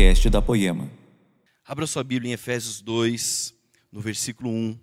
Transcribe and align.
podcast 0.00 0.30
da 0.30 0.40
Poema. 0.40 0.90
Abra 1.62 1.86
sua 1.86 2.02
Bíblia 2.02 2.30
em 2.30 2.32
Efésios 2.32 2.80
2, 2.80 3.54
no 3.92 4.00
versículo 4.00 4.48
1. 4.48 4.78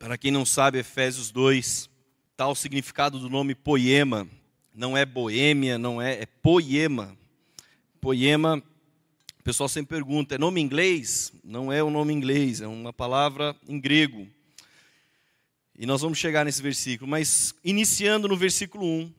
Para 0.00 0.18
quem 0.18 0.32
não 0.32 0.44
sabe, 0.44 0.78
Efésios 0.78 1.30
2, 1.30 1.88
tal 2.36 2.56
significado 2.56 3.20
do 3.20 3.30
nome 3.30 3.54
poema, 3.54 4.26
não 4.74 4.96
é 4.96 5.06
boêmia, 5.06 5.78
não 5.78 6.02
é, 6.02 6.22
é 6.22 6.26
poema. 6.26 7.16
Poema, 8.00 8.60
o 9.38 9.42
pessoal 9.44 9.68
sempre 9.68 9.94
pergunta, 9.94 10.34
é 10.34 10.38
nome 10.38 10.60
inglês? 10.60 11.32
Não 11.44 11.72
é 11.72 11.80
um 11.84 11.90
nome 11.90 12.12
inglês, 12.12 12.60
é 12.60 12.66
uma 12.66 12.92
palavra 12.92 13.54
em 13.68 13.78
grego. 13.78 14.26
E 15.78 15.86
nós 15.86 16.00
vamos 16.00 16.18
chegar 16.18 16.44
nesse 16.44 16.60
versículo, 16.60 17.08
mas 17.08 17.54
iniciando 17.62 18.26
no 18.26 18.36
versículo 18.36 18.84
1, 18.84 19.14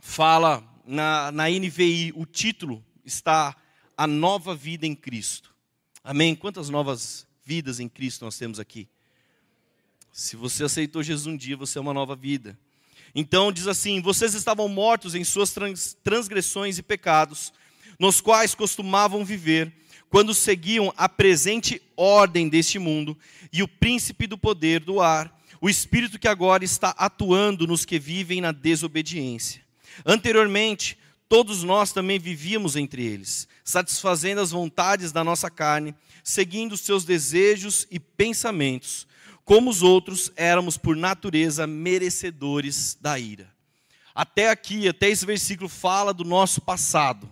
fala 0.00 0.64
na, 0.84 1.30
na 1.30 1.48
NVI, 1.48 2.12
o 2.16 2.26
título 2.26 2.84
está 3.04 3.56
A 3.96 4.06
Nova 4.06 4.54
Vida 4.54 4.86
em 4.86 4.94
Cristo. 4.94 5.54
Amém? 6.04 6.34
Quantas 6.34 6.68
novas 6.68 7.26
vidas 7.44 7.80
em 7.80 7.88
Cristo 7.88 8.24
nós 8.24 8.36
temos 8.36 8.60
aqui? 8.60 8.88
Se 10.12 10.36
você 10.36 10.64
aceitou 10.64 11.02
Jesus 11.02 11.26
um 11.26 11.36
dia, 11.36 11.56
você 11.56 11.78
é 11.78 11.80
uma 11.80 11.94
nova 11.94 12.14
vida. 12.14 12.58
Então 13.14 13.50
diz 13.50 13.66
assim: 13.66 14.00
Vocês 14.00 14.34
estavam 14.34 14.68
mortos 14.68 15.14
em 15.14 15.24
suas 15.24 15.54
transgressões 16.02 16.78
e 16.78 16.82
pecados, 16.82 17.52
nos 17.98 18.20
quais 18.20 18.54
costumavam 18.54 19.24
viver, 19.24 19.72
quando 20.10 20.34
seguiam 20.34 20.92
a 20.96 21.08
presente 21.08 21.80
ordem 21.96 22.48
deste 22.48 22.78
mundo 22.78 23.16
e 23.52 23.62
o 23.62 23.68
príncipe 23.68 24.26
do 24.26 24.36
poder 24.36 24.80
do 24.80 25.00
ar, 25.00 25.34
o 25.60 25.68
espírito 25.68 26.18
que 26.18 26.28
agora 26.28 26.64
está 26.64 26.90
atuando 26.90 27.66
nos 27.66 27.84
que 27.84 27.98
vivem 27.98 28.40
na 28.40 28.52
desobediência. 28.52 29.62
Anteriormente, 30.04 30.98
todos 31.28 31.62
nós 31.62 31.92
também 31.92 32.18
vivíamos 32.18 32.76
entre 32.76 33.04
eles, 33.04 33.48
satisfazendo 33.64 34.40
as 34.40 34.50
vontades 34.50 35.12
da 35.12 35.24
nossa 35.24 35.50
carne, 35.50 35.94
seguindo 36.22 36.72
os 36.72 36.80
seus 36.80 37.04
desejos 37.04 37.86
e 37.90 37.98
pensamentos. 37.98 39.06
Como 39.44 39.70
os 39.70 39.82
outros, 39.82 40.32
éramos 40.36 40.76
por 40.76 40.96
natureza 40.96 41.66
merecedores 41.66 42.96
da 43.00 43.18
ira. 43.18 43.54
Até 44.14 44.50
aqui, 44.50 44.88
até 44.88 45.08
esse 45.08 45.26
versículo 45.26 45.68
fala 45.68 46.12
do 46.12 46.24
nosso 46.24 46.60
passado. 46.60 47.28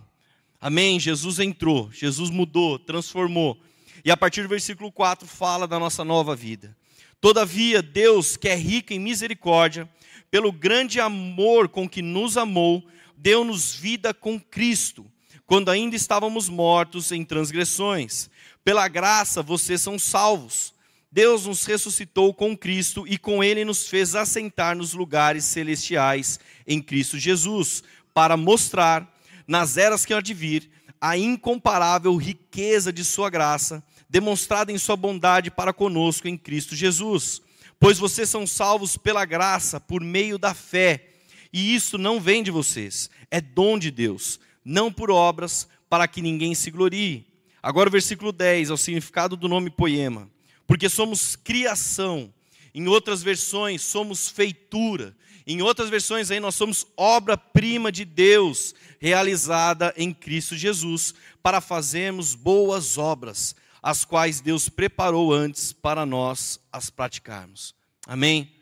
Amém? 0.60 1.00
Jesus 1.00 1.38
entrou, 1.38 1.90
Jesus 1.92 2.30
mudou, 2.30 2.78
transformou. 2.78 3.58
E 4.04 4.10
a 4.10 4.16
partir 4.16 4.42
do 4.42 4.48
versículo 4.48 4.92
4 4.92 5.26
fala 5.26 5.66
da 5.66 5.78
nossa 5.78 6.04
nova 6.04 6.36
vida. 6.36 6.76
Todavia, 7.20 7.82
Deus, 7.82 8.36
que 8.36 8.48
é 8.48 8.54
rico 8.54 8.92
em 8.92 8.98
misericórdia, 8.98 9.88
pelo 10.30 10.52
grande 10.52 11.00
amor 11.00 11.68
com 11.68 11.88
que 11.88 12.02
nos 12.02 12.36
amou, 12.36 12.86
deu-nos 13.16 13.74
vida 13.74 14.12
com 14.12 14.38
Cristo, 14.38 15.04
quando 15.46 15.70
ainda 15.70 15.96
estávamos 15.96 16.48
mortos 16.48 17.12
em 17.12 17.24
transgressões. 17.24 18.30
Pela 18.64 18.88
graça 18.88 19.42
vocês 19.42 19.80
são 19.80 19.98
salvos. 19.98 20.72
Deus 21.10 21.46
nos 21.46 21.64
ressuscitou 21.64 22.34
com 22.34 22.56
Cristo 22.56 23.06
e 23.06 23.16
com 23.16 23.42
Ele 23.42 23.64
nos 23.64 23.88
fez 23.88 24.14
assentar 24.14 24.76
nos 24.76 24.94
lugares 24.94 25.44
celestiais 25.44 26.40
em 26.66 26.80
Cristo 26.82 27.18
Jesus, 27.18 27.82
para 28.12 28.36
mostrar, 28.36 29.12
nas 29.46 29.76
eras 29.76 30.04
que 30.04 30.14
há 30.14 30.20
de 30.20 30.34
vir, 30.34 30.70
a 31.00 31.16
incomparável 31.16 32.16
riqueza 32.16 32.92
de 32.92 33.04
Sua 33.04 33.30
graça, 33.30 33.82
demonstrada 34.08 34.72
em 34.72 34.78
Sua 34.78 34.96
bondade 34.96 35.50
para 35.50 35.72
conosco 35.72 36.26
em 36.26 36.36
Cristo 36.36 36.74
Jesus 36.74 37.42
pois 37.84 37.98
vocês 37.98 38.30
são 38.30 38.46
salvos 38.46 38.96
pela 38.96 39.26
graça, 39.26 39.78
por 39.78 40.00
meio 40.00 40.38
da 40.38 40.54
fé. 40.54 41.06
E 41.54 41.72
isso 41.72 41.96
não 41.96 42.20
vem 42.20 42.42
de 42.42 42.50
vocês, 42.50 43.08
é 43.30 43.40
dom 43.40 43.78
de 43.78 43.88
Deus, 43.88 44.40
não 44.64 44.92
por 44.92 45.08
obras, 45.08 45.68
para 45.88 46.08
que 46.08 46.20
ninguém 46.20 46.52
se 46.52 46.68
glorie. 46.68 47.28
Agora 47.62 47.88
o 47.88 47.92
versículo 47.92 48.32
10 48.32 48.70
é 48.70 48.72
o 48.72 48.76
significado 48.76 49.36
do 49.36 49.46
nome 49.46 49.70
poema. 49.70 50.28
Porque 50.66 50.88
somos 50.88 51.36
criação. 51.36 52.34
Em 52.74 52.88
outras 52.88 53.22
versões, 53.22 53.82
somos 53.82 54.28
feitura. 54.28 55.16
Em 55.46 55.62
outras 55.62 55.88
versões 55.88 56.28
aí, 56.32 56.40
nós 56.40 56.56
somos 56.56 56.88
obra-prima 56.96 57.92
de 57.92 58.04
Deus, 58.04 58.74
realizada 58.98 59.94
em 59.96 60.12
Cristo 60.12 60.56
Jesus, 60.56 61.14
para 61.40 61.60
fazermos 61.60 62.34
boas 62.34 62.98
obras, 62.98 63.54
as 63.80 64.04
quais 64.04 64.40
Deus 64.40 64.68
preparou 64.68 65.32
antes 65.32 65.72
para 65.72 66.04
nós 66.04 66.58
as 66.72 66.90
praticarmos. 66.90 67.76
Amém? 68.08 68.53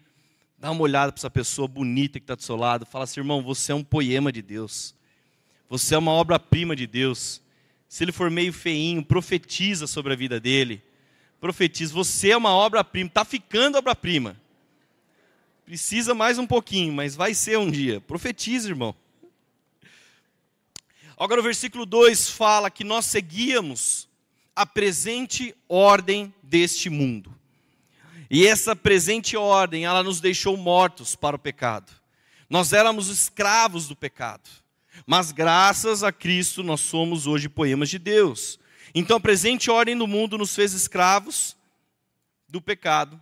Dá 0.62 0.71
uma 0.71 0.83
olhada 0.83 1.11
para 1.11 1.19
essa 1.19 1.28
pessoa 1.28 1.67
bonita 1.67 2.21
que 2.21 2.23
está 2.23 2.37
do 2.37 2.43
seu 2.45 2.55
lado. 2.55 2.87
Fala 2.87 3.03
assim, 3.03 3.19
irmão, 3.19 3.43
você 3.43 3.73
é 3.73 3.75
um 3.75 3.83
poema 3.83 4.31
de 4.31 4.41
Deus. 4.41 4.95
Você 5.69 5.97
é 5.97 5.99
uma 5.99 6.12
obra-prima 6.12 6.77
de 6.77 6.87
Deus. 6.87 7.43
Se 7.89 8.05
ele 8.05 8.12
for 8.12 8.31
meio 8.31 8.53
feinho, 8.53 9.05
profetiza 9.05 9.89
sobre 9.89 10.12
a 10.12 10.17
vida 10.17 10.39
dele. 10.39 10.81
Profetiza, 11.41 11.93
você 11.93 12.31
é 12.31 12.37
uma 12.37 12.55
obra-prima. 12.55 13.09
Está 13.09 13.25
ficando 13.25 13.77
obra-prima. 13.77 14.41
Precisa 15.65 16.15
mais 16.15 16.39
um 16.39 16.47
pouquinho, 16.47 16.93
mas 16.93 17.17
vai 17.17 17.34
ser 17.34 17.59
um 17.59 17.69
dia. 17.69 18.00
Profetiza, 18.00 18.69
irmão. 18.69 18.94
Agora 21.19 21.41
o 21.41 21.43
versículo 21.43 21.84
2 21.84 22.31
fala 22.31 22.71
que 22.71 22.84
nós 22.84 23.06
seguíamos 23.06 24.09
a 24.55 24.65
presente 24.65 25.56
ordem 25.69 26.33
deste 26.41 26.89
mundo. 26.89 27.34
E 28.34 28.47
essa 28.47 28.75
presente 28.75 29.37
ordem, 29.37 29.84
ela 29.84 30.03
nos 30.03 30.19
deixou 30.19 30.56
mortos 30.56 31.15
para 31.15 31.37
o 31.37 31.38
pecado. 31.38 31.93
Nós 32.48 32.72
éramos 32.72 33.09
escravos 33.09 33.87
do 33.87 33.94
pecado. 33.94 34.48
Mas 35.06 35.31
graças 35.32 36.03
a 36.03 36.10
Cristo 36.10 36.62
nós 36.62 36.81
somos 36.81 37.26
hoje 37.26 37.47
poemas 37.47 37.91
de 37.91 37.98
Deus. 37.98 38.59
Então 38.94 39.19
a 39.19 39.20
presente 39.20 39.70
ordem 39.70 39.98
do 39.98 40.06
mundo 40.06 40.38
nos 40.38 40.54
fez 40.54 40.72
escravos 40.72 41.54
do 42.48 42.59
pecado. 42.59 43.20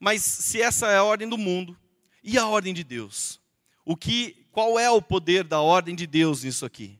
Mas 0.00 0.22
se 0.22 0.60
essa 0.60 0.88
é 0.88 0.96
a 0.96 1.04
ordem 1.04 1.28
do 1.28 1.38
mundo, 1.38 1.78
e 2.20 2.36
a 2.36 2.46
ordem 2.46 2.74
de 2.74 2.82
Deus? 2.82 3.40
O 3.84 3.96
que 3.96 4.44
qual 4.50 4.76
é 4.76 4.90
o 4.90 5.00
poder 5.00 5.44
da 5.44 5.60
ordem 5.60 5.94
de 5.94 6.04
Deus 6.04 6.42
nisso 6.42 6.66
aqui? 6.66 6.98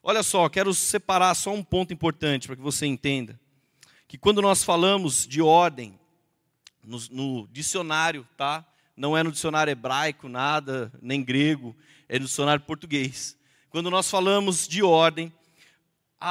Olha 0.00 0.22
só, 0.22 0.48
quero 0.48 0.72
separar 0.72 1.34
só 1.34 1.52
um 1.52 1.62
ponto 1.62 1.92
importante 1.92 2.46
para 2.46 2.54
que 2.54 2.62
você 2.62 2.86
entenda. 2.86 3.38
Que 4.06 4.16
quando 4.16 4.40
nós 4.40 4.62
falamos 4.62 5.26
de 5.26 5.42
ordem, 5.42 5.98
no, 6.88 6.98
no, 7.10 7.48
dicionário, 7.48 8.26
tá? 8.36 8.64
Não 8.96 9.16
é 9.16 9.22
no 9.22 9.30
dicionário 9.30 9.70
hebraico, 9.70 10.28
nada, 10.28 10.90
nem 11.00 11.22
grego, 11.22 11.76
é 12.08 12.18
no 12.18 12.24
dicionário 12.24 12.64
português. 12.64 13.36
Quando 13.68 13.90
nós 13.90 14.10
falamos 14.10 14.66
de 14.66 14.82
ordem, 14.82 15.32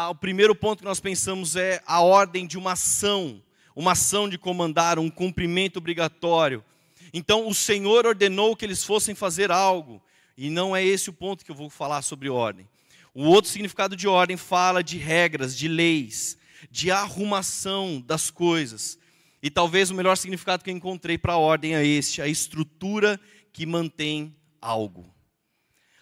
o 0.09 0.15
primeiro 0.15 0.55
ponto 0.55 0.79
que 0.79 0.85
nós 0.85 0.99
pensamos 0.99 1.55
é 1.55 1.81
a 1.85 2.01
ordem 2.01 2.47
de 2.47 2.57
uma 2.57 2.73
ação, 2.73 3.41
uma 3.75 3.91
ação 3.91 4.27
de 4.27 4.37
comandar, 4.37 4.97
um 4.97 5.09
cumprimento 5.09 5.77
obrigatório. 5.77 6.65
Então, 7.13 7.47
o 7.47 7.53
Senhor 7.53 8.05
ordenou 8.05 8.55
que 8.55 8.65
eles 8.65 8.83
fossem 8.83 9.13
fazer 9.13 9.51
algo, 9.51 10.01
e 10.35 10.49
não 10.49 10.75
é 10.75 10.83
esse 10.83 11.09
o 11.09 11.13
ponto 11.13 11.45
que 11.45 11.51
eu 11.51 11.55
vou 11.55 11.69
falar 11.69 12.01
sobre 12.01 12.29
ordem. 12.29 12.67
O 13.13 13.23
outro 13.23 13.49
significado 13.49 13.95
de 13.95 14.07
ordem 14.07 14.35
fala 14.35 14.83
de 14.83 14.97
regras, 14.97 15.55
de 15.55 15.67
leis, 15.67 16.37
de 16.69 16.91
arrumação 16.91 18.03
das 18.05 18.29
coisas. 18.29 18.99
E 19.41 19.49
talvez 19.49 19.89
o 19.89 19.95
melhor 19.95 20.17
significado 20.17 20.63
que 20.63 20.69
eu 20.69 20.75
encontrei 20.75 21.17
para 21.17 21.33
a 21.33 21.37
ordem 21.37 21.75
é 21.75 21.85
este: 21.85 22.21
a 22.21 22.27
estrutura 22.27 23.19
que 23.53 23.65
mantém 23.65 24.35
algo. 24.61 25.13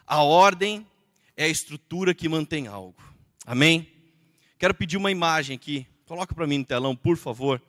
A 0.06 0.22
ordem 0.23 0.85
é 1.35 1.45
a 1.45 1.50
estrutura 1.50 2.13
que 2.13 2.29
mantém 2.29 2.68
algo. 2.68 2.95
Amém? 3.45 3.88
Quero 4.57 4.74
pedir 4.74 4.97
uma 4.97 5.12
imagem 5.12 5.56
aqui. 5.56 5.85
Coloca 6.06 6.34
para 6.34 6.47
mim 6.47 6.59
no 6.59 6.66
telão, 6.66 6.95
por 6.95 7.18
favor. 7.18 7.62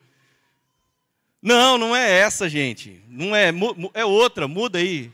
Não, 1.43 1.79
não 1.79 1.95
é 1.95 2.19
essa, 2.19 2.49
gente. 2.49 3.03
Não 3.09 3.35
é, 3.35 3.53
é 3.95 4.05
outra. 4.05 4.47
Muda 4.47 4.79
aí. 4.79 5.13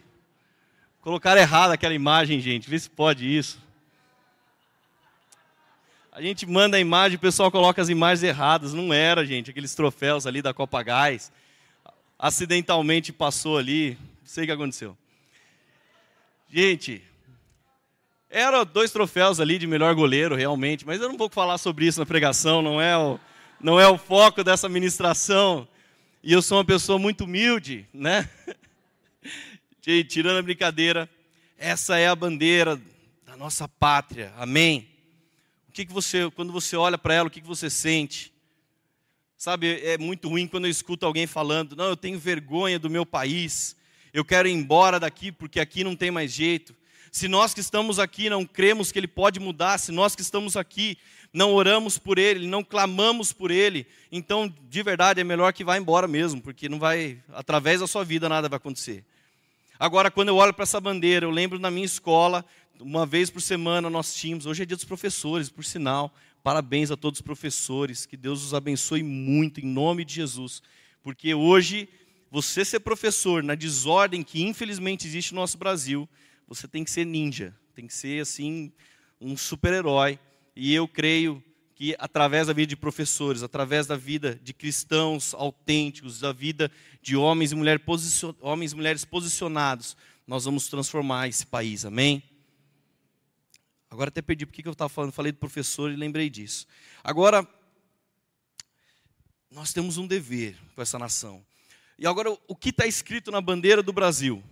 Colocaram 1.01 1.41
errado 1.41 1.73
aquela 1.73 1.95
imagem, 1.95 2.41
gente. 2.41 2.69
Vê 2.69 2.79
se 2.79 2.89
pode 2.89 3.27
isso. 3.27 3.59
A 6.15 6.21
gente 6.21 6.45
manda 6.45 6.77
a 6.77 6.81
imagem, 6.81 7.17
o 7.17 7.21
pessoal 7.21 7.51
coloca 7.51 7.81
as 7.81 7.89
imagens 7.89 8.23
erradas. 8.23 8.75
Não 8.75 8.93
era, 8.93 9.25
gente, 9.25 9.51
aqueles 9.51 9.75
troféus 9.75 10.27
ali 10.27 10.43
da 10.43 10.53
Copa 10.53 10.83
Gás. 10.83 11.33
Acidentalmente 12.19 13.11
passou 13.15 13.57
ali. 13.57 13.97
Não 14.21 14.27
sei 14.27 14.45
o 14.45 14.47
que 14.47 14.53
aconteceu. 14.53 14.95
Gente, 16.51 17.03
eram 18.29 18.63
dois 18.67 18.93
troféus 18.93 19.41
ali 19.41 19.59
de 19.59 19.67
melhor 19.67 19.95
goleiro, 19.95 20.35
realmente, 20.35 20.87
mas 20.87 21.01
eu 21.01 21.09
não 21.09 21.17
vou 21.17 21.31
falar 21.31 21.57
sobre 21.57 21.87
isso 21.87 21.99
na 21.99 22.05
pregação, 22.05 22.61
não 22.61 22.79
é 22.79 22.95
o, 22.95 23.19
não 23.59 23.81
é 23.81 23.89
o 23.89 23.97
foco 23.97 24.45
dessa 24.45 24.69
ministração. 24.69 25.67
E 26.23 26.31
eu 26.31 26.43
sou 26.43 26.59
uma 26.59 26.65
pessoa 26.65 26.99
muito 26.99 27.25
humilde, 27.25 27.89
né? 27.91 28.29
Gente, 29.81 30.09
tirando 30.09 30.41
a 30.41 30.43
brincadeira, 30.43 31.09
essa 31.57 31.97
é 31.97 32.07
a 32.07 32.15
bandeira 32.15 32.79
da 33.25 33.35
nossa 33.35 33.67
pátria, 33.67 34.31
amém? 34.37 34.92
O 35.73 35.75
que, 35.75 35.87
que 35.87 35.93
você, 35.93 36.31
quando 36.33 36.53
você 36.53 36.77
olha 36.77 36.99
para 36.99 37.15
ela, 37.15 37.29
o 37.29 37.31
que, 37.31 37.41
que 37.41 37.47
você 37.47 37.71
sente? 37.71 38.31
Sabe, 39.39 39.81
é 39.83 39.97
muito 39.97 40.29
ruim 40.29 40.47
quando 40.47 40.67
eu 40.67 40.71
escuto 40.71 41.07
alguém 41.07 41.27
falando: 41.27 41.75
não, 41.75 41.87
eu 41.87 41.97
tenho 41.97 42.19
vergonha 42.19 42.79
do 42.79 42.91
meu 42.91 43.07
país, 43.07 43.75
eu 44.13 44.23
quero 44.23 44.47
ir 44.47 44.53
embora 44.53 45.01
daqui 45.01 45.33
porque 45.33 45.59
aqui 45.59 45.83
não 45.83 45.97
tem 45.97 46.11
mais 46.11 46.31
jeito. 46.31 46.77
Se 47.11 47.27
nós 47.27 47.55
que 47.55 47.61
estamos 47.61 47.99
aqui 47.99 48.29
não 48.29 48.45
cremos 48.45 48.93
que 48.93 48.99
Ele 48.99 49.09
pode 49.09 49.41
mudar, 49.41 49.79
se 49.79 49.91
nós 49.91 50.15
que 50.15 50.21
estamos 50.21 50.59
aqui 50.59 50.99
não 51.33 51.55
oramos 51.55 51.97
por 51.97 52.19
Ele, 52.19 52.47
não 52.47 52.63
clamamos 52.63 53.33
por 53.33 53.51
Ele, 53.51 53.87
então 54.11 54.55
de 54.69 54.83
verdade 54.83 55.23
é 55.23 55.25
melhor 55.25 55.55
que 55.55 55.65
vá 55.65 55.79
embora 55.79 56.07
mesmo, 56.07 56.43
porque 56.43 56.69
não 56.69 56.79
vai, 56.79 57.19
através 57.33 57.81
da 57.81 57.87
sua 57.87 58.05
vida 58.05 58.29
nada 58.29 58.47
vai 58.47 58.59
acontecer. 58.59 59.07
Agora, 59.79 60.13
quando 60.13 60.29
eu 60.29 60.37
olho 60.37 60.55
para 60.55 60.63
essa 60.63 60.81
bandeira, 60.81 61.27
eu 61.27 61.31
lembro 61.31 61.59
na 61.59 61.69
minha 61.69 61.85
escola, 61.85 62.45
uma 62.81 63.07
vez 63.07 63.31
por 63.31 63.41
semana 63.41 63.89
nós 63.89 64.15
tínhamos, 64.15 64.47
hoje 64.47 64.63
é 64.63 64.67
dia 64.67 64.77
dos 64.77 64.85
professores, 64.85 65.49
por 65.49 65.65
sinal, 65.65 66.15
parabéns 66.43 66.91
a 66.91 66.97
todos 66.97 67.19
os 67.19 67.23
professores, 67.23 68.07
que 68.07 68.17
Deus 68.17 68.45
os 68.45 68.55
abençoe 68.55 69.03
muito, 69.03 69.61
em 69.61 69.67
nome 69.67 70.05
de 70.05 70.15
Jesus, 70.15 70.63
porque 71.03 71.35
hoje, 71.35 71.89
você 72.31 72.65
ser 72.65 72.81
professor 72.81 73.43
na 73.43 73.55
desordem 73.55 74.23
que 74.23 74.43
infelizmente 74.43 75.07
existe 75.07 75.35
no 75.35 75.41
nosso 75.41 75.59
Brasil, 75.59 76.09
você 76.47 76.67
tem 76.67 76.85
que 76.85 76.91
ser 76.91 77.05
ninja, 77.05 77.55
tem 77.75 77.87
que 77.87 77.95
ser 77.95 78.21
assim, 78.21 78.73
um 79.21 79.37
super-herói, 79.37 80.19
e 80.55 80.75
eu 80.75 80.87
creio 80.87 81.43
que 81.75 81.97
através 81.99 82.47
da 82.47 82.53
vida 82.53 82.69
de 82.69 82.77
professores, 82.77 83.43
através 83.43 83.87
da 83.87 83.97
vida 83.97 84.39
de 84.43 84.53
cristãos 84.53 85.35
autênticos, 85.35 86.21
da 86.21 86.33
vida 86.33 86.71
de 87.01 87.17
homens 87.17 87.53
e, 87.53 87.55
mulher 87.55 87.81
homens 88.41 88.73
e 88.73 88.77
mulheres 88.77 89.05
posicionados, 89.05 89.97
nós 90.27 90.45
vamos 90.45 90.69
transformar 90.69 91.29
esse 91.29 91.47
país, 91.47 91.85
amém? 91.85 92.23
Agora 93.93 94.09
até 94.09 94.23
perdi 94.23 94.47
porque 94.47 94.63
que 94.63 94.69
eu 94.69 94.73
estava 94.73 94.89
falando, 94.89 95.13
falei 95.13 95.33
do 95.33 95.39
professor 95.39 95.93
e 95.93 95.97
lembrei 95.97 96.31
disso. 96.31 96.67
Agora, 97.05 97.47
nós 99.51 99.71
temos 99.75 99.99
um 99.99 100.07
dever 100.07 100.57
com 100.75 100.81
essa 100.81 100.99
nação. 100.99 101.45
E 101.99 102.07
agora, 102.07 102.31
o 102.49 102.57
que 102.57 102.71
está 102.71 102.87
escrito 102.87 103.31
na 103.31 103.39
bandeira 103.39 103.83
do 103.83 103.93
Brasil? 103.93 104.43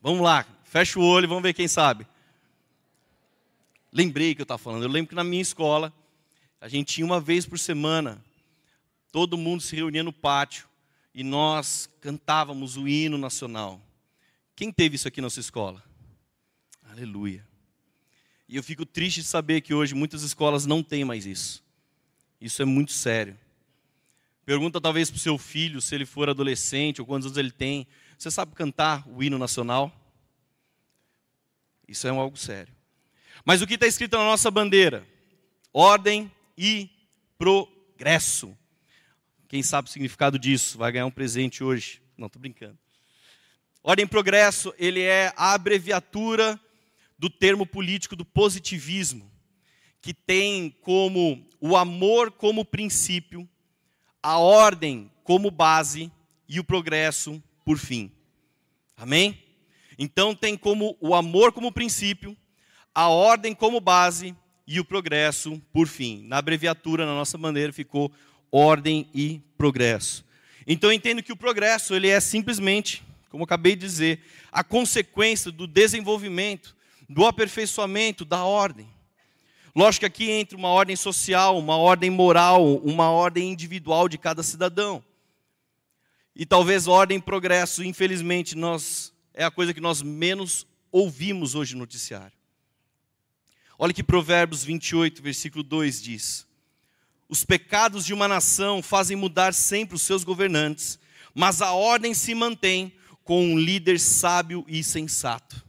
Vamos 0.00 0.20
lá, 0.20 0.46
fecha 0.62 0.96
o 0.96 1.02
olho, 1.02 1.26
vamos 1.26 1.42
ver 1.42 1.54
quem 1.54 1.66
sabe. 1.66 2.06
Lembrei 3.90 4.32
que 4.32 4.42
eu 4.42 4.44
estava 4.44 4.58
falando, 4.58 4.84
eu 4.84 4.88
lembro 4.88 5.08
que 5.08 5.16
na 5.16 5.24
minha 5.24 5.42
escola, 5.42 5.92
a 6.60 6.68
gente 6.68 6.94
tinha 6.94 7.04
uma 7.04 7.20
vez 7.20 7.44
por 7.44 7.58
semana, 7.58 8.24
todo 9.10 9.36
mundo 9.36 9.60
se 9.60 9.74
reunia 9.74 10.04
no 10.04 10.12
pátio 10.12 10.68
e 11.12 11.24
nós 11.24 11.90
cantávamos 12.00 12.76
o 12.76 12.86
hino 12.86 13.18
nacional. 13.18 13.82
Quem 14.54 14.70
teve 14.70 14.94
isso 14.94 15.08
aqui 15.08 15.20
na 15.20 15.30
sua 15.30 15.40
escola? 15.40 15.82
Aleluia. 16.84 17.53
E 18.48 18.56
eu 18.56 18.62
fico 18.62 18.84
triste 18.84 19.22
de 19.22 19.26
saber 19.26 19.60
que 19.60 19.74
hoje 19.74 19.94
muitas 19.94 20.22
escolas 20.22 20.66
não 20.66 20.82
têm 20.82 21.04
mais 21.04 21.26
isso. 21.26 21.62
Isso 22.40 22.60
é 22.60 22.64
muito 22.64 22.92
sério. 22.92 23.38
Pergunta 24.44 24.80
talvez 24.80 25.10
para 25.10 25.16
o 25.16 25.20
seu 25.20 25.38
filho, 25.38 25.80
se 25.80 25.94
ele 25.94 26.04
for 26.04 26.28
adolescente 26.28 27.00
ou 27.00 27.06
quantos 27.06 27.26
anos 27.26 27.38
ele 27.38 27.50
tem. 27.50 27.86
Você 28.18 28.30
sabe 28.30 28.54
cantar 28.54 29.08
o 29.08 29.22
hino 29.22 29.38
nacional? 29.38 29.92
Isso 31.88 32.06
é 32.06 32.10
algo 32.10 32.36
sério. 32.36 32.74
Mas 33.44 33.62
o 33.62 33.66
que 33.66 33.74
está 33.74 33.86
escrito 33.86 34.16
na 34.16 34.24
nossa 34.24 34.50
bandeira? 34.50 35.06
Ordem, 35.72 36.30
e 36.56 36.90
progresso. 37.38 38.56
Quem 39.48 39.62
sabe 39.62 39.88
o 39.88 39.92
significado 39.92 40.38
disso 40.38 40.78
vai 40.78 40.92
ganhar 40.92 41.06
um 41.06 41.10
presente 41.10 41.62
hoje. 41.62 42.00
Não, 42.16 42.26
estou 42.26 42.40
brincando. 42.40 42.78
Ordem 43.82 44.04
e 44.04 44.08
progresso, 44.08 44.72
ele 44.78 45.02
é 45.02 45.32
a 45.36 45.52
abreviatura 45.52 46.58
do 47.18 47.30
termo 47.30 47.66
político 47.66 48.16
do 48.16 48.24
positivismo, 48.24 49.30
que 50.00 50.12
tem 50.12 50.70
como 50.82 51.46
o 51.60 51.76
amor 51.76 52.30
como 52.30 52.64
princípio, 52.64 53.48
a 54.22 54.38
ordem 54.38 55.10
como 55.22 55.50
base 55.50 56.10
e 56.48 56.60
o 56.60 56.64
progresso 56.64 57.42
por 57.64 57.78
fim. 57.78 58.12
Amém? 58.96 59.42
Então 59.98 60.34
tem 60.34 60.56
como 60.56 60.96
o 61.00 61.14
amor 61.14 61.52
como 61.52 61.72
princípio, 61.72 62.36
a 62.94 63.08
ordem 63.08 63.54
como 63.54 63.80
base 63.80 64.36
e 64.66 64.80
o 64.80 64.84
progresso 64.84 65.60
por 65.72 65.86
fim. 65.86 66.22
Na 66.26 66.38
abreviatura, 66.38 67.06
na 67.06 67.14
nossa 67.14 67.36
bandeira, 67.38 67.72
ficou 67.72 68.12
ordem 68.50 69.08
e 69.14 69.40
progresso. 69.56 70.24
Então 70.66 70.90
eu 70.90 70.94
entendo 70.94 71.22
que 71.22 71.32
o 71.32 71.36
progresso 71.36 71.94
ele 71.94 72.08
é 72.08 72.18
simplesmente, 72.20 73.02
como 73.28 73.44
acabei 73.44 73.74
de 73.74 73.86
dizer, 73.86 74.20
a 74.50 74.64
consequência 74.64 75.50
do 75.50 75.66
desenvolvimento, 75.66 76.73
do 77.08 77.26
aperfeiçoamento 77.26 78.24
da 78.24 78.44
ordem. 78.44 78.88
Lógico 79.74 80.00
que 80.00 80.06
aqui 80.06 80.30
entra 80.30 80.56
uma 80.56 80.68
ordem 80.68 80.94
social, 80.94 81.58
uma 81.58 81.76
ordem 81.76 82.10
moral, 82.10 82.76
uma 82.76 83.10
ordem 83.10 83.50
individual 83.50 84.08
de 84.08 84.16
cada 84.16 84.42
cidadão. 84.42 85.04
E 86.34 86.46
talvez 86.46 86.86
ordem 86.86 87.20
progresso, 87.20 87.82
infelizmente, 87.82 88.56
nós 88.56 89.12
é 89.34 89.44
a 89.44 89.50
coisa 89.50 89.74
que 89.74 89.80
nós 89.80 90.00
menos 90.00 90.64
ouvimos 90.92 91.56
hoje 91.56 91.74
no 91.74 91.80
noticiário. 91.80 92.32
Olha 93.76 93.92
que 93.92 94.04
Provérbios 94.04 94.62
28, 94.62 95.20
versículo 95.20 95.64
2 95.64 96.00
diz: 96.00 96.46
Os 97.28 97.44
pecados 97.44 98.06
de 98.06 98.14
uma 98.14 98.28
nação 98.28 98.80
fazem 98.80 99.16
mudar 99.16 99.52
sempre 99.52 99.96
os 99.96 100.02
seus 100.02 100.22
governantes, 100.22 100.98
mas 101.34 101.60
a 101.60 101.72
ordem 101.72 102.14
se 102.14 102.32
mantém 102.32 102.92
com 103.24 103.44
um 103.44 103.58
líder 103.58 103.98
sábio 103.98 104.64
e 104.68 104.84
sensato. 104.84 105.63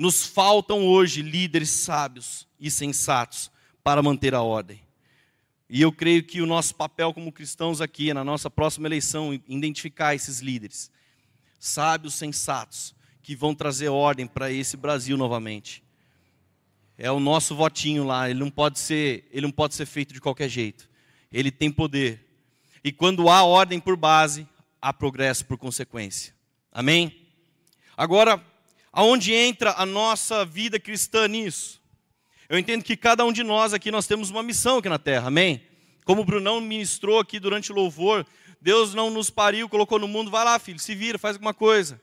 Nos 0.00 0.24
faltam 0.24 0.86
hoje 0.86 1.20
líderes 1.20 1.68
sábios 1.68 2.48
e 2.58 2.70
sensatos 2.70 3.50
para 3.84 4.02
manter 4.02 4.34
a 4.34 4.40
ordem. 4.40 4.80
E 5.68 5.82
eu 5.82 5.92
creio 5.92 6.24
que 6.24 6.40
o 6.40 6.46
nosso 6.46 6.74
papel 6.74 7.12
como 7.12 7.30
cristãos 7.30 7.80
aqui, 7.80 8.12
na 8.14 8.24
nossa 8.24 8.48
próxima 8.48 8.88
eleição, 8.88 9.34
identificar 9.46 10.14
esses 10.14 10.40
líderes 10.40 10.90
sábios, 11.58 12.14
sensatos, 12.14 12.94
que 13.22 13.36
vão 13.36 13.54
trazer 13.54 13.88
ordem 13.88 14.26
para 14.26 14.50
esse 14.50 14.78
Brasil 14.78 15.16
novamente 15.18 15.84
é 17.02 17.10
o 17.10 17.18
nosso 17.18 17.56
votinho 17.56 18.04
lá, 18.04 18.28
ele 18.28 18.38
não 18.38 18.50
pode 18.50 18.78
ser, 18.78 19.26
ele 19.32 19.46
não 19.46 19.50
pode 19.50 19.74
ser 19.74 19.86
feito 19.86 20.12
de 20.12 20.20
qualquer 20.20 20.50
jeito. 20.50 20.86
Ele 21.32 21.50
tem 21.50 21.72
poder. 21.72 22.28
E 22.84 22.92
quando 22.92 23.30
há 23.30 23.42
ordem 23.42 23.80
por 23.80 23.96
base, 23.96 24.46
há 24.82 24.92
progresso 24.92 25.46
por 25.46 25.56
consequência. 25.56 26.34
Amém? 26.70 27.26
Agora, 27.96 28.44
aonde 28.92 29.32
entra 29.32 29.74
a 29.76 29.86
nossa 29.86 30.44
vida 30.44 30.78
cristã 30.78 31.28
nisso? 31.28 31.80
Eu 32.48 32.58
entendo 32.58 32.82
que 32.82 32.96
cada 32.96 33.24
um 33.24 33.32
de 33.32 33.42
nós 33.42 33.72
aqui 33.72 33.90
nós 33.90 34.06
temos 34.06 34.30
uma 34.30 34.42
missão 34.42 34.78
aqui 34.78 34.88
na 34.88 34.98
terra. 34.98 35.28
Amém? 35.28 35.62
Como 36.04 36.22
o 36.22 36.24
Brunão 36.24 36.60
ministrou 36.60 37.20
aqui 37.20 37.38
durante 37.38 37.70
o 37.70 37.74
louvor, 37.74 38.26
Deus 38.60 38.92
não 38.92 39.10
nos 39.10 39.30
pariu, 39.30 39.68
colocou 39.68 39.98
no 39.98 40.08
mundo, 40.08 40.30
vai 40.30 40.44
lá, 40.44 40.58
filho, 40.58 40.78
se 40.78 40.94
vira, 40.94 41.18
faz 41.18 41.36
alguma 41.36 41.54
coisa. 41.54 42.00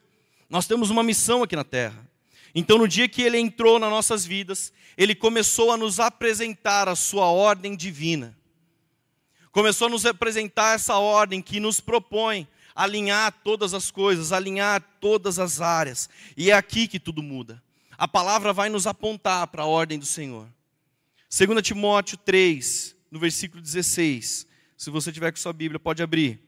Nós 0.49 0.65
temos 0.65 0.89
uma 0.89 1.03
missão 1.03 1.43
aqui 1.43 1.55
na 1.55 1.63
terra. 1.63 2.07
Então, 2.55 2.77
no 2.77 2.87
dia 2.87 3.07
que 3.07 3.21
ele 3.21 3.37
entrou 3.37 3.77
nas 3.77 3.89
nossas 3.89 4.25
vidas, 4.25 4.71
ele 4.97 5.13
começou 5.13 5.71
a 5.71 5.77
nos 5.77 5.99
apresentar 5.99 6.87
a 6.87 6.95
sua 6.95 7.25
ordem 7.25 7.75
divina. 7.75 8.35
Começou 9.51 9.87
a 9.87 9.89
nos 9.91 10.06
apresentar 10.06 10.75
essa 10.75 10.97
ordem 10.97 11.41
que 11.41 11.59
nos 11.59 11.79
propõe 11.79 12.47
alinhar 12.77 13.31
todas 13.43 13.73
as 13.73 13.89
coisas, 13.89 14.31
alinhar 14.31 14.79
todas 15.01 15.39
as 15.39 15.59
áreas. 15.59 16.07
E 16.37 16.51
é 16.51 16.53
aqui 16.53 16.87
que 16.87 16.99
tudo 16.99 17.23
muda. 17.23 17.61
A 17.97 18.07
palavra 18.07 18.53
vai 18.53 18.69
nos 18.69 18.85
apontar 18.85 19.47
para 19.47 19.63
a 19.63 19.65
ordem 19.65 19.97
do 19.97 20.05
Senhor. 20.05 20.47
2 21.27 21.61
Timóteo 21.63 22.19
3, 22.19 22.95
no 23.09 23.19
versículo 23.19 23.63
16. 23.63 24.45
Se 24.77 24.91
você 24.91 25.11
tiver 25.11 25.31
com 25.31 25.37
sua 25.37 25.51
Bíblia, 25.51 25.79
pode 25.79 26.03
abrir. 26.03 26.39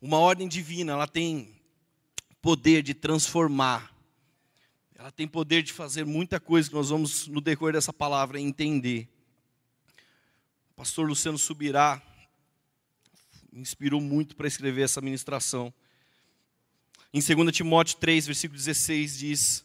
Uma 0.00 0.18
ordem 0.18 0.48
divina, 0.48 0.92
ela 0.92 1.06
tem 1.06 1.54
poder 2.42 2.82
de 2.82 2.94
transformar. 2.94 3.97
Ela 4.98 5.12
tem 5.12 5.28
poder 5.28 5.62
de 5.62 5.72
fazer 5.72 6.04
muita 6.04 6.40
coisa 6.40 6.68
que 6.68 6.74
nós 6.74 6.90
vamos, 6.90 7.28
no 7.28 7.40
decorrer 7.40 7.74
dessa 7.74 7.92
palavra, 7.92 8.40
entender. 8.40 9.08
O 10.72 10.74
pastor 10.74 11.06
Luciano 11.06 11.38
Subirá 11.38 12.02
me 13.52 13.60
inspirou 13.60 14.00
muito 14.00 14.34
para 14.34 14.48
escrever 14.48 14.82
essa 14.82 15.00
ministração. 15.00 15.72
Em 17.14 17.20
2 17.20 17.56
Timóteo 17.56 17.96
3, 17.98 18.26
versículo 18.26 18.58
16, 18.58 19.18
diz: 19.18 19.64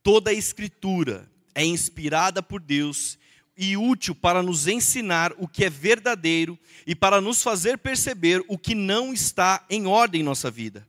Toda 0.00 0.30
a 0.30 0.34
escritura 0.34 1.28
é 1.56 1.64
inspirada 1.64 2.40
por 2.40 2.60
Deus 2.60 3.18
e 3.56 3.76
útil 3.76 4.14
para 4.14 4.44
nos 4.44 4.68
ensinar 4.68 5.34
o 5.38 5.48
que 5.48 5.64
é 5.64 5.70
verdadeiro 5.70 6.56
e 6.86 6.94
para 6.94 7.20
nos 7.20 7.42
fazer 7.42 7.78
perceber 7.78 8.44
o 8.46 8.56
que 8.56 8.76
não 8.76 9.12
está 9.12 9.66
em 9.68 9.88
ordem 9.88 10.20
em 10.20 10.24
nossa 10.24 10.52
vida. 10.52 10.86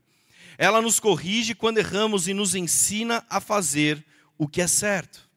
Ela 0.57 0.81
nos 0.81 1.00
corrige 1.00 1.55
quando 1.55 1.77
erramos 1.77 2.27
e 2.27 2.33
nos 2.33 2.55
ensina 2.55 3.25
a 3.29 3.39
fazer 3.39 4.03
o 4.38 4.48
que 4.48 4.62
é 4.62 4.67
certo. 4.67 5.27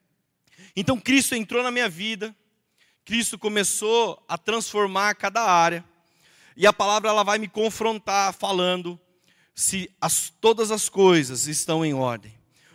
Então 0.74 0.98
Cristo 0.98 1.34
entrou 1.34 1.62
na 1.62 1.70
minha 1.70 1.88
vida, 1.88 2.34
Cristo 3.04 3.38
começou 3.38 4.22
a 4.28 4.36
transformar 4.36 5.14
cada 5.14 5.42
área, 5.42 5.84
e 6.56 6.66
a 6.66 6.72
palavra 6.72 7.08
ela 7.08 7.22
vai 7.22 7.38
me 7.38 7.48
confrontar 7.48 8.32
falando 8.32 8.98
se 9.54 9.90
as, 10.00 10.30
todas 10.40 10.70
as 10.70 10.88
coisas 10.88 11.46
estão 11.46 11.84
em 11.84 11.94
ordem, 11.94 12.34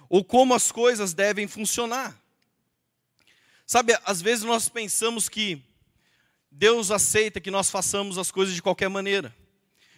ou 0.10 0.24
como 0.24 0.54
as 0.54 0.72
coisas 0.72 1.14
devem 1.14 1.48
funcionar. 1.48 2.20
Sabe, 3.68 3.98
às 4.04 4.22
vezes 4.22 4.44
nós 4.44 4.68
pensamos 4.68 5.30
que 5.30 5.64
Deus 6.52 6.92
aceita 6.92 7.40
que 7.40 7.50
nós 7.50 7.70
façamos 7.70 8.18
as 8.18 8.30
coisas 8.30 8.54
de 8.54 8.62
qualquer 8.62 8.90
maneira, 8.90 9.34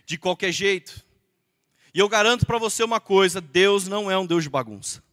de 0.05 0.17
qualquer 0.17 0.51
jeito. 0.51 1.03
E 1.93 1.99
eu 1.99 2.09
garanto 2.09 2.45
para 2.45 2.57
você 2.57 2.83
uma 2.83 2.99
coisa: 2.99 3.39
Deus 3.39 3.87
não 3.87 4.09
é 4.09 4.17
um 4.17 4.25
Deus 4.25 4.43
de 4.43 4.49
bagunça. 4.49 5.03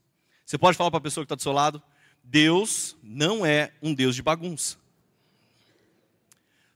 Você 0.47 0.57
pode 0.57 0.77
falar 0.77 0.91
para 0.91 0.99
a 0.99 1.03
pessoa 1.03 1.25
que 1.25 1.27
está 1.27 1.35
do 1.35 1.43
seu 1.43 1.53
lado: 1.53 1.83
Deus 2.25 2.97
não 3.03 3.45
é 3.45 3.73
um 3.83 3.93
Deus 3.93 4.15
de 4.15 4.23
bagunça. 4.23 4.79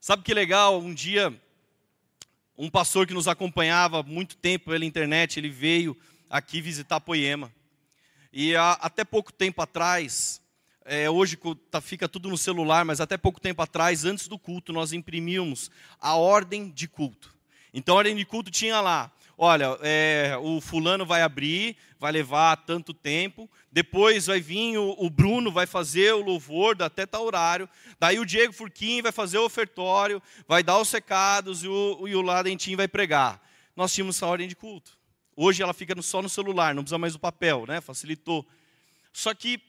Sabe 0.00 0.22
que 0.22 0.34
legal? 0.34 0.78
Um 0.78 0.92
dia, 0.92 1.34
um 2.58 2.68
pastor 2.68 3.06
que 3.06 3.14
nos 3.14 3.26
acompanhava 3.26 4.00
há 4.00 4.02
muito 4.02 4.36
tempo 4.36 4.70
pela 4.70 4.84
internet, 4.84 5.40
ele 5.40 5.48
veio 5.48 5.96
aqui 6.28 6.60
visitar 6.60 7.00
Poema. 7.00 7.50
E 8.30 8.54
há, 8.54 8.72
até 8.72 9.04
pouco 9.04 9.32
tempo 9.32 9.62
atrás, 9.62 10.42
é, 10.84 11.08
hoje 11.08 11.38
tá, 11.70 11.80
fica 11.80 12.06
tudo 12.06 12.28
no 12.28 12.36
celular, 12.36 12.84
mas 12.84 13.00
até 13.00 13.16
pouco 13.16 13.40
tempo 13.40 13.62
atrás, 13.62 14.04
antes 14.04 14.28
do 14.28 14.38
culto, 14.38 14.72
nós 14.72 14.92
imprimimos 14.92 15.70
a 15.98 16.16
ordem 16.16 16.68
de 16.68 16.86
culto. 16.86 17.34
Então 17.72 17.94
a 17.94 17.98
ordem 17.98 18.14
de 18.14 18.24
culto 18.26 18.50
tinha 18.50 18.80
lá, 18.80 19.10
olha, 19.36 19.78
é, 19.82 20.36
o 20.40 20.60
fulano 20.60 21.04
vai 21.04 21.22
abrir, 21.22 21.76
vai 21.98 22.12
levar 22.12 22.56
tanto 22.56 22.92
tempo, 22.92 23.50
depois 23.70 24.26
vai 24.26 24.40
vir 24.40 24.78
o, 24.78 24.94
o 24.98 25.10
Bruno, 25.10 25.50
vai 25.50 25.66
fazer 25.66 26.12
o 26.14 26.22
louvor 26.22 26.80
até 26.82 27.06
tal 27.06 27.24
horário, 27.24 27.68
daí 27.98 28.18
o 28.18 28.26
Diego 28.26 28.52
Furquim 28.52 29.02
vai 29.02 29.12
fazer 29.12 29.38
o 29.38 29.44
ofertório, 29.44 30.22
vai 30.46 30.62
dar 30.62 30.78
os 30.78 30.90
recados 30.90 31.64
e 31.64 31.68
o, 31.68 32.06
e 32.06 32.14
o 32.14 32.24
vai 32.76 32.88
pregar. 32.88 33.42
Nós 33.74 33.92
tínhamos 33.92 34.16
essa 34.16 34.26
ordem 34.26 34.46
de 34.46 34.54
culto. 34.54 34.96
Hoje 35.36 35.62
ela 35.62 35.74
fica 35.74 36.00
só 36.00 36.22
no 36.22 36.28
celular, 36.28 36.74
não 36.74 36.82
precisa 36.82 36.98
mais 36.98 37.14
do 37.14 37.18
papel, 37.18 37.64
né? 37.66 37.80
facilitou. 37.80 38.46
Só 39.12 39.34
que 39.34 39.60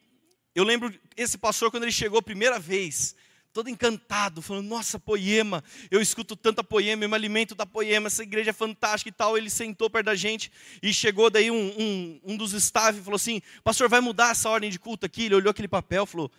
eu 0.54 0.64
lembro 0.64 0.94
esse 1.18 1.38
pastor, 1.38 1.72
quando 1.72 1.84
ele 1.84 1.92
chegou 1.92 2.20
a 2.20 2.24
primeira 2.24 2.60
vez, 2.60 3.16
todo 3.56 3.70
encantado, 3.70 4.42
falando: 4.42 4.68
Nossa, 4.68 5.00
poema, 5.00 5.64
eu 5.90 6.02
escuto 6.02 6.36
tanta 6.36 6.62
poema, 6.62 7.06
eu 7.06 7.10
me 7.10 7.16
alimento 7.16 7.56
da 7.56 7.66
poema, 7.66 8.08
essa 8.08 8.22
igreja 8.22 8.50
é 8.50 8.54
fantástica 8.54 9.08
e 9.08 9.14
tal. 9.14 9.38
Ele 9.38 9.50
sentou 9.50 9.90
perto 9.90 10.08
da 10.08 10.16
gente 10.16 10.52
e 10.84 10.94
chegou 10.94 11.30
daí 11.30 11.50
um, 11.50 11.74
um, 11.80 12.22
um 12.26 12.38
dos 12.38 12.52
staff 12.52 13.00
e 13.00 13.02
falou 13.02 13.16
assim: 13.16 13.42
Pastor, 13.64 13.88
vai 13.88 14.02
mudar 14.02 14.32
essa 14.32 14.50
ordem 14.50 14.70
de 14.70 14.78
culto 14.78 15.06
aqui? 15.06 15.24
Ele 15.24 15.36
olhou 15.36 15.50
aquele 15.50 15.70
papel 15.70 16.04
e 16.04 16.08
falou: 16.08 16.30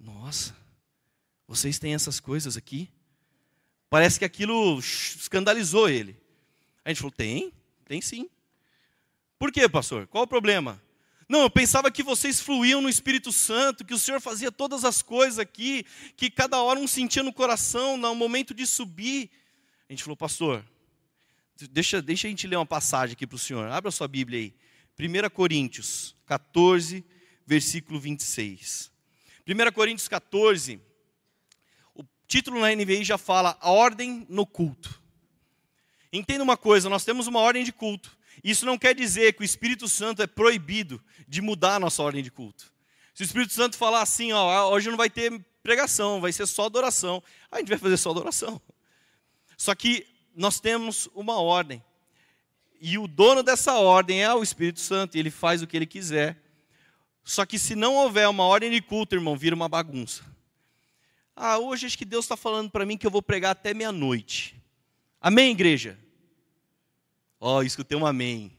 Nossa, 0.00 0.56
vocês 1.46 1.78
têm 1.78 1.92
essas 1.92 2.18
coisas 2.18 2.56
aqui? 2.56 2.88
Parece 3.90 4.18
que 4.18 4.24
aquilo 4.24 4.78
escandalizou 4.78 5.90
ele. 5.90 6.16
A 6.82 6.88
gente 6.88 6.98
falou: 6.98 7.12
Tem, 7.12 7.52
tem 7.84 8.00
sim. 8.00 8.30
Por 9.38 9.52
quê, 9.52 9.68
pastor? 9.68 10.06
Qual 10.06 10.24
o 10.24 10.26
problema? 10.26 10.82
Não, 11.32 11.40
eu 11.40 11.50
pensava 11.50 11.90
que 11.90 12.02
vocês 12.02 12.42
fluíam 12.42 12.82
no 12.82 12.90
Espírito 12.90 13.32
Santo, 13.32 13.86
que 13.86 13.94
o 13.94 13.98
Senhor 13.98 14.20
fazia 14.20 14.52
todas 14.52 14.84
as 14.84 15.00
coisas 15.00 15.38
aqui, 15.38 15.82
que 16.14 16.30
cada 16.30 16.60
hora 16.60 16.78
um 16.78 16.86
sentia 16.86 17.22
no 17.22 17.32
coração, 17.32 17.96
no 17.96 18.14
momento 18.14 18.52
de 18.52 18.66
subir. 18.66 19.30
A 19.88 19.92
gente 19.94 20.04
falou, 20.04 20.14
pastor, 20.14 20.62
deixa, 21.70 22.02
deixa 22.02 22.26
a 22.26 22.30
gente 22.30 22.46
ler 22.46 22.56
uma 22.56 22.66
passagem 22.66 23.14
aqui 23.14 23.26
para 23.26 23.36
o 23.36 23.38
Senhor. 23.38 23.66
Abra 23.70 23.88
a 23.88 23.90
sua 23.90 24.06
Bíblia 24.06 24.40
aí. 24.40 24.54
1 25.00 25.30
Coríntios 25.30 26.14
14, 26.26 27.02
versículo 27.46 27.98
26. 27.98 28.92
1 29.48 29.72
Coríntios 29.72 30.08
14, 30.08 30.82
o 31.94 32.04
título 32.28 32.60
na 32.60 32.74
NVI 32.74 33.04
já 33.04 33.16
fala 33.16 33.56
a 33.58 33.70
ordem 33.70 34.26
no 34.28 34.44
culto. 34.44 35.00
Entenda 36.12 36.44
uma 36.44 36.58
coisa, 36.58 36.90
nós 36.90 37.06
temos 37.06 37.26
uma 37.26 37.40
ordem 37.40 37.64
de 37.64 37.72
culto. 37.72 38.18
Isso 38.42 38.66
não 38.66 38.78
quer 38.78 38.94
dizer 38.94 39.34
que 39.34 39.42
o 39.42 39.44
Espírito 39.44 39.88
Santo 39.88 40.22
é 40.22 40.26
proibido 40.26 41.02
de 41.28 41.40
mudar 41.40 41.76
a 41.76 41.80
nossa 41.80 42.02
ordem 42.02 42.22
de 42.22 42.30
culto. 42.30 42.72
Se 43.14 43.22
o 43.22 43.24
Espírito 43.24 43.52
Santo 43.52 43.76
falar 43.76 44.02
assim, 44.02 44.32
ó, 44.32 44.70
hoje 44.70 44.90
não 44.90 44.96
vai 44.96 45.10
ter 45.10 45.44
pregação, 45.62 46.20
vai 46.20 46.32
ser 46.32 46.46
só 46.46 46.66
adoração, 46.66 47.22
a 47.50 47.58
gente 47.58 47.68
vai 47.68 47.78
fazer 47.78 47.96
só 47.96 48.10
adoração. 48.10 48.60
Só 49.56 49.74
que 49.74 50.06
nós 50.34 50.58
temos 50.58 51.08
uma 51.14 51.40
ordem. 51.40 51.82
E 52.80 52.98
o 52.98 53.06
dono 53.06 53.42
dessa 53.42 53.74
ordem 53.74 54.22
é 54.22 54.34
o 54.34 54.42
Espírito 54.42 54.80
Santo, 54.80 55.16
e 55.16 55.20
ele 55.20 55.30
faz 55.30 55.62
o 55.62 55.66
que 55.66 55.76
ele 55.76 55.86
quiser. 55.86 56.36
Só 57.22 57.46
que 57.46 57.58
se 57.58 57.76
não 57.76 57.94
houver 57.94 58.28
uma 58.28 58.44
ordem 58.44 58.70
de 58.70 58.80
culto, 58.80 59.14
irmão, 59.14 59.36
vira 59.36 59.54
uma 59.54 59.68
bagunça. 59.68 60.24
Ah, 61.36 61.58
hoje 61.58 61.86
acho 61.86 61.96
que 61.96 62.04
Deus 62.04 62.24
está 62.24 62.36
falando 62.36 62.70
para 62.70 62.84
mim 62.84 62.96
que 62.96 63.06
eu 63.06 63.10
vou 63.10 63.22
pregar 63.22 63.52
até 63.52 63.72
meia-noite. 63.72 64.60
Amém, 65.20 65.52
igreja? 65.52 65.98
Ó, 67.44 67.58
oh, 67.58 67.62
escutei 67.64 67.98
um 67.98 68.06
amém. 68.06 68.52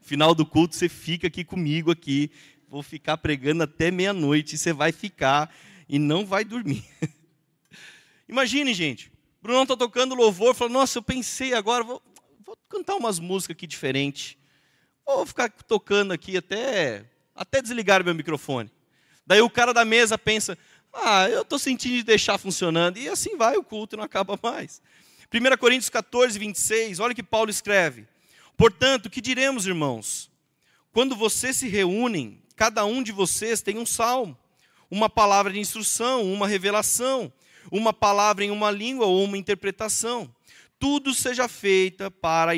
Final 0.00 0.34
do 0.34 0.44
culto 0.44 0.74
você 0.74 0.88
fica 0.88 1.28
aqui 1.28 1.44
comigo 1.44 1.92
aqui. 1.92 2.32
Vou 2.68 2.82
ficar 2.82 3.16
pregando 3.16 3.62
até 3.62 3.92
meia-noite. 3.92 4.58
Você 4.58 4.72
vai 4.72 4.90
ficar 4.90 5.54
e 5.88 6.00
não 6.00 6.26
vai 6.26 6.44
dormir. 6.44 6.84
Imagine, 8.28 8.74
gente. 8.74 9.12
Bruno 9.40 9.62
está 9.62 9.76
tocando 9.76 10.16
louvor, 10.16 10.52
falou: 10.52 10.72
Nossa, 10.72 10.98
eu 10.98 11.02
pensei 11.04 11.54
agora, 11.54 11.84
vou, 11.84 12.02
vou 12.44 12.58
cantar 12.68 12.96
umas 12.96 13.20
músicas 13.20 13.54
aqui 13.54 13.68
diferentes. 13.68 14.36
Vou 15.06 15.24
ficar 15.24 15.48
tocando 15.48 16.10
aqui 16.10 16.36
até, 16.36 17.04
até 17.36 17.62
desligar 17.62 18.02
meu 18.02 18.16
microfone. 18.16 18.68
Daí 19.24 19.42
o 19.42 19.48
cara 19.48 19.72
da 19.72 19.84
mesa 19.84 20.18
pensa: 20.18 20.58
Ah, 20.92 21.28
eu 21.30 21.42
estou 21.42 21.56
sentindo 21.56 21.98
de 21.98 22.02
deixar 22.02 22.36
funcionando. 22.36 22.98
E 22.98 23.08
assim 23.08 23.36
vai 23.36 23.56
o 23.56 23.62
culto 23.62 23.94
e 23.94 23.96
não 23.96 24.02
acaba 24.02 24.36
mais. 24.42 24.82
1 25.32 25.58
Coríntios 25.58 25.90
14, 25.90 26.38
26, 26.38 27.00
olha 27.00 27.14
que 27.14 27.22
Paulo 27.22 27.50
escreve. 27.50 28.06
Portanto, 28.56 29.10
que 29.10 29.20
diremos, 29.20 29.66
irmãos? 29.66 30.30
Quando 30.90 31.14
vocês 31.14 31.56
se 31.56 31.68
reúnem, 31.68 32.42
cada 32.56 32.84
um 32.86 33.02
de 33.02 33.12
vocês 33.12 33.60
tem 33.60 33.76
um 33.76 33.84
salmo, 33.84 34.36
uma 34.90 35.10
palavra 35.10 35.52
de 35.52 35.60
instrução, 35.60 36.32
uma 36.32 36.48
revelação, 36.48 37.30
uma 37.70 37.92
palavra 37.92 38.42
em 38.42 38.50
uma 38.50 38.70
língua 38.70 39.04
ou 39.04 39.22
uma 39.22 39.36
interpretação. 39.36 40.34
Tudo 40.78 41.12
seja 41.12 41.46
feita 41.46 42.10
para 42.10 42.52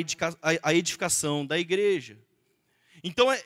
a 0.63 0.73
edificação 0.73 1.45
da 1.45 1.59
igreja. 1.59 2.17
Então, 3.03 3.29
é, 3.29 3.43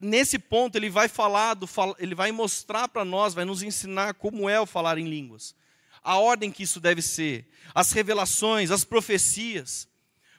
nesse 0.00 0.36
ponto, 0.36 0.76
ele 0.76 0.90
vai 0.90 1.06
falar, 1.06 1.54
do, 1.54 1.68
ele 1.96 2.14
vai 2.16 2.32
mostrar 2.32 2.88
para 2.88 3.04
nós, 3.04 3.34
vai 3.34 3.44
nos 3.44 3.62
ensinar 3.62 4.14
como 4.14 4.48
é 4.48 4.60
o 4.60 4.66
falar 4.66 4.98
em 4.98 5.08
línguas 5.08 5.54
a 6.04 6.18
ordem 6.18 6.52
que 6.52 6.62
isso 6.62 6.78
deve 6.78 7.00
ser, 7.00 7.48
as 7.74 7.90
revelações, 7.92 8.70
as 8.70 8.84
profecias. 8.84 9.88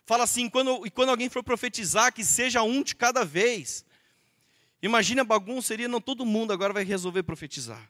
Fala 0.06 0.24
assim, 0.24 0.48
quando, 0.48 0.86
e 0.86 0.92
quando 0.92 1.10
alguém 1.10 1.28
for 1.28 1.44
profetizar, 1.44 2.14
que 2.14 2.24
seja 2.24 2.62
um 2.62 2.84
de 2.84 2.96
cada 2.96 3.26
vez. 3.26 3.84
Imagina 4.82 5.24
a 5.24 5.26
bagunça, 5.26 5.70
seria 5.70 5.88
não 5.88 6.00
todo 6.00 6.26
mundo 6.26 6.54
agora 6.54 6.72
vai 6.72 6.84
resolver 6.84 7.24
profetizar. 7.24 7.90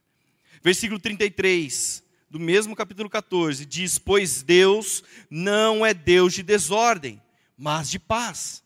Versículo 0.63 0.99
33, 0.99 2.01
do 2.29 2.39
mesmo 2.39 2.75
capítulo 2.75 3.09
14, 3.09 3.65
diz: 3.65 3.99
Pois 3.99 4.41
Deus 4.41 5.03
não 5.29 5.85
é 5.85 5.93
Deus 5.93 6.33
de 6.33 6.41
desordem, 6.41 7.21
mas 7.57 7.89
de 7.89 7.99
paz. 7.99 8.63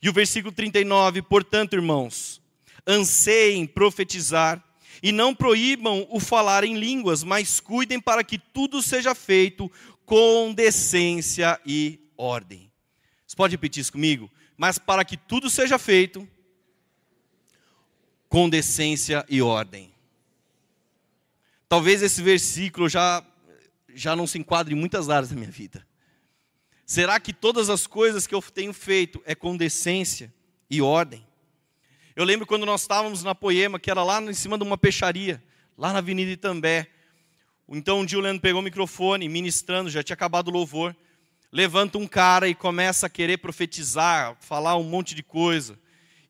E 0.00 0.08
o 0.08 0.12
versículo 0.12 0.52
39, 0.54 1.22
portanto, 1.22 1.74
irmãos, 1.74 2.40
anseiem 2.86 3.66
profetizar 3.66 4.62
e 5.02 5.12
não 5.12 5.34
proíbam 5.34 6.06
o 6.10 6.20
falar 6.20 6.64
em 6.64 6.76
línguas, 6.78 7.22
mas 7.22 7.60
cuidem 7.60 8.00
para 8.00 8.24
que 8.24 8.38
tudo 8.38 8.82
seja 8.82 9.14
feito 9.14 9.70
com 10.04 10.52
decência 10.52 11.60
e 11.66 12.00
ordem. 12.16 12.70
Você 13.26 13.36
pode 13.36 13.52
repetir 13.52 13.80
isso 13.80 13.92
comigo? 13.92 14.30
Mas 14.56 14.78
para 14.78 15.04
que 15.04 15.16
tudo 15.16 15.50
seja 15.50 15.78
feito 15.78 16.26
com 18.28 18.48
decência 18.48 19.24
e 19.28 19.42
ordem. 19.42 19.92
Talvez 21.68 22.02
esse 22.02 22.22
versículo 22.22 22.88
já, 22.88 23.24
já 23.94 24.14
não 24.14 24.26
se 24.26 24.38
enquadre 24.38 24.74
em 24.74 24.78
muitas 24.78 25.10
áreas 25.10 25.30
da 25.30 25.36
minha 25.36 25.50
vida. 25.50 25.86
Será 26.84 27.18
que 27.18 27.32
todas 27.32 27.68
as 27.68 27.86
coisas 27.86 28.26
que 28.26 28.34
eu 28.34 28.40
tenho 28.40 28.72
feito 28.72 29.20
é 29.26 29.34
com 29.34 29.56
decência 29.56 30.32
e 30.70 30.80
ordem? 30.80 31.25
Eu 32.16 32.24
lembro 32.24 32.46
quando 32.46 32.64
nós 32.64 32.80
estávamos 32.80 33.22
na 33.22 33.34
Poema, 33.34 33.78
que 33.78 33.90
era 33.90 34.02
lá 34.02 34.22
em 34.22 34.32
cima 34.32 34.56
de 34.56 34.64
uma 34.64 34.78
peixaria, 34.78 35.42
lá 35.76 35.92
na 35.92 35.98
Avenida 35.98 36.30
Itambé. 36.30 36.86
Então 37.68 38.00
um 38.00 38.06
dia 38.06 38.16
o 38.16 38.22
Leandro 38.22 38.40
pegou 38.40 38.62
o 38.62 38.64
microfone, 38.64 39.28
ministrando, 39.28 39.90
já 39.90 40.02
tinha 40.02 40.14
acabado 40.14 40.48
o 40.48 40.50
louvor. 40.50 40.96
Levanta 41.52 41.98
um 41.98 42.06
cara 42.06 42.48
e 42.48 42.54
começa 42.54 43.06
a 43.06 43.10
querer 43.10 43.36
profetizar, 43.36 44.34
falar 44.40 44.78
um 44.78 44.82
monte 44.82 45.14
de 45.14 45.22
coisa. 45.22 45.78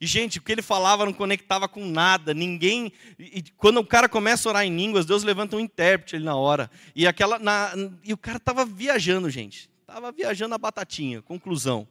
E, 0.01 0.09
gente, 0.09 0.39
o 0.41 0.43
que 0.43 0.51
ele 0.51 0.61
falava 0.61 1.07
não 1.07 1.13
conectava 1.13 1.69
com 1.69 1.87
nada, 1.87 2.35
ninguém. 2.35 2.93
E, 3.17 3.45
quando 3.57 3.79
o 3.79 3.87
cara 3.87 4.09
começa 4.09 4.49
a 4.49 4.51
orar 4.51 4.65
em 4.65 4.77
línguas, 4.77 5.07
Deus 5.07 5.23
levanta 5.23 5.55
um 5.55 5.61
intérprete 5.61 6.17
ali 6.17 6.25
na 6.25 6.35
hora. 6.35 6.69
E, 6.97 7.07
aquela, 7.07 7.39
na, 7.39 7.73
e 8.03 8.13
o 8.13 8.19
cara 8.19 8.39
estava 8.39 8.65
viajando, 8.67 9.31
gente. 9.31 9.71
Estava 9.83 10.11
viajando 10.11 10.53
a 10.53 10.59
batatinha. 10.59 11.23
Conclusão. 11.23 11.87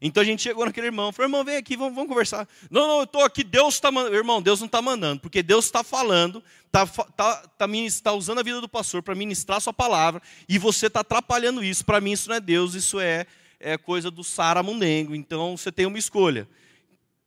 Então 0.00 0.22
a 0.22 0.24
gente 0.24 0.42
chegou 0.42 0.64
naquele 0.64 0.86
irmão, 0.86 1.12
falou, 1.12 1.28
irmão, 1.28 1.44
vem 1.44 1.56
aqui, 1.56 1.76
vamos, 1.76 1.94
vamos 1.94 2.08
conversar. 2.08 2.48
Não, 2.70 2.88
não, 2.88 2.98
eu 2.98 3.04
estou 3.04 3.22
aqui, 3.22 3.44
Deus 3.44 3.74
está 3.74 3.90
mandando. 3.90 4.16
Irmão, 4.16 4.40
Deus 4.40 4.58
não 4.60 4.66
está 4.66 4.80
mandando, 4.80 5.20
porque 5.20 5.42
Deus 5.42 5.66
está 5.66 5.84
falando, 5.84 6.42
está 6.66 6.86
tá, 6.86 7.36
tá, 7.36 7.68
tá 8.02 8.12
usando 8.12 8.38
a 8.38 8.42
vida 8.42 8.62
do 8.62 8.68
pastor 8.68 9.02
para 9.02 9.14
ministrar 9.14 9.58
a 9.58 9.60
sua 9.60 9.74
palavra, 9.74 10.22
e 10.48 10.58
você 10.58 10.86
está 10.86 11.00
atrapalhando 11.00 11.62
isso. 11.62 11.84
Para 11.84 12.00
mim 12.00 12.12
isso 12.12 12.30
não 12.30 12.36
é 12.36 12.40
Deus, 12.40 12.74
isso 12.74 12.98
é, 12.98 13.26
é 13.58 13.76
coisa 13.76 14.10
do 14.10 14.24
Sara 14.24 14.62
Mundengo. 14.62 15.14
Então 15.14 15.54
você 15.56 15.70
tem 15.70 15.84
uma 15.84 15.98
escolha. 15.98 16.48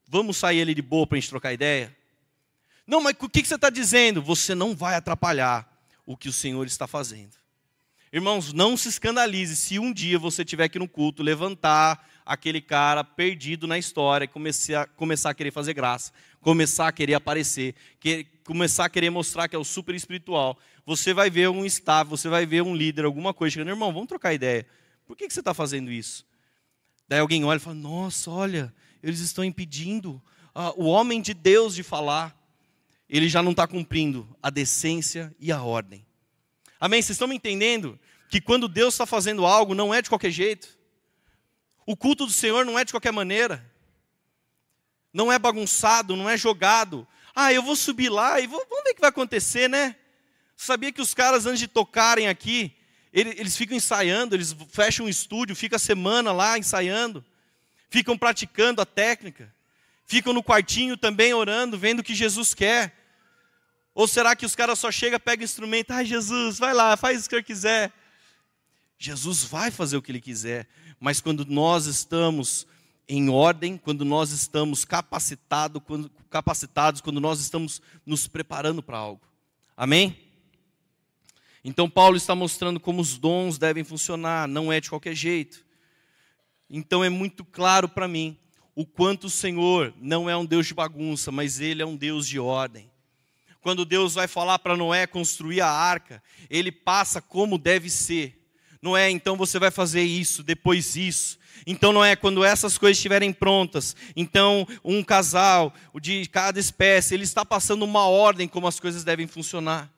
Vamos 0.07 0.37
sair 0.37 0.61
ali 0.61 0.73
de 0.73 0.81
boa 0.81 1.05
para 1.05 1.17
a 1.17 1.19
gente 1.19 1.29
trocar 1.29 1.53
ideia? 1.53 1.95
Não, 2.87 3.01
mas 3.01 3.15
o 3.19 3.29
que 3.29 3.45
você 3.45 3.55
está 3.55 3.69
dizendo? 3.69 4.21
Você 4.21 4.55
não 4.55 4.75
vai 4.75 4.95
atrapalhar 4.95 5.67
o 6.05 6.17
que 6.17 6.27
o 6.27 6.33
Senhor 6.33 6.65
está 6.65 6.87
fazendo. 6.87 7.35
Irmãos, 8.11 8.51
não 8.53 8.77
se 8.77 8.89
escandalize 8.89 9.55
se 9.55 9.79
um 9.79 9.91
dia 9.91 10.19
você 10.19 10.43
tiver 10.45 10.65
aqui 10.65 10.77
no 10.77 10.87
culto 10.87 11.23
levantar 11.23 12.07
aquele 12.25 12.61
cara 12.61 13.03
perdido 13.03 13.67
na 13.67 13.77
história 13.77 14.27
começar, 14.27 14.87
começar 14.89 15.29
a 15.29 15.33
querer 15.33 15.51
fazer 15.51 15.73
graça, 15.73 16.11
começar 16.41 16.87
a 16.87 16.91
querer 16.91 17.13
aparecer, 17.13 17.75
que, 17.99 18.25
começar 18.45 18.85
a 18.85 18.89
querer 18.89 19.09
mostrar 19.09 19.47
que 19.47 19.55
é 19.55 19.59
o 19.59 19.63
super 19.63 19.95
espiritual. 19.95 20.57
Você 20.85 21.13
vai 21.13 21.29
ver 21.29 21.49
um 21.49 21.65
staff, 21.65 22.09
você 22.09 22.29
vai 22.29 22.45
ver 22.45 22.61
um 22.61 22.75
líder, 22.75 23.05
alguma 23.05 23.33
coisa, 23.33 23.53
chegando, 23.53 23.69
irmão, 23.69 23.93
vamos 23.93 24.07
trocar 24.07 24.33
ideia. 24.33 24.65
Por 25.05 25.15
que, 25.15 25.27
que 25.27 25.33
você 25.33 25.41
está 25.41 25.53
fazendo 25.53 25.91
isso? 25.91 26.25
Daí 27.07 27.19
alguém 27.19 27.43
olha 27.43 27.57
e 27.57 27.59
fala: 27.59 27.75
Nossa, 27.75 28.31
olha, 28.31 28.73
eles 29.01 29.19
estão 29.19 29.43
impedindo 29.43 30.21
ah, 30.55 30.73
o 30.75 30.85
homem 30.85 31.21
de 31.21 31.33
Deus 31.33 31.75
de 31.75 31.83
falar. 31.83 32.37
Ele 33.09 33.29
já 33.29 33.43
não 33.43 33.51
está 33.51 33.67
cumprindo 33.67 34.27
a 34.41 34.49
decência 34.49 35.35
e 35.39 35.51
a 35.51 35.61
ordem. 35.61 36.05
Amém? 36.79 37.01
Vocês 37.01 37.15
estão 37.15 37.27
me 37.27 37.35
entendendo? 37.35 37.99
Que 38.27 38.41
quando 38.41 38.67
Deus 38.67 38.93
está 38.95 39.05
fazendo 39.05 39.45
algo, 39.45 39.75
não 39.75 39.93
é 39.93 40.01
de 40.01 40.09
qualquer 40.09 40.31
jeito. 40.31 40.75
O 41.85 41.95
culto 41.95 42.25
do 42.25 42.31
Senhor 42.31 42.65
não 42.65 42.77
é 42.77 42.85
de 42.85 42.93
qualquer 42.93 43.11
maneira. 43.11 43.63
Não 45.13 45.31
é 45.31 45.37
bagunçado, 45.37 46.15
não 46.15 46.29
é 46.29 46.37
jogado. 46.37 47.07
Ah, 47.35 47.51
eu 47.51 47.61
vou 47.61 47.75
subir 47.75 48.09
lá 48.09 48.39
e 48.39 48.47
vou, 48.47 48.65
vamos 48.69 48.83
ver 48.83 48.91
o 48.91 48.95
que 48.95 49.01
vai 49.01 49.09
acontecer, 49.09 49.67
né? 49.67 49.95
Sabia 50.55 50.91
que 50.91 51.01
os 51.01 51.13
caras, 51.13 51.45
antes 51.45 51.59
de 51.59 51.67
tocarem 51.67 52.27
aqui, 52.27 52.75
eles 53.11 53.55
ficam 53.55 53.77
ensaiando, 53.77 54.35
eles 54.35 54.55
fecham 54.69 55.05
um 55.05 55.09
estúdio, 55.09 55.55
fica 55.55 55.75
a 55.75 55.79
semana 55.79 56.31
lá 56.31 56.57
ensaiando, 56.57 57.23
ficam 57.89 58.17
praticando 58.17 58.81
a 58.81 58.85
técnica, 58.85 59.53
ficam 60.05 60.33
no 60.33 60.43
quartinho 60.43 60.97
também 60.97 61.31
orando, 61.31 61.77
vendo 61.77 61.99
o 61.99 62.03
que 62.03 62.15
Jesus 62.15 62.55
quer. 62.55 62.91
Ou 63.93 64.07
será 64.07 64.35
que 64.35 64.47
os 64.47 64.55
caras 64.55 64.79
só 64.79 64.91
chegam, 64.91 65.19
pegam 65.19 65.43
o 65.43 65.45
instrumento, 65.45 65.91
ai 65.91 66.05
Jesus, 66.05 66.57
vai 66.57 66.73
lá, 66.73 66.97
faz 66.97 67.25
o 67.25 67.29
que 67.29 67.35
eu 67.35 67.43
quiser. 67.43 67.91
Jesus 68.97 69.43
vai 69.43 69.69
fazer 69.69 69.97
o 69.97 70.01
que 70.01 70.11
ele 70.11 70.21
quiser, 70.21 70.67
mas 71.03 71.19
quando 71.19 71.43
nós 71.43 71.85
estamos 71.85 72.65
em 73.09 73.29
ordem, 73.29 73.77
quando 73.77 74.05
nós 74.05 74.31
estamos 74.31 74.85
capacitado, 74.85 75.81
quando, 75.81 76.09
capacitados, 76.29 77.01
quando 77.01 77.19
nós 77.19 77.41
estamos 77.41 77.81
nos 78.05 78.25
preparando 78.25 78.81
para 78.81 78.99
algo. 78.99 79.21
Amém? 79.75 80.17
Então, 81.61 81.89
Paulo 81.89 82.15
está 82.15 82.33
mostrando 82.33 82.79
como 82.79 83.01
os 83.01 83.17
dons 83.17 83.57
devem 83.57 83.83
funcionar, 83.83 84.47
não 84.47 84.71
é 84.71 84.79
de 84.79 84.89
qualquer 84.89 85.13
jeito. 85.13 85.65
Então, 86.69 87.03
é 87.03 87.09
muito 87.09 87.43
claro 87.43 87.89
para 87.89 88.07
mim 88.07 88.37
o 88.73 88.85
quanto 88.85 89.27
o 89.27 89.29
Senhor 89.29 89.93
não 89.97 90.29
é 90.29 90.37
um 90.37 90.45
Deus 90.45 90.67
de 90.67 90.73
bagunça, 90.73 91.33
mas 91.33 91.59
Ele 91.59 91.81
é 91.81 91.85
um 91.85 91.97
Deus 91.97 92.25
de 92.25 92.39
ordem. 92.39 92.89
Quando 93.59 93.83
Deus 93.83 94.13
vai 94.13 94.29
falar 94.29 94.57
para 94.57 94.77
Noé 94.77 95.05
construir 95.05 95.59
a 95.59 95.69
arca, 95.69 96.23
Ele 96.49 96.71
passa 96.71 97.21
como 97.21 97.57
deve 97.57 97.89
ser. 97.89 98.42
Noé, 98.83 99.09
então 99.09 99.35
você 99.35 99.57
vai 99.57 99.71
fazer 99.71 100.03
isso, 100.03 100.43
depois 100.43 100.95
isso. 100.95 101.39
Então 101.65 101.91
não 101.91 102.05
é 102.05 102.15
quando 102.15 102.43
essas 102.43 102.77
coisas 102.77 102.97
estiverem 102.97 103.33
prontas. 103.33 103.95
Então 104.15 104.67
um 104.83 105.03
casal 105.03 105.73
de 105.99 106.27
cada 106.27 106.59
espécie, 106.59 107.15
ele 107.15 107.23
está 107.23 107.43
passando 107.43 107.83
uma 107.83 108.05
ordem 108.07 108.47
como 108.47 108.67
as 108.67 108.79
coisas 108.79 109.03
devem 109.03 109.25
funcionar 109.25 109.91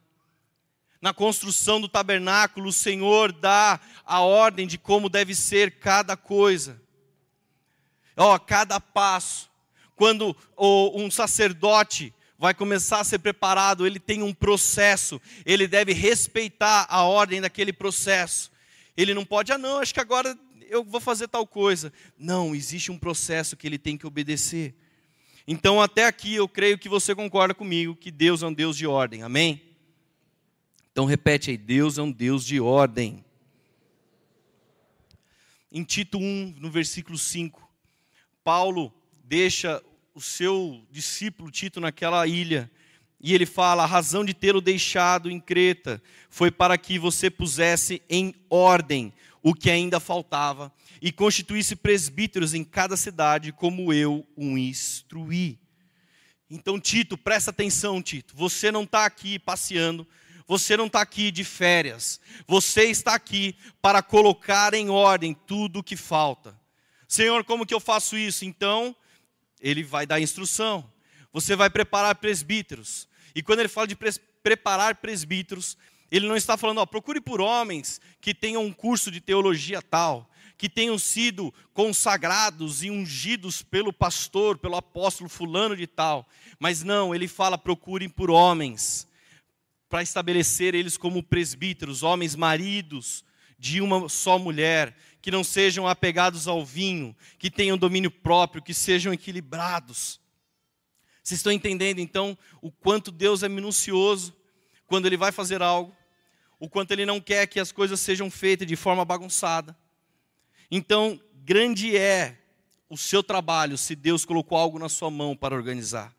na 1.05 1.13
construção 1.13 1.79
do 1.79 1.87
tabernáculo, 1.87 2.69
o 2.69 2.73
Senhor 2.73 3.31
dá 3.31 3.79
a 4.03 4.21
ordem 4.21 4.65
de 4.65 4.75
como 4.75 5.07
deve 5.07 5.35
ser 5.35 5.77
cada 5.77 6.17
coisa. 6.17 6.81
Ó, 8.17 8.39
cada 8.39 8.79
passo. 8.79 9.47
Quando 9.95 10.35
oh, 10.57 10.99
um 10.99 11.11
sacerdote 11.11 12.11
vai 12.39 12.55
começar 12.55 13.01
a 13.01 13.03
ser 13.03 13.19
preparado, 13.19 13.85
ele 13.85 13.99
tem 13.99 14.23
um 14.23 14.33
processo, 14.33 15.21
ele 15.45 15.67
deve 15.67 15.93
respeitar 15.93 16.87
a 16.89 17.03
ordem 17.03 17.39
daquele 17.39 17.71
processo. 17.71 18.51
Ele 18.97 19.13
não 19.13 19.25
pode, 19.25 19.51
ah, 19.51 19.57
não, 19.57 19.79
acho 19.79 19.93
que 19.93 19.99
agora 19.99 20.37
eu 20.69 20.83
vou 20.83 21.01
fazer 21.01 21.27
tal 21.27 21.45
coisa. 21.45 21.91
Não, 22.17 22.55
existe 22.55 22.91
um 22.91 22.97
processo 22.97 23.57
que 23.57 23.67
ele 23.67 23.77
tem 23.77 23.97
que 23.97 24.07
obedecer. 24.07 24.73
Então, 25.47 25.81
até 25.81 26.05
aqui, 26.05 26.33
eu 26.33 26.47
creio 26.47 26.77
que 26.77 26.89
você 26.89 27.13
concorda 27.13 27.53
comigo 27.53 27.95
que 27.95 28.09
Deus 28.09 28.41
é 28.41 28.47
um 28.47 28.53
Deus 28.53 28.75
de 28.75 28.87
ordem, 28.87 29.21
amém? 29.21 29.61
Então 30.95 31.03
repete 31.03 31.51
aí, 31.51 31.57
Deus 31.57 31.97
é 31.97 32.01
um 32.01 32.09
Deus 32.09 32.45
de 32.45 32.57
ordem. 32.57 33.23
Em 35.69 35.83
Tito 35.83 36.17
1, 36.17 36.55
no 36.57 36.71
versículo 36.71 37.17
5, 37.17 37.69
Paulo 38.45 38.93
deixa 39.25 39.83
o 40.13 40.21
seu 40.21 40.81
discípulo 40.89 41.51
Tito 41.51 41.81
naquela 41.81 42.25
ilha, 42.25 42.71
e 43.25 43.33
ele 43.33 43.47
fala: 43.47 43.81
a 43.81 43.87
razão 43.87 44.23
de 44.23 44.35
tê-lo 44.35 44.61
deixado 44.61 45.31
em 45.31 45.39
Creta 45.39 45.99
foi 46.29 46.51
para 46.51 46.77
que 46.77 46.99
você 46.99 47.27
pusesse 47.27 47.99
em 48.07 48.35
ordem 48.51 49.11
o 49.41 49.51
que 49.51 49.71
ainda 49.71 49.99
faltava 49.99 50.71
e 51.01 51.11
constituísse 51.11 51.75
presbíteros 51.75 52.53
em 52.53 52.63
cada 52.63 52.95
cidade, 52.95 53.51
como 53.51 53.91
eu 53.91 54.27
o 54.35 54.55
instruí. 54.59 55.57
Então, 56.47 56.79
Tito, 56.79 57.17
presta 57.17 57.49
atenção, 57.49 57.99
Tito. 57.99 58.35
Você 58.37 58.71
não 58.71 58.83
está 58.83 59.05
aqui 59.05 59.39
passeando, 59.39 60.07
você 60.47 60.77
não 60.77 60.85
está 60.85 61.01
aqui 61.01 61.31
de 61.31 61.43
férias. 61.43 62.19
Você 62.47 62.83
está 62.83 63.15
aqui 63.15 63.55
para 63.81 64.03
colocar 64.03 64.75
em 64.75 64.91
ordem 64.91 65.33
tudo 65.33 65.79
o 65.79 65.83
que 65.83 65.95
falta. 65.95 66.55
Senhor, 67.07 67.43
como 67.43 67.65
que 67.65 67.73
eu 67.73 67.79
faço 67.79 68.15
isso? 68.15 68.45
Então, 68.45 68.95
ele 69.59 69.81
vai 69.81 70.05
dar 70.05 70.21
instrução. 70.21 70.87
Você 71.33 71.55
vai 71.55 71.71
preparar 71.71 72.13
presbíteros. 72.13 73.07
E 73.35 73.43
quando 73.43 73.59
ele 73.59 73.69
fala 73.69 73.85
de 73.85 73.95
pres 73.95 74.19
preparar 74.41 74.95
presbíteros, 74.95 75.77
ele 76.09 76.27
não 76.27 76.37
está 76.37 76.55
falando, 76.55 76.77
ó, 76.77 76.85
procure 76.85 77.19
por 77.19 77.41
homens 77.41 77.99
que 78.21 78.33
tenham 78.33 78.63
um 78.63 78.71
curso 78.71 79.11
de 79.11 79.19
teologia 79.19 79.81
tal, 79.81 80.29
que 80.57 80.69
tenham 80.69 80.97
sido 80.97 81.53
consagrados 81.73 82.83
e 82.83 82.89
ungidos 82.89 83.61
pelo 83.61 83.91
pastor, 83.91 84.57
pelo 84.57 84.77
apóstolo 84.77 85.29
fulano 85.29 85.75
de 85.75 85.87
tal. 85.87 86.27
Mas 86.59 86.83
não, 86.83 87.13
ele 87.13 87.27
fala, 87.27 87.57
procurem 87.57 88.07
por 88.07 88.31
homens 88.31 89.07
para 89.89 90.03
estabelecer 90.03 90.73
eles 90.73 90.95
como 90.95 91.23
presbíteros, 91.23 92.03
homens 92.03 92.35
maridos 92.35 93.25
de 93.57 93.81
uma 93.81 94.07
só 94.09 94.37
mulher, 94.37 94.95
que 95.21 95.31
não 95.31 95.43
sejam 95.43 95.87
apegados 95.87 96.47
ao 96.47 96.63
vinho, 96.65 97.15
que 97.39 97.49
tenham 97.49 97.77
domínio 97.77 98.11
próprio, 98.11 98.61
que 98.61 98.73
sejam 98.73 99.11
equilibrados. 99.11 100.19
Vocês 101.25 101.39
estão 101.39 101.51
entendendo 101.51 101.99
então 101.99 102.37
o 102.61 102.71
quanto 102.71 103.11
Deus 103.11 103.43
é 103.43 103.49
minucioso 103.49 104.33
quando 104.87 105.07
Ele 105.07 105.17
vai 105.17 105.33
fazer 105.33 105.61
algo, 105.61 105.93
o 106.57 106.69
quanto 106.69 106.91
Ele 106.91 107.05
não 107.05 107.19
quer 107.19 107.47
que 107.47 107.59
as 107.59 107.73
coisas 107.73 107.99
sejam 107.99 108.31
feitas 108.31 108.65
de 108.65 108.77
forma 108.77 109.03
bagunçada. 109.03 109.75
Então, 110.71 111.19
grande 111.43 111.97
é 111.97 112.37
o 112.89 112.95
seu 112.95 113.21
trabalho 113.21 113.77
se 113.77 113.95
Deus 113.95 114.23
colocou 114.23 114.57
algo 114.57 114.79
na 114.79 114.87
sua 114.87 115.09
mão 115.09 115.35
para 115.35 115.53
organizar 115.53 116.15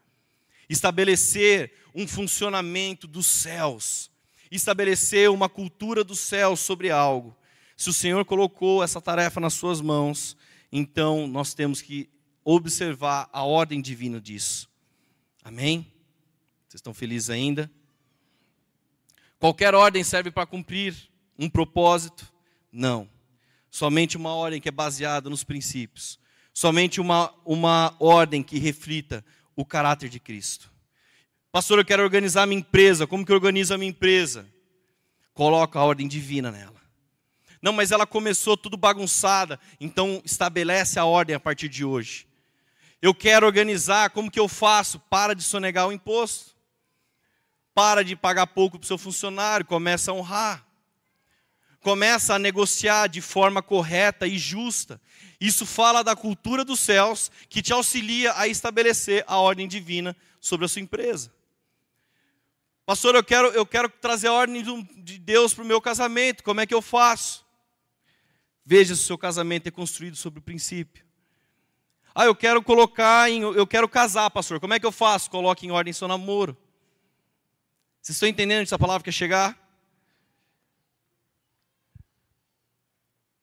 estabelecer 0.69 1.73
um 1.95 2.07
funcionamento 2.07 3.07
dos 3.07 3.27
céus, 3.27 4.11
estabelecer 4.51 5.31
uma 5.31 5.49
cultura 5.49 6.05
dos 6.05 6.21
céus 6.21 6.61
sobre 6.61 6.91
algo. 6.91 7.37
Se 7.77 7.89
o 7.91 7.93
Senhor 7.93 8.25
colocou 8.25 8.83
essa 8.83 9.01
tarefa 9.01 9.41
nas 9.41 9.55
suas 9.55 9.81
mãos, 9.81 10.37
então 10.73 11.27
nós 11.27 11.55
temos 11.55 11.81
que 11.81 12.09
observar 12.45 13.29
a 13.33 13.45
ordem 13.45 13.81
divina 13.81 14.21
disso. 14.21 14.69
Amém? 15.47 15.87
Vocês 16.67 16.81
estão 16.81 16.93
felizes 16.93 17.31
ainda? 17.31 17.71
Qualquer 19.39 19.77
ordem 19.77 20.03
serve 20.03 20.29
para 20.29 20.45
cumprir 20.45 21.09
um 21.39 21.49
propósito? 21.49 22.27
Não. 22.73 23.09
Somente 23.71 24.17
uma 24.17 24.35
ordem 24.35 24.61
que 24.61 24.69
é 24.69 24.73
baseada 24.73 25.31
nos 25.31 25.45
princípios. 25.45 26.19
Somente 26.53 27.01
uma, 27.01 27.33
uma 27.45 27.95
ordem 28.01 28.43
que 28.43 28.59
reflita 28.59 29.25
o 29.55 29.65
caráter 29.65 30.09
de 30.09 30.19
Cristo. 30.19 30.69
Pastor, 31.53 31.79
eu 31.79 31.85
quero 31.85 32.03
organizar 32.03 32.43
a 32.43 32.47
minha 32.47 32.59
empresa. 32.59 33.07
Como 33.07 33.25
que 33.25 33.31
eu 33.31 33.37
organizo 33.37 33.73
a 33.73 33.79
minha 33.79 33.91
empresa? 33.91 34.49
Coloca 35.33 35.79
a 35.79 35.85
ordem 35.85 36.09
divina 36.09 36.51
nela. 36.51 36.83
Não, 37.63 37.73
mas 37.73 37.93
ela 37.93 38.05
começou 38.05 38.57
tudo 38.57 38.77
bagunçada, 38.77 39.61
então 39.79 40.21
estabelece 40.25 40.99
a 40.99 41.05
ordem 41.05 41.37
a 41.37 41.41
partir 41.41 41.69
de 41.69 41.85
hoje. 41.85 42.26
Eu 43.07 43.15
quero 43.15 43.47
organizar, 43.47 44.11
como 44.11 44.29
que 44.29 44.41
eu 44.41 44.49
faço? 44.49 44.99
Para 44.99 45.33
de 45.33 45.45
sonegar 45.45 45.87
o 45.87 45.93
imposto. 45.93 46.57
Para 47.73 48.03
de 48.03 48.17
pagar 48.17 48.49
pouco 48.49 48.81
para 48.81 48.85
o 48.85 48.89
seu 48.89 48.99
funcionário, 48.99 49.65
começa 49.65 50.11
a 50.11 50.15
honrar. 50.15 50.67
Começa 51.81 52.35
a 52.35 52.39
negociar 52.39 53.07
de 53.07 53.21
forma 53.21 53.63
correta 53.63 54.27
e 54.27 54.37
justa. 54.37 55.01
Isso 55.41 55.65
fala 55.65 56.03
da 56.03 56.17
cultura 56.17 56.65
dos 56.65 56.81
céus 56.81 57.31
que 57.49 57.63
te 57.63 57.73
auxilia 57.73 58.37
a 58.37 58.49
estabelecer 58.49 59.23
a 59.29 59.39
ordem 59.39 59.69
divina 59.69 60.17
sobre 60.41 60.67
a 60.67 60.69
sua 60.69 60.83
empresa. 60.83 61.33
Pastor, 62.85 63.15
eu 63.15 63.23
quero, 63.23 63.47
eu 63.53 63.65
quero 63.65 63.89
trazer 63.89 64.27
a 64.27 64.33
ordem 64.33 64.65
de 64.97 65.17
Deus 65.21 65.55
para 65.55 65.63
o 65.63 65.67
meu 65.67 65.81
casamento, 65.81 66.43
como 66.43 66.61
é 66.61 66.67
que 66.67 66.75
eu 66.75 66.83
faço? 66.83 67.47
Veja 68.65 68.97
se 68.97 69.03
o 69.03 69.07
seu 69.07 69.17
casamento 69.17 69.69
é 69.69 69.71
construído 69.71 70.17
sobre 70.17 70.41
o 70.41 70.43
princípio. 70.43 71.06
Ah, 72.19 72.25
eu 72.25 72.35
quero 72.35 72.63
colocar 72.63 73.31
em, 73.31 73.43
eu 73.43 73.67
quero 73.67 73.87
casar, 73.87 74.31
pastor. 74.31 74.59
Como 74.59 74.73
é 74.73 74.81
que 74.81 74.87
eu 74.87 74.91
faço? 74.91 75.31
Coloque 75.31 75.67
em 75.67 75.71
ordem 75.71 75.93
seu 75.93 76.09
namoro. 76.09 76.57
Vocês 78.01 78.17
estão 78.17 78.27
entendendo 78.27 78.63
essa 78.63 78.79
palavra 78.79 79.05
quer 79.05 79.13
chegar? 79.13 79.55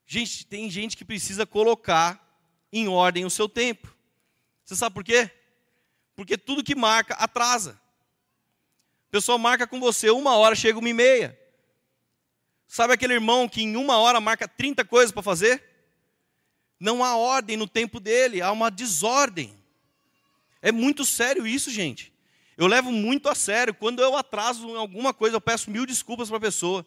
Gente, 0.07 0.43
tem 0.47 0.71
gente 0.71 0.97
que 0.97 1.05
precisa 1.05 1.45
colocar 1.45 2.19
em 2.71 2.87
ordem 2.87 3.25
o 3.25 3.29
seu 3.29 3.47
tempo. 3.47 3.95
Você 4.65 4.75
sabe 4.75 4.95
por 4.95 5.03
quê? 5.03 5.29
Porque 6.15 6.35
tudo 6.35 6.63
que 6.63 6.73
marca 6.73 7.13
atrasa. 7.13 7.79
A 9.07 9.11
pessoa 9.11 9.37
marca 9.37 9.67
com 9.67 9.79
você 9.79 10.09
uma 10.09 10.35
hora, 10.35 10.55
chega 10.55 10.79
uma 10.79 10.89
e 10.89 10.93
meia. 10.93 11.39
Sabe 12.67 12.93
aquele 12.93 13.13
irmão 13.13 13.47
que 13.47 13.61
em 13.61 13.75
uma 13.75 13.99
hora 13.99 14.19
marca 14.19 14.47
30 14.47 14.83
coisas 14.83 15.11
para 15.11 15.21
fazer? 15.21 15.72
Não 16.83 17.01
há 17.01 17.15
ordem 17.15 17.55
no 17.55 17.65
tempo 17.65 17.97
dele, 17.97 18.41
há 18.41 18.51
uma 18.51 18.69
desordem. 18.69 19.57
É 20.61 20.69
muito 20.69 21.05
sério 21.05 21.47
isso, 21.47 21.71
gente. 21.71 22.11
Eu 22.57 22.67
levo 22.67 22.91
muito 22.91 23.29
a 23.29 23.35
sério. 23.35 23.73
Quando 23.73 24.01
eu 24.01 24.17
atraso 24.17 24.67
em 24.67 24.75
alguma 24.75 25.13
coisa, 25.13 25.37
eu 25.37 25.39
peço 25.39 25.71
mil 25.71 25.85
desculpas 25.85 26.27
para 26.27 26.35
a 26.39 26.41
pessoa. 26.41 26.85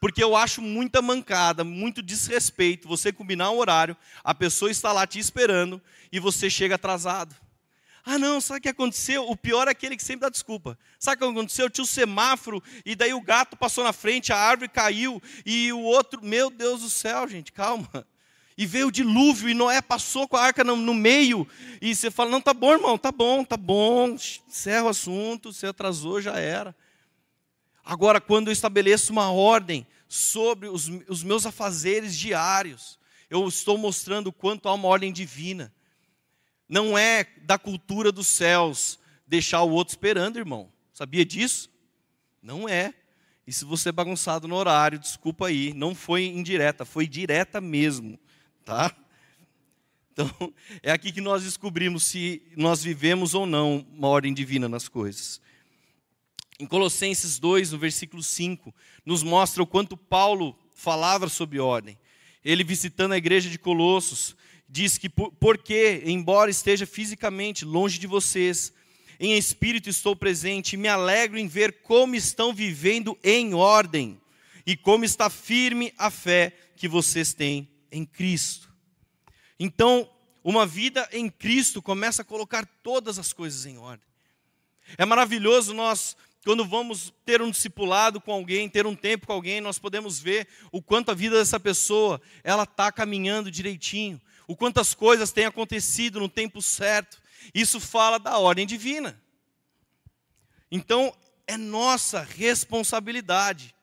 Porque 0.00 0.20
eu 0.20 0.34
acho 0.34 0.60
muita 0.60 1.00
mancada, 1.00 1.62
muito 1.62 2.02
desrespeito 2.02 2.88
você 2.88 3.12
combinar 3.12 3.52
um 3.52 3.58
horário, 3.58 3.96
a 4.24 4.34
pessoa 4.34 4.68
está 4.68 4.92
lá 4.92 5.06
te 5.06 5.20
esperando 5.20 5.80
e 6.10 6.18
você 6.18 6.50
chega 6.50 6.74
atrasado. 6.74 7.32
Ah, 8.04 8.18
não, 8.18 8.40
sabe 8.40 8.58
o 8.58 8.62
que 8.62 8.68
aconteceu? 8.68 9.30
O 9.30 9.36
pior 9.36 9.68
é 9.68 9.70
aquele 9.70 9.96
que 9.96 10.02
sempre 10.02 10.22
dá 10.22 10.28
desculpa. 10.28 10.76
Sabe 10.98 11.22
o 11.22 11.28
que 11.28 11.38
aconteceu? 11.38 11.70
Tinha 11.70 11.84
o 11.84 11.86
semáforo 11.86 12.60
e 12.84 12.96
daí 12.96 13.14
o 13.14 13.20
gato 13.20 13.56
passou 13.56 13.84
na 13.84 13.92
frente, 13.92 14.32
a 14.32 14.36
árvore 14.36 14.68
caiu 14.68 15.22
e 15.46 15.72
o 15.72 15.82
outro, 15.82 16.20
meu 16.20 16.50
Deus 16.50 16.80
do 16.80 16.90
céu, 16.90 17.28
gente, 17.28 17.52
calma. 17.52 18.04
E 18.58 18.64
veio 18.64 18.88
o 18.88 18.92
dilúvio 18.92 19.50
e 19.50 19.54
Noé 19.54 19.82
passou 19.82 20.26
com 20.26 20.36
a 20.36 20.42
arca 20.42 20.64
no, 20.64 20.76
no 20.76 20.94
meio 20.94 21.46
e 21.80 21.94
você 21.94 22.10
fala: 22.10 22.30
Não, 22.30 22.40
tá 22.40 22.54
bom, 22.54 22.72
irmão, 22.72 22.96
tá 22.96 23.12
bom, 23.12 23.44
tá 23.44 23.56
bom, 23.56 24.16
encerra 24.48 24.84
o 24.84 24.88
assunto, 24.88 25.52
você 25.52 25.66
atrasou, 25.66 26.22
já 26.22 26.38
era. 26.38 26.74
Agora, 27.84 28.20
quando 28.20 28.48
eu 28.48 28.52
estabeleço 28.52 29.12
uma 29.12 29.30
ordem 29.30 29.86
sobre 30.08 30.68
os, 30.68 30.88
os 31.06 31.22
meus 31.22 31.44
afazeres 31.44 32.16
diários, 32.16 32.98
eu 33.28 33.46
estou 33.46 33.76
mostrando 33.76 34.32
quanto 34.32 34.68
há 34.68 34.74
uma 34.74 34.88
ordem 34.88 35.12
divina. 35.12 35.72
Não 36.68 36.96
é 36.96 37.26
da 37.42 37.58
cultura 37.58 38.10
dos 38.10 38.26
céus 38.26 38.98
deixar 39.26 39.62
o 39.62 39.70
outro 39.70 39.92
esperando, 39.92 40.38
irmão. 40.38 40.72
Sabia 40.92 41.24
disso? 41.24 41.70
Não 42.42 42.68
é. 42.68 42.94
E 43.46 43.52
se 43.52 43.64
você 43.64 43.90
é 43.90 43.92
bagunçado 43.92 44.48
no 44.48 44.56
horário, 44.56 44.98
desculpa 44.98 45.46
aí, 45.46 45.72
não 45.72 45.94
foi 45.94 46.24
indireta, 46.24 46.84
foi 46.84 47.06
direta 47.06 47.60
mesmo, 47.60 48.18
tá? 48.66 48.94
Então, 50.12 50.28
é 50.82 50.90
aqui 50.90 51.12
que 51.12 51.20
nós 51.20 51.44
descobrimos 51.44 52.02
se 52.02 52.42
nós 52.56 52.82
vivemos 52.82 53.32
ou 53.32 53.46
não 53.46 53.86
uma 53.92 54.08
ordem 54.08 54.34
divina 54.34 54.68
nas 54.68 54.88
coisas. 54.88 55.40
Em 56.58 56.66
Colossenses 56.66 57.38
2, 57.38 57.70
no 57.70 57.78
versículo 57.78 58.22
5, 58.22 58.74
nos 59.04 59.22
mostra 59.22 59.62
o 59.62 59.66
quanto 59.66 59.96
Paulo 59.96 60.58
falava 60.74 61.28
sobre 61.28 61.60
ordem. 61.60 61.96
Ele 62.44 62.64
visitando 62.64 63.12
a 63.12 63.16
igreja 63.16 63.48
de 63.48 63.58
Colossos, 63.58 64.34
diz 64.68 64.98
que 64.98 65.08
porque, 65.08 66.02
embora 66.04 66.50
esteja 66.50 66.86
fisicamente 66.86 67.64
longe 67.64 67.98
de 67.98 68.06
vocês, 68.06 68.72
em 69.20 69.36
espírito 69.36 69.88
estou 69.88 70.16
presente 70.16 70.72
e 70.72 70.76
me 70.76 70.88
alegro 70.88 71.38
em 71.38 71.46
ver 71.46 71.82
como 71.82 72.16
estão 72.16 72.52
vivendo 72.52 73.16
em 73.22 73.54
ordem 73.54 74.20
e 74.66 74.76
como 74.76 75.04
está 75.04 75.30
firme 75.30 75.92
a 75.96 76.10
fé 76.10 76.52
que 76.74 76.88
vocês 76.88 77.32
têm 77.32 77.68
em 77.96 78.04
Cristo. 78.04 78.70
Então, 79.58 80.08
uma 80.44 80.66
vida 80.66 81.08
em 81.12 81.30
Cristo 81.30 81.80
começa 81.80 82.22
a 82.22 82.24
colocar 82.24 82.66
todas 82.82 83.18
as 83.18 83.32
coisas 83.32 83.64
em 83.64 83.78
ordem. 83.78 84.06
É 84.98 85.04
maravilhoso 85.04 85.74
nós, 85.74 86.16
quando 86.44 86.64
vamos 86.64 87.12
ter 87.24 87.40
um 87.40 87.50
discipulado 87.50 88.20
com 88.20 88.32
alguém, 88.32 88.68
ter 88.68 88.86
um 88.86 88.94
tempo 88.94 89.26
com 89.26 89.32
alguém, 89.32 89.60
nós 89.60 89.78
podemos 89.78 90.20
ver 90.20 90.46
o 90.70 90.82
quanto 90.82 91.10
a 91.10 91.14
vida 91.14 91.38
dessa 91.38 91.58
pessoa 91.58 92.20
ela 92.44 92.64
está 92.64 92.92
caminhando 92.92 93.50
direitinho, 93.50 94.20
o 94.46 94.54
quantas 94.54 94.94
coisas 94.94 95.32
têm 95.32 95.46
acontecido 95.46 96.20
no 96.20 96.28
tempo 96.28 96.60
certo. 96.60 97.20
Isso 97.54 97.80
fala 97.80 98.18
da 98.18 98.38
ordem 98.38 98.66
divina. 98.66 99.20
Então, 100.70 101.16
é 101.46 101.56
nossa 101.56 102.22
responsabilidade 102.22 103.74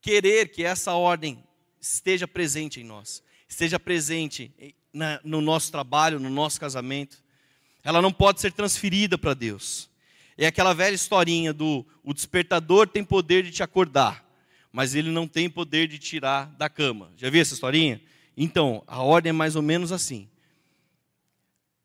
querer 0.00 0.48
que 0.50 0.64
essa 0.64 0.92
ordem 0.92 1.45
esteja 1.94 2.26
presente 2.26 2.80
em 2.80 2.84
nós, 2.84 3.22
esteja 3.48 3.78
presente 3.78 4.52
na, 4.92 5.20
no 5.22 5.40
nosso 5.40 5.70
trabalho, 5.70 6.18
no 6.18 6.30
nosso 6.30 6.58
casamento. 6.58 7.22
Ela 7.82 8.02
não 8.02 8.12
pode 8.12 8.40
ser 8.40 8.52
transferida 8.52 9.16
para 9.16 9.34
Deus. 9.34 9.88
É 10.36 10.46
aquela 10.46 10.74
velha 10.74 10.94
historinha 10.94 11.52
do 11.52 11.86
o 12.02 12.12
despertador 12.12 12.86
tem 12.86 13.04
poder 13.04 13.42
de 13.42 13.50
te 13.50 13.62
acordar, 13.62 14.24
mas 14.72 14.94
ele 14.94 15.10
não 15.10 15.26
tem 15.26 15.48
poder 15.48 15.88
de 15.88 15.98
tirar 15.98 16.46
da 16.56 16.68
cama. 16.68 17.12
Já 17.16 17.30
viu 17.30 17.40
essa 17.40 17.54
historinha? 17.54 18.00
Então, 18.36 18.82
a 18.86 19.02
ordem 19.02 19.30
é 19.30 19.32
mais 19.32 19.56
ou 19.56 19.62
menos 19.62 19.92
assim. 19.92 20.28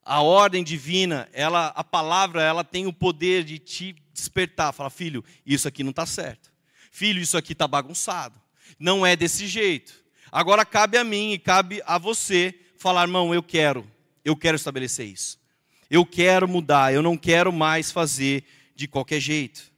A 0.03 0.21
ordem 0.21 0.63
divina, 0.63 1.29
ela, 1.31 1.67
a 1.67 1.83
palavra, 1.83 2.41
ela 2.41 2.63
tem 2.63 2.87
o 2.87 2.93
poder 2.93 3.43
de 3.43 3.59
te 3.59 3.95
despertar. 4.11 4.73
Fala, 4.73 4.89
filho, 4.89 5.23
isso 5.45 5.67
aqui 5.67 5.83
não 5.83 5.91
está 5.91 6.05
certo. 6.05 6.51
Filho, 6.91 7.21
isso 7.21 7.37
aqui 7.37 7.53
está 7.53 7.67
bagunçado. 7.67 8.41
Não 8.81 9.05
é 9.05 9.15
desse 9.15 9.45
jeito. 9.45 9.93
Agora 10.31 10.65
cabe 10.65 10.97
a 10.97 11.03
mim 11.03 11.33
e 11.33 11.37
cabe 11.37 11.83
a 11.85 11.99
você 11.99 12.59
falar, 12.79 13.03
irmão, 13.03 13.31
eu 13.31 13.43
quero, 13.43 13.87
eu 14.25 14.35
quero 14.35 14.55
estabelecer 14.55 15.05
isso. 15.05 15.39
Eu 15.87 16.03
quero 16.03 16.47
mudar, 16.47 16.91
eu 16.91 17.03
não 17.03 17.15
quero 17.15 17.53
mais 17.53 17.91
fazer 17.91 18.43
de 18.75 18.87
qualquer 18.87 19.19
jeito. 19.19 19.71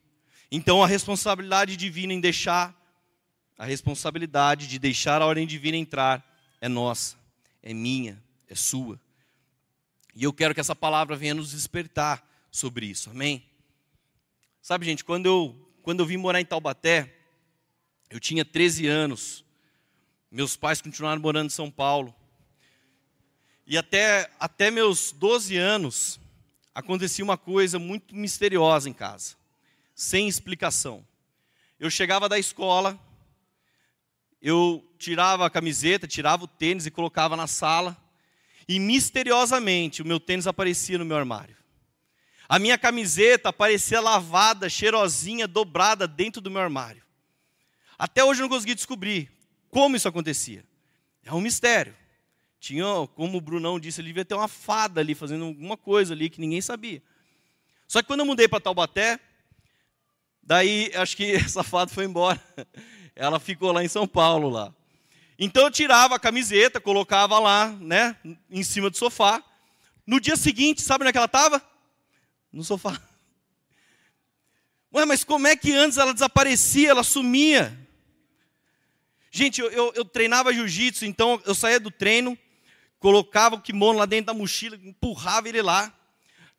Então 0.49 0.81
a 0.81 0.87
responsabilidade 0.87 1.75
divina 1.75 2.13
em 2.13 2.21
deixar, 2.21 2.73
a 3.57 3.65
responsabilidade 3.65 4.67
de 4.67 4.79
deixar 4.79 5.21
a 5.21 5.25
ordem 5.25 5.45
divina 5.45 5.75
entrar 5.75 6.25
é 6.61 6.69
nossa, 6.69 7.17
é 7.61 7.73
minha, 7.73 8.23
é 8.47 8.55
sua. 8.55 8.97
E 10.15 10.23
eu 10.23 10.31
quero 10.31 10.53
que 10.53 10.61
essa 10.61 10.75
palavra 10.75 11.17
venha 11.17 11.33
nos 11.33 11.51
despertar 11.51 12.25
sobre 12.49 12.85
isso, 12.85 13.09
amém? 13.09 13.43
Sabe, 14.61 14.85
gente, 14.85 15.03
quando 15.03 15.25
eu, 15.25 15.73
quando 15.81 15.99
eu 15.99 16.05
vim 16.05 16.15
morar 16.15 16.39
em 16.39 16.45
Taubaté, 16.45 17.22
eu 18.13 18.19
tinha 18.19 18.45
13 18.45 18.85
anos, 18.85 19.43
meus 20.29 20.55
pais 20.55 20.79
continuaram 20.79 21.19
morando 21.19 21.47
em 21.47 21.49
São 21.49 21.71
Paulo, 21.71 22.13
e 23.65 23.75
até, 23.75 24.29
até 24.39 24.69
meus 24.69 25.11
12 25.11 25.57
anos, 25.57 26.19
acontecia 26.75 27.25
uma 27.25 27.39
coisa 27.39 27.79
muito 27.79 28.15
misteriosa 28.15 28.87
em 28.87 28.93
casa, 28.93 29.35
sem 29.95 30.27
explicação. 30.27 31.03
Eu 31.79 31.89
chegava 31.89 32.29
da 32.29 32.37
escola, 32.37 32.99
eu 34.39 34.87
tirava 34.99 35.47
a 35.47 35.49
camiseta, 35.49 36.07
tirava 36.07 36.43
o 36.43 36.47
tênis 36.47 36.85
e 36.85 36.91
colocava 36.91 37.35
na 37.35 37.47
sala, 37.47 37.97
e 38.69 38.77
misteriosamente 38.77 40.03
o 40.03 40.05
meu 40.05 40.19
tênis 40.19 40.45
aparecia 40.45 40.99
no 40.99 41.05
meu 41.05 41.17
armário. 41.17 41.57
A 42.47 42.59
minha 42.59 42.77
camiseta 42.77 43.49
aparecia 43.49 43.99
lavada, 43.99 44.69
cheirosinha, 44.69 45.47
dobrada 45.47 46.07
dentro 46.07 46.39
do 46.39 46.51
meu 46.51 46.61
armário. 46.61 47.01
Até 48.03 48.21
hoje 48.21 48.41
eu 48.41 48.49
não 48.49 48.53
consegui 48.53 48.75
descobrir 48.75 49.31
como 49.69 49.95
isso 49.95 50.09
acontecia. 50.09 50.65
É 51.23 51.33
um 51.33 51.39
mistério. 51.39 51.95
Tinha, 52.59 52.83
como 53.15 53.37
o 53.37 53.41
Brunão 53.41 53.79
disse, 53.79 54.01
ele 54.01 54.09
devia 54.09 54.25
ter 54.25 54.35
uma 54.35 54.49
fada 54.49 54.99
ali 54.99 55.15
fazendo 55.15 55.45
alguma 55.45 55.77
coisa 55.77 56.13
ali 56.13 56.29
que 56.29 56.41
ninguém 56.41 56.59
sabia. 56.59 57.01
Só 57.87 58.01
que 58.01 58.07
quando 58.09 58.19
eu 58.19 58.25
mudei 58.25 58.45
para 58.45 58.59
Taubaté, 58.59 59.17
daí 60.41 60.91
acho 60.95 61.15
que 61.15 61.31
essa 61.31 61.63
fada 61.63 61.93
foi 61.93 62.03
embora. 62.03 62.37
Ela 63.15 63.39
ficou 63.39 63.71
lá 63.71 63.81
em 63.81 63.87
São 63.87 64.05
Paulo 64.05 64.49
lá. 64.49 64.75
Então 65.39 65.63
eu 65.63 65.71
tirava 65.71 66.15
a 66.15 66.19
camiseta, 66.19 66.81
colocava 66.81 67.39
lá, 67.39 67.69
né, 67.69 68.17
em 68.49 68.63
cima 68.63 68.89
do 68.89 68.97
sofá. 68.97 69.41
No 70.05 70.19
dia 70.19 70.35
seguinte, 70.35 70.81
sabe 70.81 71.03
onde 71.03 71.09
é 71.09 71.11
que 71.13 71.17
ela 71.17 71.25
estava? 71.25 71.65
No 72.51 72.65
sofá. 72.65 73.01
Ué, 74.93 75.05
mas 75.05 75.23
como 75.23 75.47
é 75.47 75.55
que 75.55 75.73
antes 75.73 75.97
ela 75.97 76.13
desaparecia, 76.13 76.89
ela 76.89 77.01
sumia? 77.01 77.81
Gente, 79.35 79.59
eu, 79.59 79.71
eu, 79.71 79.91
eu 79.95 80.05
treinava 80.05 80.53
jiu-jitsu, 80.53 81.05
então 81.05 81.41
eu 81.43 81.55
saía 81.55 81.79
do 81.79 81.89
treino, 81.89 82.37
colocava 82.99 83.55
o 83.55 83.61
kimono 83.61 83.97
lá 83.97 84.05
dentro 84.05 84.27
da 84.27 84.33
mochila, 84.33 84.79
empurrava 84.83 85.49
ele 85.49 85.61
lá. 85.61 85.91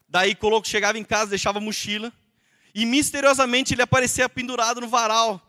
Daí 0.08 0.36
chegava 0.64 0.98
em 0.98 1.04
casa, 1.04 1.30
deixava 1.30 1.58
a 1.58 1.60
mochila. 1.60 2.12
E 2.74 2.84
misteriosamente 2.84 3.72
ele 3.72 3.82
aparecia 3.82 4.28
pendurado 4.28 4.80
no 4.80 4.88
varal 4.88 5.40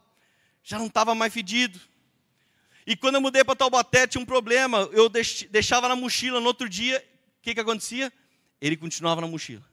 já 0.65 0.79
não 0.79 0.87
estava 0.87 1.13
mais 1.13 1.31
fedido. 1.31 1.79
E 2.87 2.95
quando 2.95 3.15
eu 3.15 3.21
mudei 3.21 3.43
para 3.43 3.55
Taubaté, 3.55 4.07
tinha 4.07 4.21
um 4.21 4.25
problema. 4.25 4.89
Eu 4.91 5.09
deixava 5.49 5.87
na 5.87 5.95
mochila 5.95 6.39
no 6.39 6.47
outro 6.47 6.67
dia, 6.67 6.97
o 7.39 7.41
que, 7.43 7.53
que 7.53 7.59
acontecia? 7.61 8.11
Ele 8.59 8.75
continuava 8.75 9.21
na 9.21 9.27
mochila. 9.27 9.63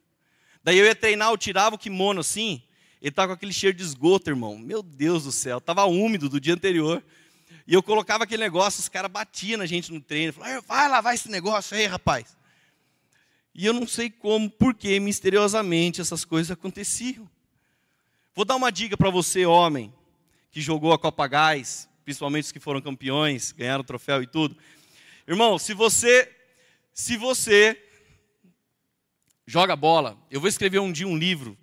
Daí 0.63 0.79
eu 0.79 0.85
ia 0.85 0.95
treinar, 0.95 1.31
eu 1.31 1.39
tirava 1.39 1.75
o 1.77 1.79
kimono 1.79 2.21
assim, 2.21 2.63
ele 3.01 3.09
estava 3.09 3.29
com 3.29 3.35
aquele 3.35 3.53
cheiro 3.53 3.77
de 3.77 3.83
esgoto, 3.83 4.31
irmão. 4.31 4.59
Meu 4.59 4.83
Deus 4.83 5.25
do 5.25 5.33
céu, 5.33 5.59
estava 5.59 5.85
úmido 5.87 6.29
do 6.29 6.39
dia 6.39 6.55
anterior. 6.55 7.03
E 7.67 7.75
eu 7.75 7.83
colocava 7.83 8.25
aquele 8.25 8.43
negócio, 8.43 8.81
os 8.81 8.89
caras 8.89 9.11
batiam 9.11 9.59
na 9.59 9.67
gente 9.67 9.93
no 9.93 10.01
treino. 10.01 10.33
Falavam, 10.33 10.63
vai 10.63 10.89
lavar 10.89 11.15
esse 11.15 11.31
negócio 11.31 11.77
aí, 11.77 11.87
rapaz. 11.87 12.37
E 13.55 13.67
eu 13.67 13.73
não 13.73 13.87
sei 13.87 14.11
como, 14.11 14.51
porque 14.51 14.99
misteriosamente 14.99 16.01
essas 16.01 16.25
coisas 16.25 16.51
aconteciam. 16.51 17.29
Vou 18.35 18.45
dar 18.45 18.57
uma 18.57 18.73
dica 18.73 18.97
para 18.97 19.11
você, 19.11 19.45
homem, 19.45 19.93
que 20.51 20.61
jogou 20.61 20.93
a 20.93 20.99
Copa 20.99 21.27
Gás, 21.27 21.89
principalmente 22.05 22.45
os 22.45 22.53
que 22.53 22.61
foram 22.61 22.81
campeões, 22.81 23.53
ganharam 23.53 23.85
troféu 23.85 24.23
e 24.23 24.27
tudo. 24.27 24.57
Irmão, 25.29 25.59
se 25.59 25.75
você 25.75 26.31
se 26.95 27.17
você 27.17 27.83
joga 29.47 29.75
bola, 29.75 30.19
eu 30.31 30.41
vou 30.41 30.49
escrever 30.49 30.79
um 30.79 30.93
dia 30.93 31.09
um 31.09 31.17
livro 31.17 31.57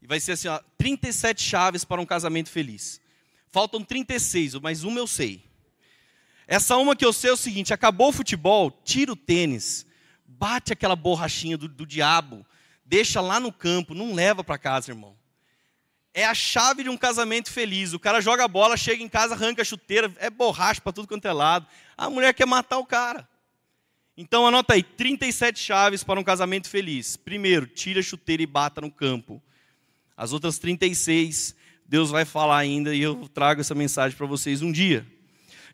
e 0.00 0.06
vai 0.06 0.20
ser 0.20 0.32
assim, 0.32 0.48
ó, 0.48 0.60
37 0.76 1.42
chaves 1.42 1.84
para 1.84 2.00
um 2.00 2.06
casamento 2.06 2.50
feliz. 2.50 3.00
Faltam 3.50 3.82
36, 3.82 4.54
mas 4.56 4.84
uma 4.84 4.98
eu 4.98 5.06
sei. 5.06 5.44
Essa 6.46 6.76
uma 6.76 6.96
que 6.96 7.04
eu 7.04 7.12
sei 7.12 7.30
é 7.30 7.32
o 7.32 7.36
seguinte: 7.36 7.74
acabou 7.74 8.08
o 8.08 8.12
futebol, 8.12 8.70
tira 8.84 9.12
o 9.12 9.16
tênis, 9.16 9.86
bate 10.26 10.72
aquela 10.72 10.96
borrachinha 10.96 11.56
do, 11.58 11.68
do 11.68 11.86
diabo, 11.86 12.44
deixa 12.84 13.20
lá 13.20 13.38
no 13.38 13.52
campo, 13.52 13.94
não 13.94 14.14
leva 14.14 14.42
para 14.42 14.58
casa, 14.58 14.90
irmão. 14.90 15.16
É 16.14 16.24
a 16.24 16.34
chave 16.34 16.82
de 16.82 16.88
um 16.88 16.96
casamento 16.96 17.50
feliz. 17.52 17.92
O 17.92 17.98
cara 17.98 18.20
joga 18.20 18.44
a 18.44 18.48
bola, 18.48 18.76
chega 18.76 19.02
em 19.02 19.08
casa, 19.08 19.34
arranca 19.34 19.62
a 19.62 19.64
chuteira, 19.64 20.12
é 20.18 20.30
borracha 20.30 20.80
para 20.80 20.92
tudo 20.92 21.06
quanto 21.06 21.28
é 21.28 21.32
lado. 21.32 21.66
A 21.96 22.08
mulher 22.10 22.32
quer 22.32 22.46
matar 22.46 22.78
o 22.78 22.86
cara. 22.86 23.28
Então 24.16 24.44
anota 24.46 24.74
aí, 24.74 24.82
37 24.82 25.60
chaves 25.60 26.02
para 26.02 26.18
um 26.18 26.24
casamento 26.24 26.68
feliz. 26.68 27.16
Primeiro, 27.16 27.66
tira 27.68 28.00
a 28.00 28.02
chuteira 28.02 28.42
e 28.42 28.46
bata 28.46 28.80
no 28.80 28.90
campo. 28.90 29.40
As 30.16 30.32
outras 30.32 30.58
36, 30.58 31.54
Deus 31.88 32.10
vai 32.10 32.26
falar 32.26 32.58
ainda 32.58 32.94
e 32.94 33.00
eu 33.00 33.26
trago 33.32 33.62
essa 33.62 33.74
mensagem 33.74 34.14
para 34.14 34.26
vocês 34.26 34.60
um 34.60 34.70
dia. 34.70 35.06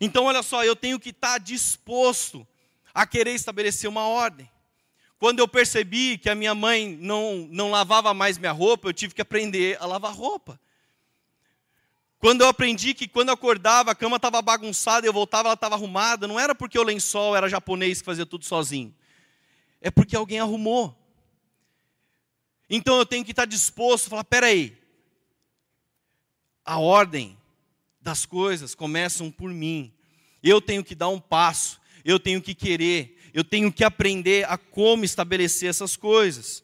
Então 0.01 0.27
olha 0.27 0.45
só, 0.45 0.65
eu 0.65 0.77
tenho 0.77 1.01
que 1.01 1.11
estar 1.11 1.39
disposto 1.39 2.47
a 2.95 3.05
querer 3.05 3.33
estabelecer 3.33 3.91
uma 3.91 4.07
ordem. 4.07 4.49
Quando 5.19 5.41
eu 5.41 5.49
percebi 5.49 6.17
que 6.17 6.31
a 6.31 6.35
minha 6.37 6.55
mãe 6.55 6.97
não, 7.01 7.49
não 7.51 7.69
lavava 7.71 8.15
mais 8.15 8.39
minha 8.39 8.53
roupa, 8.53 8.89
eu 8.89 8.93
tive 8.93 9.13
que 9.13 9.23
aprender 9.23 9.77
a 9.81 9.87
lavar 9.87 10.15
roupa. 10.15 10.61
Quando 12.21 12.43
eu 12.43 12.49
aprendi 12.49 12.95
que 12.95 13.09
quando 13.09 13.29
eu 13.29 13.35
acordava 13.35 13.91
a 13.91 13.95
cama 13.95 14.17
estava 14.17 14.41
bagunçada, 14.41 15.07
eu 15.07 15.13
voltava, 15.13 15.49
ela 15.49 15.55
estava 15.55 15.75
arrumada, 15.75 16.29
não 16.29 16.39
era 16.39 16.55
porque 16.55 16.79
o 16.79 16.85
lençol 16.85 17.35
era 17.35 17.49
japonês 17.49 17.99
que 17.99 18.07
fazia 18.07 18.25
tudo 18.25 18.45
sozinho. 18.45 18.95
É 19.81 19.91
porque 19.91 20.15
alguém 20.15 20.39
arrumou. 20.39 20.97
Então 22.71 22.97
eu 22.99 23.05
tenho 23.05 23.25
que 23.25 23.33
estar 23.33 23.47
disposto 23.47 24.07
a 24.07 24.11
falar: 24.11 24.25
peraí, 24.25 24.84
a 26.65 26.79
ordem 26.79 27.39
das 28.01 28.25
coisas 28.25 28.75
começam 28.75 29.31
por 29.31 29.51
mim. 29.51 29.93
Eu 30.43 30.61
tenho 30.61 30.85
que 30.85 30.95
dar 30.95 31.09
um 31.09 31.21
passo, 31.21 31.81
eu 32.05 32.19
tenho 32.21 32.41
que 32.41 32.55
querer, 32.55 33.19
eu 33.33 33.43
tenho 33.43 33.73
que 33.73 33.83
aprender 33.83 34.47
a 34.49 34.57
como 34.57 35.05
estabelecer 35.05 35.69
essas 35.69 35.97
coisas. 35.97 36.63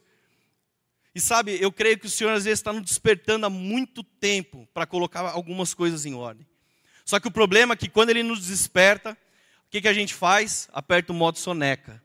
E 1.15 1.21
sabe, 1.21 1.59
eu 1.61 1.73
creio 1.73 1.99
que 1.99 2.07
o 2.07 2.11
Senhor 2.11 2.33
às 2.33 2.45
vezes 2.45 2.61
está 2.61 2.73
nos 2.73 2.83
despertando 2.83 3.47
há 3.47 3.51
muito 3.51 4.03
tempo 4.05 4.69
para 4.73 4.87
colocar 4.87 5.21
algumas 5.21 5.75
coisas 5.75 6.07
em 6.07 6.15
ordem. 6.15 6.47
Só 7.05 7.19
que 7.19 7.27
o 7.27 7.33
problema 7.33 7.75
é 7.75 7.77
que 7.77 7.89
quando 7.89 8.11
Ele 8.11 8.23
nos 8.23 8.47
desperta, 8.47 9.19
o 9.67 9.71
que, 9.71 9.81
que 9.81 9.89
a 9.89 9.93
gente 9.93 10.15
faz? 10.15 10.69
Aperta 10.73 11.13
o 11.13 11.15
modo 11.15 11.39
soneca. 11.39 12.03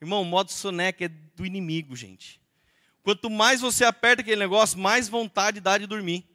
Irmão, 0.00 0.20
o 0.20 0.24
modo 0.24 0.52
soneca 0.52 1.04
é 1.04 1.08
do 1.08 1.46
inimigo, 1.46 1.96
gente. 1.96 2.40
Quanto 3.02 3.30
mais 3.30 3.60
você 3.60 3.84
aperta 3.84 4.20
aquele 4.20 4.40
negócio, 4.40 4.78
mais 4.78 5.08
vontade 5.08 5.60
dá 5.60 5.78
de 5.78 5.86
dormir. 5.86 6.26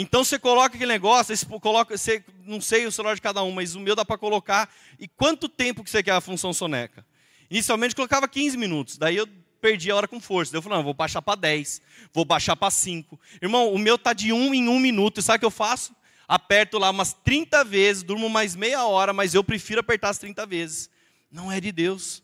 Então 0.00 0.22
você 0.22 0.38
coloca 0.38 0.76
aquele 0.76 0.92
negócio, 0.92 1.36
você 1.36 1.44
coloca, 1.58 1.98
você, 1.98 2.24
não 2.46 2.60
sei 2.60 2.86
o 2.86 2.92
celular 2.92 3.16
de 3.16 3.20
cada 3.20 3.42
um, 3.42 3.50
mas 3.50 3.74
o 3.74 3.80
meu 3.80 3.96
dá 3.96 4.04
para 4.04 4.16
colocar. 4.16 4.72
E 4.96 5.08
quanto 5.08 5.48
tempo 5.48 5.82
que 5.82 5.90
você 5.90 6.04
quer 6.04 6.12
a 6.12 6.20
função 6.20 6.52
soneca? 6.52 7.04
Inicialmente 7.50 7.96
colocava 7.96 8.28
15 8.28 8.56
minutos, 8.56 8.96
daí 8.96 9.16
eu 9.16 9.26
perdi 9.60 9.90
a 9.90 9.96
hora 9.96 10.06
com 10.06 10.20
força. 10.20 10.52
Daí 10.52 10.58
eu 10.58 10.62
falei, 10.62 10.78
não, 10.78 10.84
vou 10.84 10.94
baixar 10.94 11.20
para 11.20 11.40
10, 11.40 11.82
vou 12.12 12.24
baixar 12.24 12.54
para 12.54 12.70
5. 12.70 13.18
Irmão, 13.42 13.72
o 13.74 13.76
meu 13.76 13.98
tá 13.98 14.12
de 14.12 14.32
1 14.32 14.54
em 14.54 14.68
1 14.68 14.78
minuto, 14.78 15.18
e 15.18 15.22
sabe 15.22 15.38
o 15.38 15.40
que 15.40 15.46
eu 15.46 15.50
faço? 15.50 15.92
Aperto 16.28 16.78
lá 16.78 16.90
umas 16.90 17.12
30 17.12 17.64
vezes, 17.64 18.04
durmo 18.04 18.28
mais 18.28 18.54
meia 18.54 18.86
hora, 18.86 19.12
mas 19.12 19.34
eu 19.34 19.42
prefiro 19.42 19.80
apertar 19.80 20.10
as 20.10 20.18
30 20.18 20.46
vezes. 20.46 20.88
Não 21.28 21.50
é 21.50 21.60
de 21.60 21.72
Deus. 21.72 22.22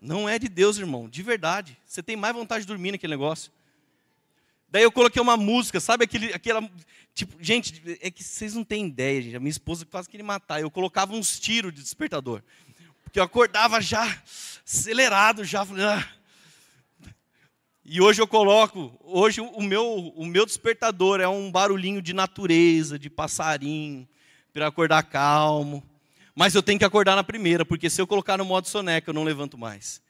Não 0.00 0.26
é 0.26 0.38
de 0.38 0.48
Deus, 0.48 0.78
irmão, 0.78 1.06
de 1.06 1.22
verdade. 1.22 1.76
Você 1.84 2.02
tem 2.02 2.16
mais 2.16 2.34
vontade 2.34 2.62
de 2.62 2.68
dormir 2.68 2.92
naquele 2.92 3.12
negócio. 3.12 3.52
Daí 4.76 4.82
eu 4.82 4.92
coloquei 4.92 5.22
uma 5.22 5.38
música, 5.38 5.80
sabe 5.80 6.04
aquele, 6.04 6.34
aquela. 6.34 6.60
Tipo, 7.14 7.34
gente, 7.42 7.82
é 8.02 8.10
que 8.10 8.22
vocês 8.22 8.52
não 8.52 8.62
têm 8.62 8.88
ideia, 8.88 9.22
gente. 9.22 9.34
A 9.34 9.40
minha 9.40 9.50
esposa 9.50 9.86
quase 9.86 10.06
queria 10.06 10.22
matar. 10.22 10.60
Eu 10.60 10.70
colocava 10.70 11.14
uns 11.14 11.40
tiros 11.40 11.72
de 11.72 11.80
despertador. 11.82 12.42
Porque 13.02 13.18
eu 13.18 13.22
acordava 13.22 13.80
já 13.80 14.22
acelerado, 14.66 15.44
já. 15.44 15.62
Ah. 15.62 16.06
E 17.86 18.02
hoje 18.02 18.20
eu 18.20 18.26
coloco, 18.28 18.94
hoje 19.02 19.40
o 19.40 19.62
meu, 19.62 20.12
o 20.14 20.26
meu 20.26 20.44
despertador 20.44 21.22
é 21.22 21.26
um 21.26 21.50
barulhinho 21.50 22.02
de 22.02 22.12
natureza, 22.12 22.98
de 22.98 23.08
passarinho, 23.08 24.06
para 24.52 24.66
acordar 24.66 25.04
calmo. 25.04 25.82
Mas 26.34 26.54
eu 26.54 26.62
tenho 26.62 26.78
que 26.78 26.84
acordar 26.84 27.16
na 27.16 27.24
primeira, 27.24 27.64
porque 27.64 27.88
se 27.88 27.98
eu 27.98 28.06
colocar 28.06 28.36
no 28.36 28.44
modo 28.44 28.68
soneca, 28.68 29.08
eu 29.08 29.14
não 29.14 29.24
levanto 29.24 29.56
mais. 29.56 30.02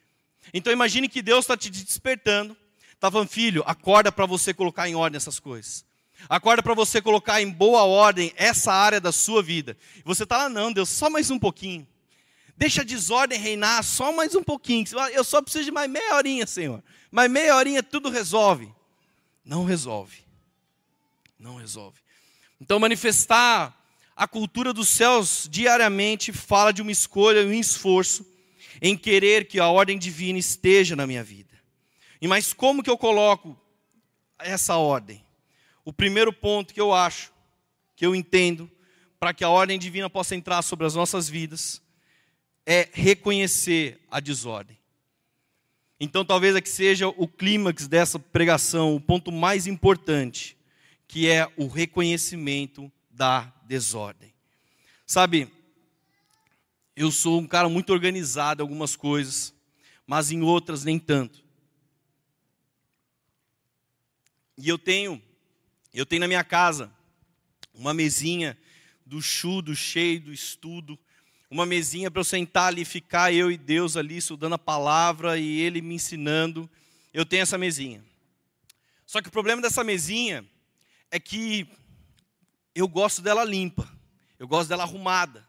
Então 0.53 0.73
imagine 0.73 1.09
que 1.09 1.23
Deus 1.23 1.45
está 1.45 1.57
te 1.57 1.71
despertando, 1.71 2.57
falando, 3.01 3.29
filho, 3.29 3.63
acorda 3.67 4.11
para 4.11 4.27
você 4.27 4.53
colocar 4.53 4.89
em 4.89 4.95
ordem 4.95 5.17
essas 5.17 5.39
coisas. 5.39 5.85
Acorda 6.29 6.63
para 6.63 6.75
você 6.75 7.01
colocar 7.01 7.43
em 7.43 7.51
boa 7.51 7.85
ordem 7.85 8.33
essa 8.37 8.73
área 8.73 9.01
da 9.01 9.13
sua 9.13 9.43
vida. 9.43 9.77
Você 10.05 10.23
está 10.23 10.39
lá, 10.39 10.49
não, 10.49 10.73
Deus, 10.73 10.89
só 10.89 11.11
mais 11.11 11.31
um 11.31 11.39
pouquinho. 11.39 11.87
Deixa 12.57 12.81
a 12.81 12.85
desordem 12.85 13.39
reinar 13.39 13.85
só 13.85 14.13
mais 14.13 14.35
um 14.35 14.43
pouquinho. 14.43 14.87
Eu 15.13 15.23
só 15.23 15.43
preciso 15.43 15.67
de 15.67 15.71
mais 15.71 15.91
meia 15.91 16.15
horinha, 16.15 16.47
Senhor. 16.47 16.83
Mais 17.11 17.31
meia 17.31 17.55
horinha 17.55 17.83
tudo 17.83 18.09
resolve. 18.09 18.73
Não 19.45 19.65
resolve. 19.65 20.25
Não 21.39 21.57
resolve. 21.57 22.01
Então, 22.59 22.79
manifestar 22.79 23.79
a 24.17 24.27
cultura 24.27 24.73
dos 24.73 24.89
céus 24.89 25.47
diariamente 25.51 26.33
fala 26.33 26.73
de 26.73 26.81
uma 26.81 26.91
escolha 26.91 27.41
e 27.41 27.47
um 27.47 27.53
esforço 27.53 28.27
em 28.81 28.97
querer 28.97 29.47
que 29.47 29.61
a 29.61 29.69
ordem 29.69 29.99
divina 29.99 30.39
esteja 30.39 30.97
na 30.97 31.07
minha 31.07 31.23
vida. 31.23 31.56
E 32.21 32.29
mas 32.29 32.53
como 32.53 32.83
que 32.83 32.91
eu 32.91 32.99
coloco 32.99 33.59
essa 34.39 34.77
ordem? 34.77 35.25
O 35.85 35.93
primeiro 35.93 36.33
ponto 36.33 36.75
que 36.75 36.81
eu 36.81 36.93
acho, 36.93 37.33
que 37.95 38.05
eu 38.05 38.15
entendo, 38.15 38.71
para 39.19 39.33
que 39.33 39.45
a 39.45 39.49
ordem 39.49 39.79
divina 39.79 40.11
possa 40.11 40.35
entrar 40.35 40.63
sobre 40.63 40.87
as 40.87 40.95
nossas 40.95 41.29
vidas, 41.29 41.83
é 42.65 42.89
reconhecer 42.93 44.01
a 44.11 44.21
desordem. 44.21 44.77
Então 45.99 46.25
talvez 46.25 46.55
aqui 46.55 46.69
seja 46.69 47.09
o 47.09 47.27
clímax 47.27 47.87
dessa 47.89 48.19
pregação, 48.19 48.95
o 48.95 49.01
ponto 49.01 49.33
mais 49.33 49.67
importante, 49.67 50.57
que 51.09 51.29
é 51.29 51.51
o 51.57 51.69
reconhecimento 51.69 52.91
da 53.11 53.53
desordem. 53.67 54.35
Sabe, 55.07 55.49
eu 56.95 57.11
sou 57.11 57.41
um 57.41 57.47
cara 57.47 57.69
muito 57.69 57.93
organizado 57.93 58.61
em 58.61 58.65
algumas 58.65 58.97
coisas, 58.97 59.55
mas 60.07 60.31
em 60.31 60.43
outras 60.43 60.85
nem 60.85 60.99
tanto. 60.99 61.46
E 64.59 64.69
eu 64.69 64.79
tenho, 64.79 65.23
eu 65.93 66.07
tenho 66.07 66.21
na 66.21 66.29
minha 66.29 66.43
casa 66.43 66.91
uma 67.75 67.93
mesinha 67.93 68.57
do 69.05 69.21
chu, 69.21 69.61
do 69.61 69.77
cheio, 69.77 70.21
do 70.21 70.33
estudo, 70.33 70.99
uma 71.51 71.67
mesinha 71.67 72.11
para 72.11 72.21
eu 72.21 72.25
sentar 72.25 72.69
ali, 72.69 72.85
ficar 72.85 73.33
eu 73.33 73.51
e 73.51 73.57
Deus 73.57 73.97
ali 73.97 74.17
estudando 74.17 74.55
a 74.55 74.59
palavra 74.59 75.39
e 75.39 75.61
Ele 75.61 75.81
me 75.81 75.95
ensinando. 75.95 76.69
Eu 77.13 77.25
tenho 77.25 77.43
essa 77.43 77.59
mesinha. 77.59 78.03
Só 79.07 79.23
que 79.23 79.29
o 79.29 79.33
problema 79.33 79.63
dessa 79.63 79.85
mesinha 79.85 80.45
é 81.11 81.21
que 81.21 81.69
eu 82.75 82.89
gosto 82.89 83.23
dela 83.23 83.45
limpa, 83.45 83.89
eu 84.39 84.49
gosto 84.49 84.69
dela 84.69 84.83
arrumada. 84.83 85.46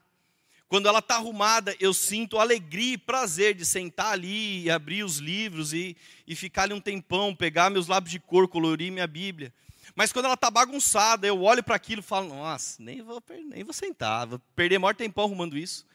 Quando 0.67 0.87
ela 0.87 0.99
está 0.99 1.15
arrumada, 1.15 1.75
eu 1.79 1.93
sinto 1.93 2.37
alegria 2.37 2.93
e 2.93 2.97
prazer 2.97 3.53
de 3.55 3.65
sentar 3.65 4.11
ali 4.11 4.63
e 4.63 4.69
abrir 4.69 5.03
os 5.03 5.17
livros 5.17 5.73
e, 5.73 5.95
e 6.27 6.35
ficar 6.35 6.63
ali 6.63 6.73
um 6.73 6.81
tempão, 6.81 7.33
pegar 7.33 7.69
meus 7.69 7.87
lápis 7.87 8.11
de 8.11 8.19
cor, 8.19 8.47
colorir 8.47 8.91
minha 8.91 9.07
Bíblia. 9.07 9.53
Mas 9.95 10.11
quando 10.11 10.25
ela 10.25 10.33
está 10.33 10.51
bagunçada, 10.51 11.25
eu 11.25 11.41
olho 11.41 11.63
para 11.63 11.75
aquilo 11.75 12.01
e 12.01 12.03
falo, 12.03 12.27
nossa, 12.27 12.83
nem 12.83 13.01
vou, 13.01 13.23
nem 13.49 13.63
vou 13.63 13.73
sentar, 13.73 14.27
vou 14.27 14.39
perder 14.55 14.77
maior 14.77 14.93
tempão 14.93 15.23
arrumando 15.23 15.57
isso. 15.57 15.85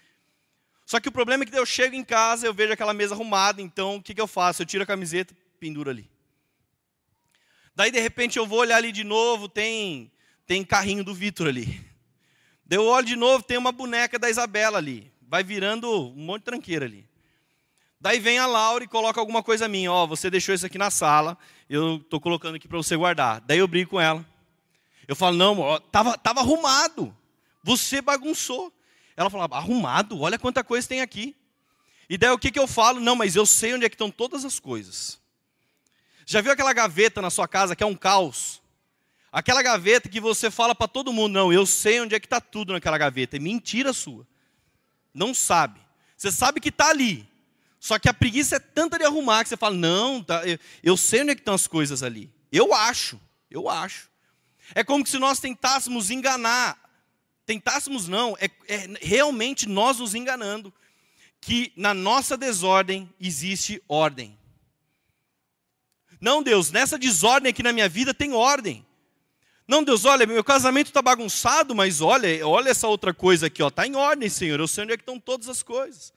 Só 0.87 0.99
que 0.99 1.09
o 1.09 1.13
problema 1.13 1.45
é 1.45 1.47
que 1.47 1.57
eu 1.57 1.67
chego 1.67 1.95
em 1.95 2.03
casa, 2.03 2.47
eu 2.47 2.55
vejo 2.55 2.73
aquela 2.73 2.95
mesa 2.95 3.15
arrumada, 3.15 3.61
então 3.61 3.97
o 3.97 4.03
que, 4.03 4.15
que 4.15 4.21
eu 4.21 4.27
faço? 4.27 4.63
Eu 4.63 4.67
tiro 4.67 4.83
a 4.83 4.87
camiseta, 4.87 5.35
penduro 5.61 5.91
ali. 5.91 6.11
Daí, 7.75 7.91
de 7.91 8.01
repente, 8.01 8.39
eu 8.39 8.47
vou 8.47 8.59
olhar 8.61 8.77
ali 8.77 8.91
de 8.91 9.05
novo, 9.05 9.49
tem 9.49 10.11
tem 10.47 10.65
carrinho 10.65 11.05
do 11.05 11.15
Vitor 11.15 11.49
ali. 11.49 11.92
Daí 12.65 12.79
eu 12.79 12.85
olho 12.85 13.07
de 13.07 13.17
novo, 13.17 13.43
tem 13.43 13.59
uma 13.59 13.73
boneca 13.73 14.19
da 14.19 14.31
Isabela 14.31 14.79
ali. 14.79 15.13
Vai 15.29 15.43
virando 15.43 15.91
um 15.91 16.25
monte 16.25 16.41
de 16.41 16.47
tranqueira 16.47 16.85
ali. 16.85 17.09
Daí 18.01 18.19
vem 18.19 18.39
a 18.39 18.47
Laura 18.47 18.83
e 18.83 18.89
coloca 18.89 19.21
alguma 19.21 19.43
coisa 19.43 19.69
minha. 19.69 19.93
Ó, 19.93 20.05
oh, 20.05 20.07
você 20.07 20.29
deixou 20.29 20.55
isso 20.55 20.67
aqui 20.67 20.77
na 20.77 20.91
sala, 20.91 21.39
eu 21.69 21.97
estou 21.97 22.21
colocando 22.21 22.57
aqui 22.57 22.67
para 22.67 22.77
você 22.77 22.97
guardar. 22.97 23.41
Daí 23.43 23.59
eu 23.59 23.69
brigo 23.69 23.91
com 23.91 24.01
ela. 24.01 24.27
Eu 25.07 25.15
falo, 25.15 25.37
não, 25.37 25.59
ó, 25.61 25.79
tava, 25.79 26.17
tava 26.19 26.41
arrumado. 26.41 27.17
Você 27.63 28.01
bagunçou. 28.01 28.73
Ela 29.17 29.31
falava, 29.31 29.57
arrumado? 29.57 30.21
Olha 30.21 30.39
quanta 30.39 30.65
coisa 30.65 30.89
tem 30.89 31.01
aqui. 31.01 31.37
E 32.09 32.19
daí 32.19 32.31
o 32.31 32.39
que, 32.39 32.51
que 32.51 32.59
eu 32.59 32.67
falo? 32.67 33.01
Não, 33.01 33.15
mas 33.15 33.37
eu 33.37 33.47
sei 33.47 33.75
onde 33.75 33.85
é 33.85 33.89
que 33.89 33.95
estão 33.95 34.11
todas 34.11 34.45
as 34.45 34.59
coisas. 34.59 35.21
Já 36.27 36.41
viu 36.41 36.53
aquela 36.53 36.73
gaveta 36.73 37.21
na 37.21 37.31
sua 37.31 37.49
casa 37.49 37.77
que 37.77 37.83
é 37.83 37.87
um 37.87 37.95
caos? 37.95 38.62
Aquela 39.33 39.63
gaveta 39.63 40.11
que 40.11 40.21
você 40.21 40.51
fala 40.51 40.75
para 40.75 40.87
todo 40.87 41.13
mundo, 41.13 41.33
não, 41.33 41.51
eu 41.51 41.65
sei 41.65 41.99
onde 42.03 42.15
é 42.15 42.21
que 42.21 42.27
está 42.27 42.39
tudo 42.39 42.75
naquela 42.75 42.99
gaveta. 42.99 43.37
É 43.37 43.41
mentira 43.41 43.95
sua. 43.95 44.29
Não 45.15 45.33
sabe. 45.33 45.81
Você 46.15 46.31
sabe 46.31 46.61
que 46.61 46.69
está 46.69 46.91
ali. 46.91 47.27
Só 47.81 47.99
que 47.99 48.11
a 48.11 48.15
preguiça 48.15 48.57
é 48.57 48.61
tanta 48.61 48.99
de 48.99 49.05
arrumar 49.05 49.43
que 49.43 49.49
você 49.49 49.57
fala, 49.57 49.75
não, 49.75 50.23
tá, 50.23 50.47
eu, 50.47 50.59
eu 50.83 50.97
sei 50.99 51.23
onde 51.23 51.31
é 51.31 51.35
que 51.35 51.41
estão 51.41 51.55
as 51.55 51.67
coisas 51.67 52.03
ali. 52.03 52.31
Eu 52.53 52.75
acho, 52.75 53.19
eu 53.51 53.71
acho. 53.71 54.11
É 54.75 54.85
como 54.85 55.07
se 55.07 55.19
nós 55.19 55.41
tentássemos 55.41 56.11
enganar. 56.11 56.79
Tentássemos 57.47 58.07
não, 58.07 58.37
é, 58.39 58.51
é 58.69 58.87
realmente 59.01 59.67
nós 59.67 59.99
nos 59.99 60.15
enganando. 60.15 60.73
Que 61.41 61.73
na 61.75 61.95
nossa 61.95 62.37
desordem 62.37 63.13
existe 63.19 63.83
ordem. 63.89 64.39
Não, 66.21 66.43
Deus, 66.43 66.71
nessa 66.71 66.99
desordem 66.99 67.51
aqui 67.51 67.63
na 67.63 67.73
minha 67.73 67.89
vida 67.89 68.13
tem 68.15 68.33
ordem. 68.33 68.87
Não, 69.67 69.83
Deus, 69.83 70.05
olha, 70.05 70.27
meu 70.27 70.43
casamento 70.43 70.89
está 70.89 71.01
bagunçado, 71.01 71.75
mas 71.75 72.01
olha, 72.01 72.47
olha 72.47 72.71
essa 72.71 72.89
outra 72.89 73.15
coisa 73.15 73.47
aqui, 73.47 73.63
ó, 73.63 73.69
está 73.69 73.87
em 73.87 73.95
ordem, 73.95 74.29
Senhor. 74.29 74.59
Eu 74.59 74.69
sei 74.69 74.85
onde 74.85 74.93
é 74.93 74.97
que 74.97 75.03
estão 75.03 75.19
todas 75.19 75.49
as 75.49 75.63
coisas. 75.63 76.13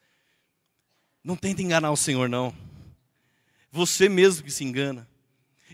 Não 1.23 1.35
tenta 1.35 1.61
enganar 1.61 1.91
o 1.91 1.97
Senhor, 1.97 2.27
não. 2.27 2.55
Você 3.71 4.09
mesmo 4.09 4.43
que 4.43 4.51
se 4.51 4.63
engana. 4.63 5.07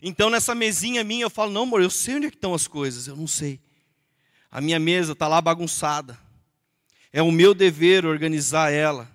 Então 0.02 0.30
nessa 0.30 0.56
mesinha 0.56 1.04
minha 1.04 1.24
eu 1.26 1.30
falo, 1.30 1.52
não, 1.52 1.64
amor, 1.64 1.82
eu 1.82 1.90
sei 1.90 2.16
onde 2.16 2.28
é 2.28 2.30
que 2.30 2.36
estão 2.36 2.54
as 2.54 2.68
coisas, 2.68 3.08
eu 3.08 3.16
não 3.16 3.28
sei. 3.28 3.60
A 4.50 4.60
minha 4.60 4.80
mesa 4.80 5.14
está 5.14 5.28
lá 5.28 5.40
bagunçada. 5.40 6.20
É 7.14 7.22
o 7.22 7.32
meu 7.32 7.54
dever 7.54 8.06
organizar 8.06 8.72
ela. 8.72 9.10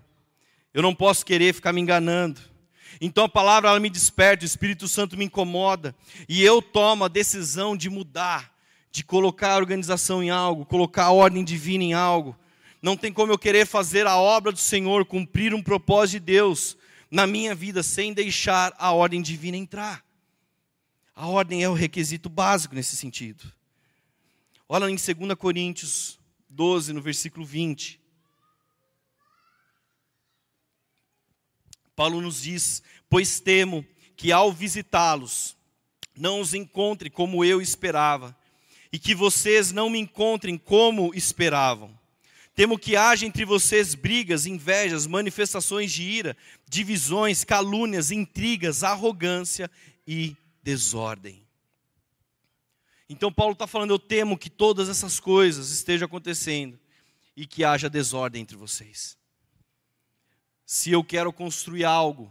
Eu 0.72 0.82
não 0.82 0.94
posso 0.94 1.24
querer 1.24 1.54
ficar 1.54 1.72
me 1.72 1.80
enganando. 1.80 2.40
Então 3.00 3.24
a 3.24 3.28
palavra 3.28 3.70
ela 3.70 3.80
me 3.80 3.90
desperta, 3.90 4.44
o 4.44 4.46
Espírito 4.46 4.88
Santo 4.88 5.16
me 5.16 5.24
incomoda 5.24 5.94
e 6.28 6.42
eu 6.42 6.62
tomo 6.62 7.04
a 7.04 7.08
decisão 7.08 7.76
de 7.76 7.90
mudar, 7.90 8.52
de 8.90 9.04
colocar 9.04 9.52
a 9.52 9.56
organização 9.56 10.22
em 10.22 10.30
algo, 10.30 10.64
colocar 10.64 11.04
a 11.04 11.12
ordem 11.12 11.44
divina 11.44 11.84
em 11.84 11.92
algo. 11.92 12.36
Não 12.80 12.96
tem 12.96 13.12
como 13.12 13.32
eu 13.32 13.38
querer 13.38 13.66
fazer 13.66 14.06
a 14.06 14.16
obra 14.16 14.52
do 14.52 14.58
Senhor, 14.58 15.04
cumprir 15.04 15.54
um 15.54 15.62
propósito 15.62 16.20
de 16.20 16.26
Deus 16.26 16.76
na 17.10 17.26
minha 17.26 17.54
vida 17.54 17.82
sem 17.82 18.12
deixar 18.12 18.74
a 18.78 18.92
ordem 18.92 19.20
divina 19.20 19.56
entrar. 19.56 20.04
A 21.14 21.26
ordem 21.26 21.62
é 21.62 21.68
o 21.68 21.74
requisito 21.74 22.28
básico 22.28 22.74
nesse 22.74 22.96
sentido. 22.96 23.50
Olha 24.68 24.90
em 24.90 24.96
2 24.96 25.34
Coríntios 25.38 26.18
12, 26.48 26.92
no 26.92 27.00
versículo 27.00 27.44
20. 27.44 28.00
Paulo 31.96 32.20
nos 32.20 32.42
diz: 32.42 32.82
Pois 33.08 33.40
temo 33.40 33.84
que 34.14 34.30
ao 34.30 34.52
visitá-los, 34.52 35.56
não 36.14 36.40
os 36.40 36.52
encontre 36.52 37.08
como 37.08 37.44
eu 37.44 37.60
esperava, 37.60 38.36
e 38.92 38.98
que 38.98 39.14
vocês 39.14 39.72
não 39.72 39.88
me 39.88 39.98
encontrem 39.98 40.56
como 40.58 41.14
esperavam. 41.14 41.98
Temo 42.54 42.78
que 42.78 42.96
haja 42.96 43.26
entre 43.26 43.44
vocês 43.44 43.94
brigas, 43.94 44.46
invejas, 44.46 45.06
manifestações 45.06 45.92
de 45.92 46.02
ira, 46.02 46.36
divisões, 46.68 47.44
calúnias, 47.44 48.10
intrigas, 48.10 48.82
arrogância 48.82 49.70
e 50.06 50.36
desordem. 50.62 51.42
Então, 53.08 53.32
Paulo 53.32 53.52
está 53.52 53.66
falando: 53.66 53.90
eu 53.90 53.98
temo 53.98 54.38
que 54.38 54.50
todas 54.50 54.88
essas 54.88 55.18
coisas 55.18 55.70
estejam 55.70 56.06
acontecendo 56.06 56.78
e 57.36 57.46
que 57.46 57.64
haja 57.64 57.90
desordem 57.90 58.42
entre 58.42 58.56
vocês 58.56 59.15
se 60.66 60.90
eu 60.90 61.04
quero 61.04 61.32
construir 61.32 61.84
algo, 61.84 62.30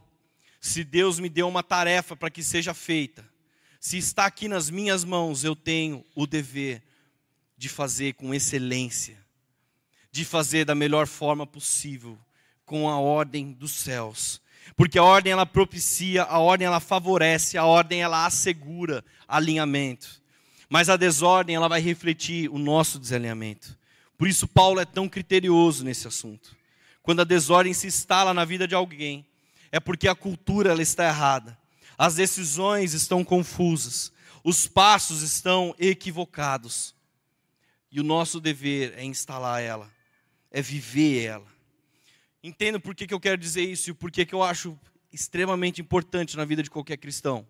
se 0.59 0.83
Deus 0.83 1.19
me 1.19 1.29
deu 1.29 1.47
uma 1.47 1.63
tarefa 1.63 2.17
para 2.17 2.29
que 2.29 2.43
seja 2.43 2.73
feita, 2.73 3.25
se 3.79 3.97
está 3.97 4.25
aqui 4.25 4.49
nas 4.49 4.69
minhas 4.69 5.05
mãos, 5.05 5.45
eu 5.45 5.55
tenho 5.55 6.03
o 6.13 6.27
dever 6.27 6.83
de 7.57 7.69
fazer 7.69 8.13
com 8.15 8.33
excelência, 8.33 9.17
de 10.11 10.25
fazer 10.25 10.65
da 10.65 10.75
melhor 10.75 11.07
forma 11.07 11.47
possível, 11.47 12.17
com 12.65 12.89
a 12.89 12.99
ordem 12.99 13.53
dos 13.53 13.71
céus. 13.71 14.41
Porque 14.75 14.97
a 14.97 15.03
ordem 15.03 15.31
ela 15.31 15.45
propicia, 15.45 16.23
a 16.23 16.39
ordem 16.39 16.65
ela 16.65 16.79
favorece, 16.79 17.57
a 17.57 17.63
ordem 17.63 18.01
ela 18.01 18.25
assegura 18.25 19.05
alinhamento. 19.27 20.21
Mas 20.67 20.89
a 20.89 20.97
desordem 20.97 21.55
ela 21.55 21.69
vai 21.69 21.79
refletir 21.79 22.49
o 22.49 22.57
nosso 22.57 22.99
desalinhamento. 22.99 23.77
Por 24.17 24.27
isso 24.27 24.47
Paulo 24.47 24.79
é 24.79 24.85
tão 24.85 25.07
criterioso 25.07 25.85
nesse 25.85 26.07
assunto 26.07 26.57
quando 27.05 27.19
a 27.19 27.23
desordem 27.23 27.71
se 27.71 27.85
instala 27.85 28.33
na 28.33 28.43
vida 28.43 28.67
de 28.67 28.73
alguém, 28.73 29.23
é 29.71 29.79
porque 29.79 30.07
a 30.07 30.15
cultura 30.15 30.71
ela 30.71 30.81
está 30.81 31.07
errada, 31.07 31.55
as 31.95 32.15
decisões 32.15 32.95
estão 32.95 33.23
confusas, 33.23 34.11
os 34.43 34.65
passos 34.65 35.21
estão 35.21 35.75
equivocados. 35.77 36.95
E 37.91 37.99
o 37.99 38.03
nosso 38.03 38.41
dever 38.41 38.95
é 38.97 39.03
instalar 39.03 39.61
ela, 39.61 39.87
é 40.49 40.63
viver 40.63 41.25
ela. 41.25 41.45
Entendo 42.43 42.79
por 42.79 42.95
que, 42.95 43.05
que 43.05 43.13
eu 43.13 43.19
quero 43.19 43.37
dizer 43.37 43.61
isso 43.61 43.91
e 43.91 43.93
por 43.93 44.09
que, 44.09 44.25
que 44.25 44.33
eu 44.33 44.41
acho 44.41 44.75
extremamente 45.13 45.79
importante 45.79 46.35
na 46.35 46.43
vida 46.43 46.63
de 46.63 46.71
qualquer 46.71 46.97
cristão. 46.97 47.45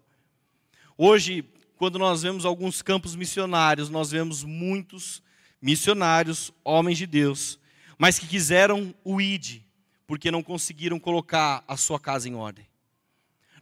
Hoje, 0.97 1.45
quando 1.77 1.97
nós 1.97 2.23
vemos 2.23 2.43
alguns 2.43 2.81
campos 2.81 3.15
missionários, 3.15 3.89
nós 3.89 4.11
vemos 4.11 4.43
muitos 4.43 5.23
missionários, 5.61 6.51
homens 6.61 6.97
de 6.97 7.07
Deus, 7.07 7.57
mas 7.97 8.19
que 8.19 8.27
quiseram 8.27 8.93
o 9.03 9.21
ID, 9.21 9.61
porque 10.07 10.31
não 10.31 10.43
conseguiram 10.43 10.99
colocar 10.99 11.63
a 11.67 11.77
sua 11.77 11.99
casa 11.99 12.27
em 12.27 12.35
ordem. 12.35 12.67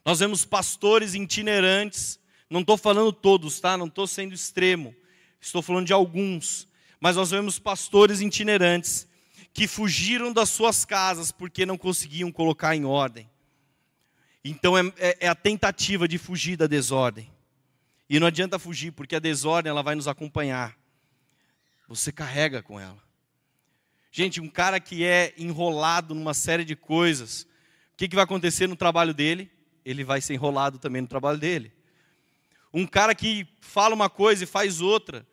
Nós 0.05 0.19
vemos 0.19 0.43
pastores 0.43 1.13
itinerantes, 1.13 2.19
não 2.49 2.61
estou 2.61 2.77
falando 2.77 3.11
todos, 3.13 3.59
tá? 3.59 3.77
Não 3.77 3.87
estou 3.87 4.05
sendo 4.05 4.33
extremo, 4.33 4.93
estou 5.39 5.61
falando 5.61 5.87
de 5.87 5.93
alguns, 5.93 6.67
mas 6.99 7.15
nós 7.15 7.31
vemos 7.31 7.59
pastores 7.59 8.21
itinerantes 8.21 9.07
que 9.53 9.67
fugiram 9.67 10.33
das 10.33 10.49
suas 10.49 10.83
casas 10.85 11.31
porque 11.31 11.65
não 11.65 11.77
conseguiam 11.77 12.31
colocar 12.31 12.75
em 12.75 12.85
ordem. 12.85 13.29
Então 14.43 14.77
é, 14.77 14.81
é, 14.97 15.17
é 15.21 15.27
a 15.27 15.35
tentativa 15.35 16.07
de 16.07 16.17
fugir 16.17 16.57
da 16.57 16.67
desordem. 16.67 17.31
E 18.09 18.19
não 18.19 18.27
adianta 18.27 18.59
fugir, 18.59 18.91
porque 18.91 19.15
a 19.15 19.19
desordem 19.19 19.69
ela 19.69 19.81
vai 19.81 19.95
nos 19.95 20.07
acompanhar. 20.07 20.77
Você 21.87 22.11
carrega 22.11 22.61
com 22.61 22.79
ela. 22.79 23.02
Gente, 24.15 24.39
um 24.39 24.47
cara 24.47 24.79
que 24.79 25.03
é 25.03 25.33
enrolado 25.39 26.13
numa 26.13 26.35
série 26.35 26.63
de 26.63 26.75
coisas, 26.75 27.47
o 27.93 27.97
que, 27.97 28.07
que 28.07 28.13
vai 28.13 28.23
acontecer 28.23 28.67
no 28.67 28.75
trabalho 28.75 29.11
dele? 29.11 29.49
Ele 29.83 30.03
vai 30.03 30.21
ser 30.21 30.35
enrolado 30.35 30.77
também 30.77 31.01
no 31.01 31.07
trabalho 31.07 31.39
dele. 31.39 31.73
Um 32.71 32.85
cara 32.85 33.15
que 33.15 33.47
fala 33.59 33.95
uma 33.95 34.11
coisa 34.11 34.43
e 34.43 34.47
faz 34.47 34.81
outra, 34.81 35.25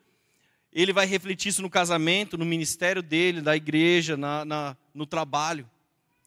ele 0.73 0.91
vai 0.91 1.05
refletir 1.05 1.49
isso 1.49 1.61
no 1.61 1.69
casamento, 1.69 2.39
no 2.39 2.43
ministério 2.43 3.03
dele, 3.03 3.39
da 3.39 3.55
igreja, 3.55 4.17
na, 4.17 4.43
na, 4.43 4.75
no 4.95 5.05
trabalho, 5.05 5.69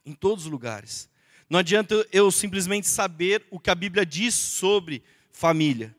em 0.07 0.13
todos 0.13 0.45
os 0.45 0.51
lugares. 0.51 1.11
Não 1.51 1.59
adianta 1.59 2.07
eu 2.13 2.31
simplesmente 2.31 2.87
saber 2.87 3.45
o 3.51 3.59
que 3.59 3.71
a 3.71 3.75
Bíblia 3.75 4.07
diz 4.07 4.33
sobre 4.33 5.03
família. 5.33 5.93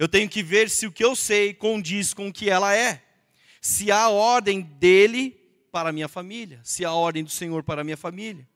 Eu 0.00 0.08
tenho 0.08 0.28
que 0.28 0.42
ver 0.42 0.68
se 0.68 0.84
o 0.84 0.90
que 0.90 1.04
eu 1.04 1.14
sei 1.14 1.54
condiz 1.54 2.12
com 2.12 2.26
o 2.26 2.32
que 2.32 2.50
ela 2.50 2.74
é. 2.74 3.04
Se 3.60 3.92
há 3.92 4.08
ordem 4.08 4.62
dele 4.62 5.40
para 5.72 5.88
a 5.88 5.92
minha 5.92 6.06
família, 6.06 6.60
se 6.62 6.84
a 6.84 6.92
ordem 6.92 7.24
do 7.24 7.30
Senhor 7.30 7.62
para 7.62 7.80
a 7.80 7.84
minha 7.84 7.96
família, 7.96 8.46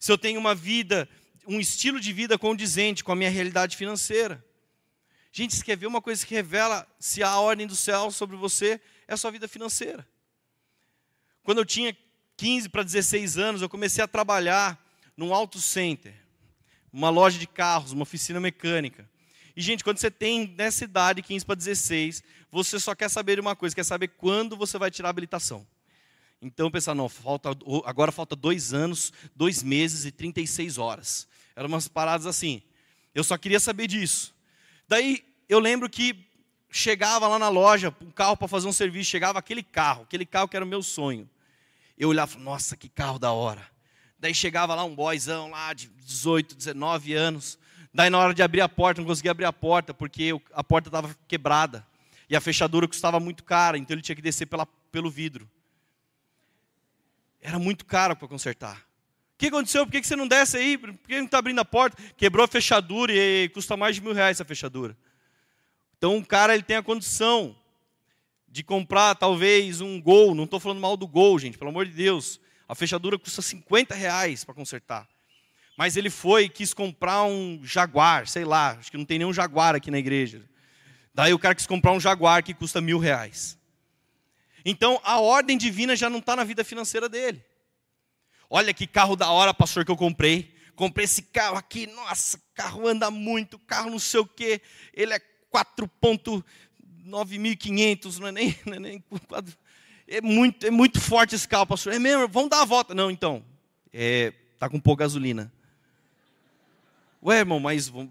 se 0.00 0.10
eu 0.10 0.16
tenho 0.16 0.40
uma 0.40 0.54
vida, 0.54 1.06
um 1.46 1.60
estilo 1.60 2.00
de 2.00 2.12
vida 2.12 2.38
condizente 2.38 3.04
com 3.04 3.12
a 3.12 3.16
minha 3.16 3.30
realidade 3.30 3.76
financeira. 3.76 4.42
Gente, 5.30 5.54
você 5.54 5.62
quer 5.62 5.76
ver 5.76 5.86
uma 5.86 6.00
coisa 6.00 6.26
que 6.26 6.34
revela 6.34 6.88
se 6.98 7.22
a 7.22 7.38
ordem 7.38 7.66
do 7.66 7.76
céu 7.76 8.10
sobre 8.10 8.36
você 8.36 8.80
é 9.06 9.12
a 9.12 9.16
sua 9.16 9.30
vida 9.30 9.46
financeira. 9.46 10.08
Quando 11.42 11.58
eu 11.58 11.64
tinha 11.64 11.96
15 12.38 12.70
para 12.70 12.82
16 12.82 13.36
anos, 13.36 13.62
eu 13.62 13.68
comecei 13.68 14.02
a 14.02 14.08
trabalhar 14.08 14.82
num 15.16 15.34
auto 15.34 15.60
center, 15.60 16.14
uma 16.90 17.10
loja 17.10 17.38
de 17.38 17.46
carros, 17.46 17.92
uma 17.92 18.02
oficina 18.02 18.40
mecânica. 18.40 19.08
E, 19.54 19.60
gente, 19.60 19.84
quando 19.84 19.98
você 19.98 20.10
tem 20.10 20.54
nessa 20.56 20.84
idade, 20.84 21.22
15 21.22 21.44
para 21.44 21.54
16, 21.54 22.22
você 22.50 22.80
só 22.80 22.94
quer 22.94 23.10
saber 23.10 23.38
uma 23.38 23.54
coisa, 23.54 23.74
quer 23.74 23.84
saber 23.84 24.08
quando 24.08 24.56
você 24.56 24.78
vai 24.78 24.90
tirar 24.90 25.08
a 25.08 25.10
habilitação. 25.10 25.66
Então 26.42 26.68
pensar, 26.72 26.92
não, 26.92 27.08
falta, 27.08 27.50
agora 27.84 28.10
falta 28.10 28.34
dois 28.34 28.74
anos, 28.74 29.12
dois 29.34 29.62
meses 29.62 30.04
e 30.04 30.10
36 30.10 30.76
horas. 30.76 31.28
Eram 31.54 31.68
umas 31.68 31.86
paradas 31.86 32.26
assim. 32.26 32.60
Eu 33.14 33.22
só 33.22 33.38
queria 33.38 33.60
saber 33.60 33.86
disso. 33.86 34.34
Daí 34.88 35.24
eu 35.48 35.60
lembro 35.60 35.88
que 35.88 36.26
chegava 36.68 37.28
lá 37.28 37.38
na 37.38 37.48
loja, 37.48 37.94
um 38.00 38.10
carro 38.10 38.36
para 38.36 38.48
fazer 38.48 38.66
um 38.66 38.72
serviço, 38.72 39.08
chegava 39.08 39.38
aquele 39.38 39.62
carro, 39.62 40.02
aquele 40.02 40.26
carro 40.26 40.48
que 40.48 40.56
era 40.56 40.64
o 40.64 40.68
meu 40.68 40.82
sonho. 40.82 41.30
Eu 41.96 42.08
olhava, 42.08 42.36
nossa, 42.40 42.76
que 42.76 42.88
carro 42.88 43.20
da 43.20 43.30
hora. 43.30 43.64
Daí 44.18 44.34
chegava 44.34 44.74
lá 44.74 44.82
um 44.82 44.94
boyzão 44.96 45.50
lá 45.50 45.72
de 45.72 45.88
18, 45.88 46.56
19 46.56 47.14
anos. 47.14 47.56
Daí 47.94 48.10
na 48.10 48.18
hora 48.18 48.34
de 48.34 48.42
abrir 48.42 48.62
a 48.62 48.68
porta, 48.68 49.00
não 49.00 49.06
conseguia 49.06 49.30
abrir 49.30 49.44
a 49.44 49.52
porta, 49.52 49.94
porque 49.94 50.32
a 50.52 50.64
porta 50.64 50.88
estava 50.88 51.14
quebrada. 51.28 51.86
E 52.28 52.34
a 52.34 52.40
fechadura 52.40 52.88
custava 52.88 53.20
muito 53.20 53.44
cara, 53.44 53.78
então 53.78 53.94
ele 53.94 54.02
tinha 54.02 54.16
que 54.16 54.22
descer 54.22 54.46
pela, 54.46 54.66
pelo 54.90 55.08
vidro. 55.10 55.48
Era 57.42 57.58
muito 57.58 57.84
caro 57.84 58.14
para 58.14 58.28
consertar. 58.28 58.78
O 58.78 59.38
que 59.38 59.48
aconteceu? 59.48 59.84
Por 59.84 59.90
que 59.90 60.04
você 60.04 60.14
não 60.14 60.28
desce 60.28 60.56
aí? 60.56 60.78
Por 60.78 60.94
que 60.94 61.18
não 61.18 61.24
está 61.24 61.38
abrindo 61.38 61.58
a 61.58 61.64
porta? 61.64 62.00
Quebrou 62.16 62.44
a 62.44 62.48
fechadura 62.48 63.12
e 63.12 63.48
custa 63.48 63.76
mais 63.76 63.96
de 63.96 64.00
mil 64.00 64.12
reais 64.12 64.36
essa 64.36 64.44
fechadura. 64.44 64.96
Então, 65.98 66.16
um 66.16 66.22
cara 66.22 66.54
ele 66.54 66.62
tem 66.62 66.76
a 66.76 66.82
condição 66.82 67.56
de 68.48 68.62
comprar 68.62 69.16
talvez 69.16 69.80
um 69.80 70.00
Gol, 70.00 70.34
não 70.34 70.44
estou 70.44 70.60
falando 70.60 70.80
mal 70.80 70.96
do 70.96 71.08
Gol, 71.08 71.38
gente, 71.38 71.58
pelo 71.58 71.70
amor 71.70 71.86
de 71.86 71.92
Deus. 71.92 72.40
A 72.68 72.74
fechadura 72.74 73.18
custa 73.18 73.42
50 73.42 73.94
reais 73.94 74.44
para 74.44 74.54
consertar. 74.54 75.08
Mas 75.76 75.96
ele 75.96 76.10
foi 76.10 76.44
e 76.44 76.48
quis 76.48 76.72
comprar 76.72 77.24
um 77.24 77.60
Jaguar, 77.64 78.28
sei 78.28 78.44
lá, 78.44 78.76
acho 78.78 78.90
que 78.90 78.96
não 78.98 79.04
tem 79.04 79.18
nenhum 79.18 79.32
Jaguar 79.32 79.74
aqui 79.74 79.90
na 79.90 79.98
igreja. 79.98 80.42
Daí 81.14 81.32
o 81.34 81.38
cara 81.38 81.54
quis 81.54 81.66
comprar 81.66 81.92
um 81.92 82.00
Jaguar 82.00 82.44
que 82.44 82.54
custa 82.54 82.80
mil 82.80 82.98
reais. 82.98 83.58
Então 84.64 85.00
a 85.04 85.20
ordem 85.20 85.58
divina 85.58 85.96
já 85.96 86.08
não 86.08 86.18
está 86.18 86.36
na 86.36 86.44
vida 86.44 86.62
financeira 86.64 87.08
dele. 87.08 87.44
Olha 88.48 88.72
que 88.74 88.86
carro 88.86 89.16
da 89.16 89.30
hora, 89.30 89.54
pastor, 89.54 89.84
que 89.84 89.90
eu 89.90 89.96
comprei. 89.96 90.54
Comprei 90.74 91.04
esse 91.04 91.22
carro 91.22 91.56
aqui, 91.56 91.86
nossa, 91.86 92.40
carro 92.54 92.88
anda 92.88 93.10
muito, 93.10 93.58
carro 93.58 93.90
não 93.90 93.98
sei 93.98 94.20
o 94.20 94.26
quê. 94.26 94.62
Ele 94.92 95.12
é 95.12 95.20
4.9500, 95.52 98.18
não 98.18 98.28
é 98.28 98.32
nem, 98.32 98.58
não 98.64 98.74
é 98.74 98.78
nem 98.78 99.04
é 100.08 100.20
muito, 100.20 100.66
é 100.66 100.70
muito 100.70 101.00
forte 101.00 101.34
esse 101.34 101.48
carro, 101.48 101.66
pastor. 101.66 101.92
É 101.92 101.98
mesmo, 101.98 102.28
vamos 102.28 102.50
dar 102.50 102.62
a 102.62 102.66
volta. 102.66 102.94
Não, 102.94 103.10
então, 103.10 103.44
é, 103.92 104.32
tá 104.58 104.68
com 104.68 104.80
pouca 104.80 105.04
gasolina. 105.04 105.52
Ué, 107.22 107.38
irmão, 107.38 107.60
mas 107.60 107.88
vamos 107.88 108.10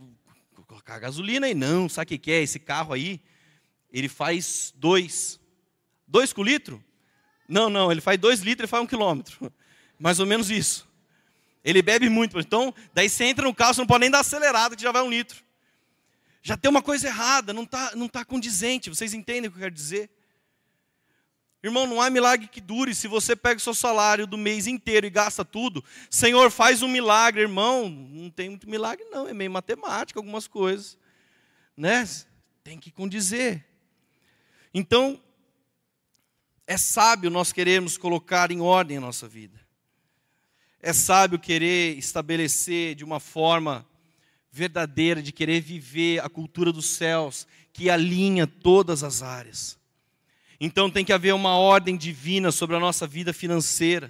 colocar 0.66 1.00
gasolina 1.00 1.48
aí? 1.48 1.54
Não, 1.54 1.90
sabe 1.90 2.06
o 2.06 2.08
que, 2.08 2.18
que 2.18 2.32
é? 2.32 2.42
Esse 2.42 2.60
carro 2.60 2.94
aí, 2.94 3.20
ele 3.92 4.08
faz 4.08 4.74
dois. 4.78 5.40
Dois 6.12 6.34
com 6.34 6.44
litro? 6.44 6.84
Não, 7.48 7.70
não, 7.70 7.90
ele 7.90 8.02
faz 8.02 8.20
dois 8.20 8.42
litros 8.42 8.68
e 8.68 8.70
faz 8.70 8.84
um 8.84 8.86
quilômetro. 8.86 9.52
Mais 9.98 10.20
ou 10.20 10.26
menos 10.26 10.52
isso. 10.52 10.86
Ele 11.64 11.82
bebe 11.82 12.10
muito. 12.10 12.38
Então, 12.38 12.74
daí 12.94 13.08
você 13.08 13.24
entra 13.24 13.46
no 13.46 13.56
carro, 13.56 13.74
você 13.74 13.80
não 13.80 13.88
pode 13.88 14.02
nem 14.02 14.12
dar 14.12 14.20
acelerada, 14.20 14.76
que 14.76 14.82
já 14.82 14.92
vai 14.92 15.02
um 15.02 15.10
litro. 15.10 15.42
Já 16.44 16.58
tem 16.58 16.70
uma 16.70 16.82
coisa 16.82 17.08
errada, 17.08 17.54
não 17.54 17.64
está 17.64 17.96
não 17.96 18.10
tá 18.10 18.26
condizente. 18.26 18.90
Vocês 18.90 19.14
entendem 19.14 19.48
o 19.48 19.52
que 19.52 19.58
eu 19.58 19.62
quero 19.62 19.74
dizer? 19.74 20.10
Irmão, 21.64 21.88
não 21.88 22.02
há 22.02 22.10
milagre 22.10 22.48
que 22.48 22.60
dure. 22.60 22.94
Se 22.94 23.08
você 23.08 23.34
pega 23.34 23.58
o 23.58 23.64
seu 23.64 23.74
salário 23.74 24.28
do 24.28 24.38
mês 24.38 24.68
inteiro 24.68 25.06
e 25.06 25.10
gasta 25.10 25.46
tudo, 25.46 25.82
Senhor, 26.10 26.52
faz 26.52 26.82
um 26.82 26.90
milagre, 26.90 27.42
irmão. 27.42 27.88
Não 27.88 28.30
tem 28.30 28.50
muito 28.50 28.70
milagre, 28.70 29.06
não. 29.12 29.30
É 29.30 29.34
meio 29.34 29.52
matemática, 29.52 30.20
algumas 30.20 30.46
coisas. 30.46 30.98
Né? 31.78 32.06
Tem 32.66 32.78
que 32.78 32.92
condizer. 32.92 33.66
Então, 34.74 35.22
é 36.72 36.78
sábio 36.78 37.30
nós 37.30 37.52
queremos 37.52 37.98
colocar 37.98 38.50
em 38.50 38.62
ordem 38.62 38.96
a 38.96 39.02
nossa 39.02 39.28
vida. 39.28 39.60
É 40.82 40.94
sábio 40.94 41.38
querer 41.38 41.98
estabelecer 41.98 42.96
de 42.96 43.04
uma 43.04 43.20
forma 43.20 43.86
verdadeira, 44.50 45.22
de 45.22 45.34
querer 45.34 45.60
viver 45.60 46.24
a 46.24 46.30
cultura 46.30 46.72
dos 46.72 46.86
céus, 46.86 47.46
que 47.74 47.90
alinha 47.90 48.48
todas 48.48 49.04
as 49.04 49.22
áreas. 49.22 49.78
Então 50.62 50.90
tem 50.90 51.04
que 51.04 51.12
haver 51.12 51.34
uma 51.34 51.58
ordem 51.58 51.98
divina 51.98 52.54
sobre 52.54 52.78
a 52.78 52.80
nossa 52.80 53.06
vida 53.06 53.34
financeira. 53.34 54.10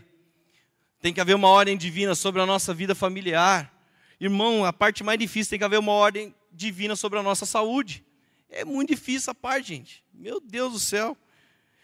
Tem 1.01 1.11
que 1.11 1.19
haver 1.19 1.35
uma 1.35 1.47
ordem 1.47 1.75
divina 1.75 2.13
sobre 2.13 2.43
a 2.43 2.45
nossa 2.45 2.75
vida 2.75 2.93
familiar. 2.93 3.73
Irmão, 4.19 4.63
a 4.65 4.71
parte 4.71 5.03
mais 5.03 5.17
difícil 5.17 5.49
tem 5.49 5.57
que 5.57 5.65
haver 5.65 5.79
uma 5.79 5.93
ordem 5.93 6.31
divina 6.51 6.95
sobre 6.95 7.17
a 7.17 7.23
nossa 7.23 7.47
saúde. 7.47 8.05
É 8.47 8.63
muito 8.63 8.89
difícil 8.89 9.31
essa 9.31 9.33
parte, 9.33 9.69
gente. 9.69 10.03
Meu 10.13 10.39
Deus 10.39 10.73
do 10.73 10.79
céu. 10.79 11.17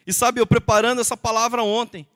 E 0.08 0.14
sabe, 0.14 0.40
eu 0.40 0.48
preparando 0.48 1.02
essa 1.02 1.18
palavra 1.18 1.62
ontem, 1.62 2.08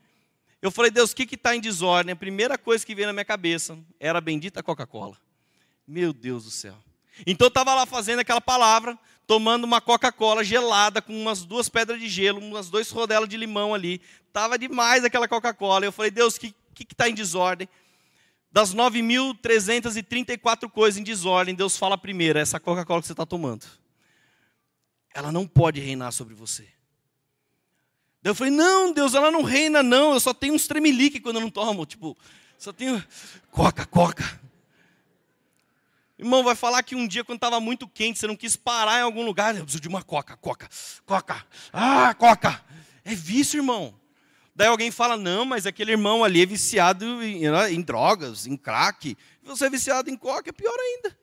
eu 0.62 0.72
falei, 0.72 0.90
Deus, 0.90 1.12
o 1.12 1.16
que 1.16 1.36
está 1.36 1.54
em 1.54 1.60
desordem? 1.60 2.14
A 2.14 2.16
primeira 2.16 2.58
coisa 2.58 2.86
que 2.86 2.96
veio 2.96 3.08
na 3.08 3.14
minha 3.14 3.26
cabeça 3.26 3.78
era 4.00 4.20
a 4.20 4.22
bendita 4.22 4.64
Coca-Cola. 4.64 5.18
Meu 5.86 6.14
Deus 6.14 6.46
do 6.46 6.52
céu. 6.52 6.78
Então 7.28 7.48
eu 7.48 7.50
estava 7.50 7.76
lá 7.76 7.86
fazendo 7.86 8.20
aquela 8.20 8.40
palavra, 8.40 8.98
tomando 9.28 9.66
uma 9.66 9.82
Coca-Cola 9.82 10.42
gelada 10.42 11.02
com 11.02 11.12
umas 11.14 11.44
duas 11.44 11.68
pedras 11.68 12.00
de 12.00 12.08
gelo, 12.08 12.40
umas 12.40 12.70
dois 12.70 12.90
rodelas 12.92 13.28
de 13.28 13.36
limão 13.36 13.74
ali. 13.74 14.00
Tava 14.32 14.58
demais 14.58 15.04
aquela 15.04 15.28
Coca-Cola. 15.28 15.84
Eu 15.84 15.92
falei, 15.92 16.12
Deus, 16.12 16.38
o 16.38 16.40
que 16.40 16.56
está 16.90 17.10
em 17.10 17.14
desordem? 17.14 17.68
Das 18.50 18.74
9.334 18.74 20.70
coisas 20.70 20.98
em 20.98 21.04
desordem, 21.04 21.54
Deus 21.56 21.76
fala 21.76 21.98
primeiro, 21.98 22.40
essa 22.40 22.58
Coca-Cola 22.58 23.02
que 23.02 23.08
você 23.08 23.14
está 23.14 23.26
tomando. 23.26 23.66
Ela 25.14 25.30
não 25.30 25.46
pode 25.46 25.82
reinar 25.82 26.14
sobre 26.14 26.34
você. 26.34 26.68
Daí 28.22 28.30
eu 28.30 28.36
falei, 28.36 28.54
não, 28.54 28.94
Deus, 28.94 29.16
ela 29.16 29.32
não 29.32 29.42
reina, 29.42 29.82
não. 29.82 30.14
Eu 30.14 30.20
só 30.20 30.34
tenho 30.34 30.54
uns 30.54 30.68
tremelique 30.68 31.20
quando 31.20 31.38
eu 31.38 31.42
não 31.42 31.50
tomo. 31.50 31.86
Tipo, 31.86 32.16
só 32.58 32.72
tenho 32.72 33.04
coca, 33.50 33.86
coca. 33.86 34.40
Irmão, 36.20 36.44
vai 36.44 36.54
falar 36.54 36.84
que 36.84 36.96
um 36.96 37.08
dia, 37.08 37.24
quando 37.24 37.38
estava 37.38 37.60
muito 37.60 37.88
quente, 37.88 38.20
você 38.20 38.28
não 38.28 38.36
quis 38.36 38.56
parar 38.56 39.00
em 39.00 39.02
algum 39.02 39.26
lugar. 39.26 39.56
Eu 39.56 39.64
preciso 39.64 39.82
de 39.82 39.88
uma 39.88 40.04
coca, 40.04 40.38
coca, 40.38 40.70
coca. 41.04 41.44
Ah, 41.74 42.14
coca. 42.14 42.64
É 43.04 43.16
vício, 43.16 43.58
irmão. 43.58 44.00
Daí 44.56 44.68
alguém 44.68 44.92
fala, 44.92 45.18
não, 45.18 45.44
mas 45.44 45.66
aquele 45.66 45.92
irmão 45.92 46.24
ali 46.24 46.44
é 46.44 46.46
viciado 46.46 47.24
em, 47.24 47.46
em 47.72 47.82
drogas, 47.82 48.46
em 48.46 48.56
crack. 48.56 49.18
Você 49.42 49.66
é 49.66 49.70
viciado 49.72 50.12
em 50.12 50.16
coca, 50.16 50.52
é 50.52 50.54
pior 50.54 50.78
ainda. 50.80 51.18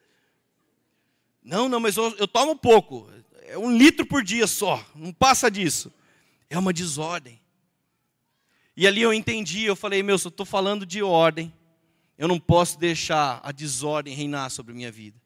Não, 1.44 1.68
não, 1.68 1.78
mas 1.78 1.96
eu, 1.96 2.12
eu 2.16 2.26
tomo 2.26 2.56
pouco. 2.56 3.08
É 3.46 3.56
um 3.56 3.70
litro 3.70 4.04
por 4.04 4.24
dia 4.24 4.48
só. 4.48 4.84
Não 4.96 5.12
passa 5.12 5.48
disso. 5.48 5.92
É 6.50 6.58
uma 6.58 6.72
desordem. 6.72 7.40
E 8.76 8.86
ali 8.86 9.02
eu 9.02 9.12
entendi, 9.12 9.64
eu 9.64 9.74
falei, 9.74 10.02
meu, 10.02 10.18
se 10.18 10.26
eu 10.26 10.30
estou 10.30 10.46
falando 10.46 10.86
de 10.86 11.02
ordem, 11.02 11.52
eu 12.16 12.28
não 12.28 12.38
posso 12.38 12.78
deixar 12.78 13.40
a 13.42 13.52
desordem 13.52 14.14
reinar 14.14 14.50
sobre 14.50 14.72
a 14.72 14.74
minha 14.74 14.90
vida. 14.90 15.20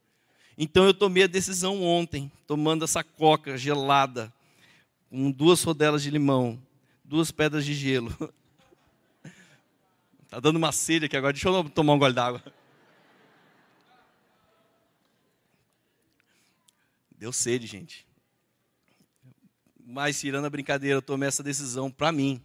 Então 0.56 0.84
eu 0.84 0.94
tomei 0.94 1.24
a 1.24 1.26
decisão 1.26 1.82
ontem, 1.82 2.30
tomando 2.46 2.84
essa 2.84 3.02
coca 3.02 3.56
gelada, 3.56 4.32
com 5.10 5.30
duas 5.30 5.62
rodelas 5.62 6.02
de 6.02 6.10
limão, 6.10 6.60
duas 7.04 7.30
pedras 7.30 7.64
de 7.64 7.74
gelo. 7.74 8.16
Tá 10.28 10.40
dando 10.40 10.56
uma 10.56 10.72
sede 10.72 11.04
aqui 11.04 11.14
agora, 11.14 11.34
deixa 11.34 11.46
eu 11.46 11.68
tomar 11.68 11.92
um 11.92 11.98
gole 11.98 12.14
d'água. 12.14 12.42
Deu 17.18 17.30
sede, 17.30 17.66
gente. 17.66 18.06
Mas, 19.92 20.18
tirando 20.18 20.46
a 20.46 20.50
brincadeira, 20.50 20.96
eu 20.96 21.02
tomei 21.02 21.28
essa 21.28 21.42
decisão 21.42 21.90
para 21.90 22.10
mim. 22.10 22.40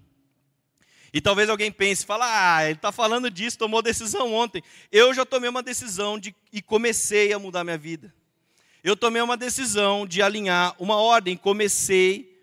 E 1.14 1.22
talvez 1.22 1.50
alguém 1.50 1.72
pense, 1.72 2.06
fala, 2.06 2.26
ah, 2.28 2.66
ele 2.66 2.74
está 2.74 2.92
falando 2.92 3.32
disso, 3.32 3.58
tomou 3.58 3.82
decisão 3.82 4.34
ontem. 4.34 4.62
Eu 4.92 5.14
já 5.14 5.26
tomei 5.26 5.50
uma 5.50 5.64
decisão 5.64 6.20
de, 6.20 6.36
e 6.52 6.62
comecei 6.62 7.32
a 7.32 7.40
mudar 7.40 7.64
minha 7.64 7.78
vida. 7.78 8.14
Eu 8.84 8.98
tomei 8.98 9.22
uma 9.22 9.38
decisão 9.38 10.06
de 10.06 10.22
alinhar 10.22 10.76
uma 10.78 10.98
ordem, 10.98 11.38
comecei, 11.38 12.38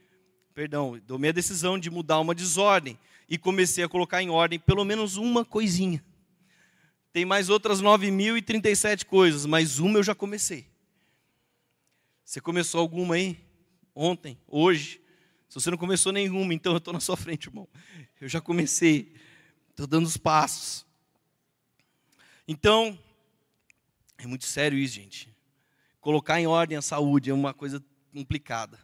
perdão, 0.55 0.99
tomei 1.07 1.29
a 1.29 1.35
decisão 1.35 1.79
de 1.79 1.91
mudar 1.91 2.19
uma 2.19 2.35
desordem 2.35 2.99
e 3.29 3.37
comecei 3.37 3.85
a 3.85 3.89
colocar 3.91 4.23
em 4.23 4.31
ordem 4.31 4.59
pelo 4.59 4.87
menos 4.87 5.19
uma 5.19 5.45
coisinha. 5.45 6.03
Tem 7.13 7.27
mais 7.27 7.51
outras 7.51 7.83
9.037 7.83 9.05
coisas, 9.05 9.45
mas 9.45 9.79
uma 9.79 9.99
eu 9.99 10.03
já 10.03 10.15
comecei. 10.15 10.67
Você 12.25 12.41
começou 12.41 12.81
alguma 12.81 13.17
aí? 13.17 13.44
Ontem, 13.95 14.39
hoje. 14.47 15.01
Se 15.49 15.55
você 15.61 15.71
não 15.71 15.79
começou 15.79 16.13
nenhuma, 16.13 16.53
então 16.53 16.73
eu 16.73 16.79
estou 16.79 16.93
na 16.93 17.01
sua 17.01 17.17
frente, 17.17 17.49
irmão. 17.49 17.69
Eu 18.21 18.29
já 18.29 18.41
comecei, 18.41 19.15
estou 19.71 19.87
dando 19.87 20.07
os 20.07 20.17
passos. 20.17 20.85
Então, 22.47 22.99
é 24.19 24.27
muito 24.27 24.45
sério 24.45 24.79
isso, 24.79 24.95
gente. 24.95 25.35
Colocar 26.01 26.41
em 26.41 26.47
ordem 26.47 26.77
a 26.77 26.83
saúde 26.83 27.31
é 27.31 27.35
uma 27.35 27.55
coisa 27.55 27.83
complicada. 28.13 28.79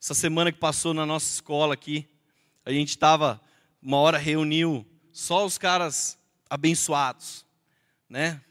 Essa 0.00 0.14
semana 0.14 0.50
que 0.50 0.58
passou 0.58 0.92
na 0.92 1.06
nossa 1.06 1.32
escola 1.32 1.74
aqui, 1.74 2.08
a 2.64 2.72
gente 2.72 2.90
estava, 2.90 3.40
uma 3.80 3.98
hora 3.98 4.18
reuniu 4.18 4.86
só 5.12 5.46
os 5.46 5.58
caras 5.58 6.18
abençoados, 6.50 7.46
né? 8.08 8.42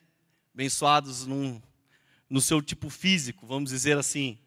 Abençoados 0.53 1.25
num, 1.27 1.61
no 2.29 2.41
seu 2.41 2.61
tipo 2.61 2.89
físico, 2.89 3.45
vamos 3.45 3.69
dizer 3.69 3.97
assim. 3.97 4.39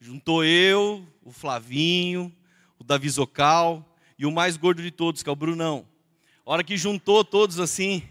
Juntou 0.00 0.44
eu, 0.44 1.04
o 1.24 1.32
Flavinho, 1.32 2.32
o 2.78 2.84
Davi 2.84 3.08
Zocal 3.08 3.84
e 4.16 4.24
o 4.24 4.30
mais 4.30 4.56
gordo 4.56 4.80
de 4.80 4.92
todos, 4.92 5.22
que 5.22 5.28
é 5.28 5.32
o 5.32 5.36
Brunão. 5.36 5.86
A 6.46 6.52
hora 6.52 6.64
que 6.64 6.76
juntou 6.76 7.24
todos 7.24 7.58
assim, 7.58 8.02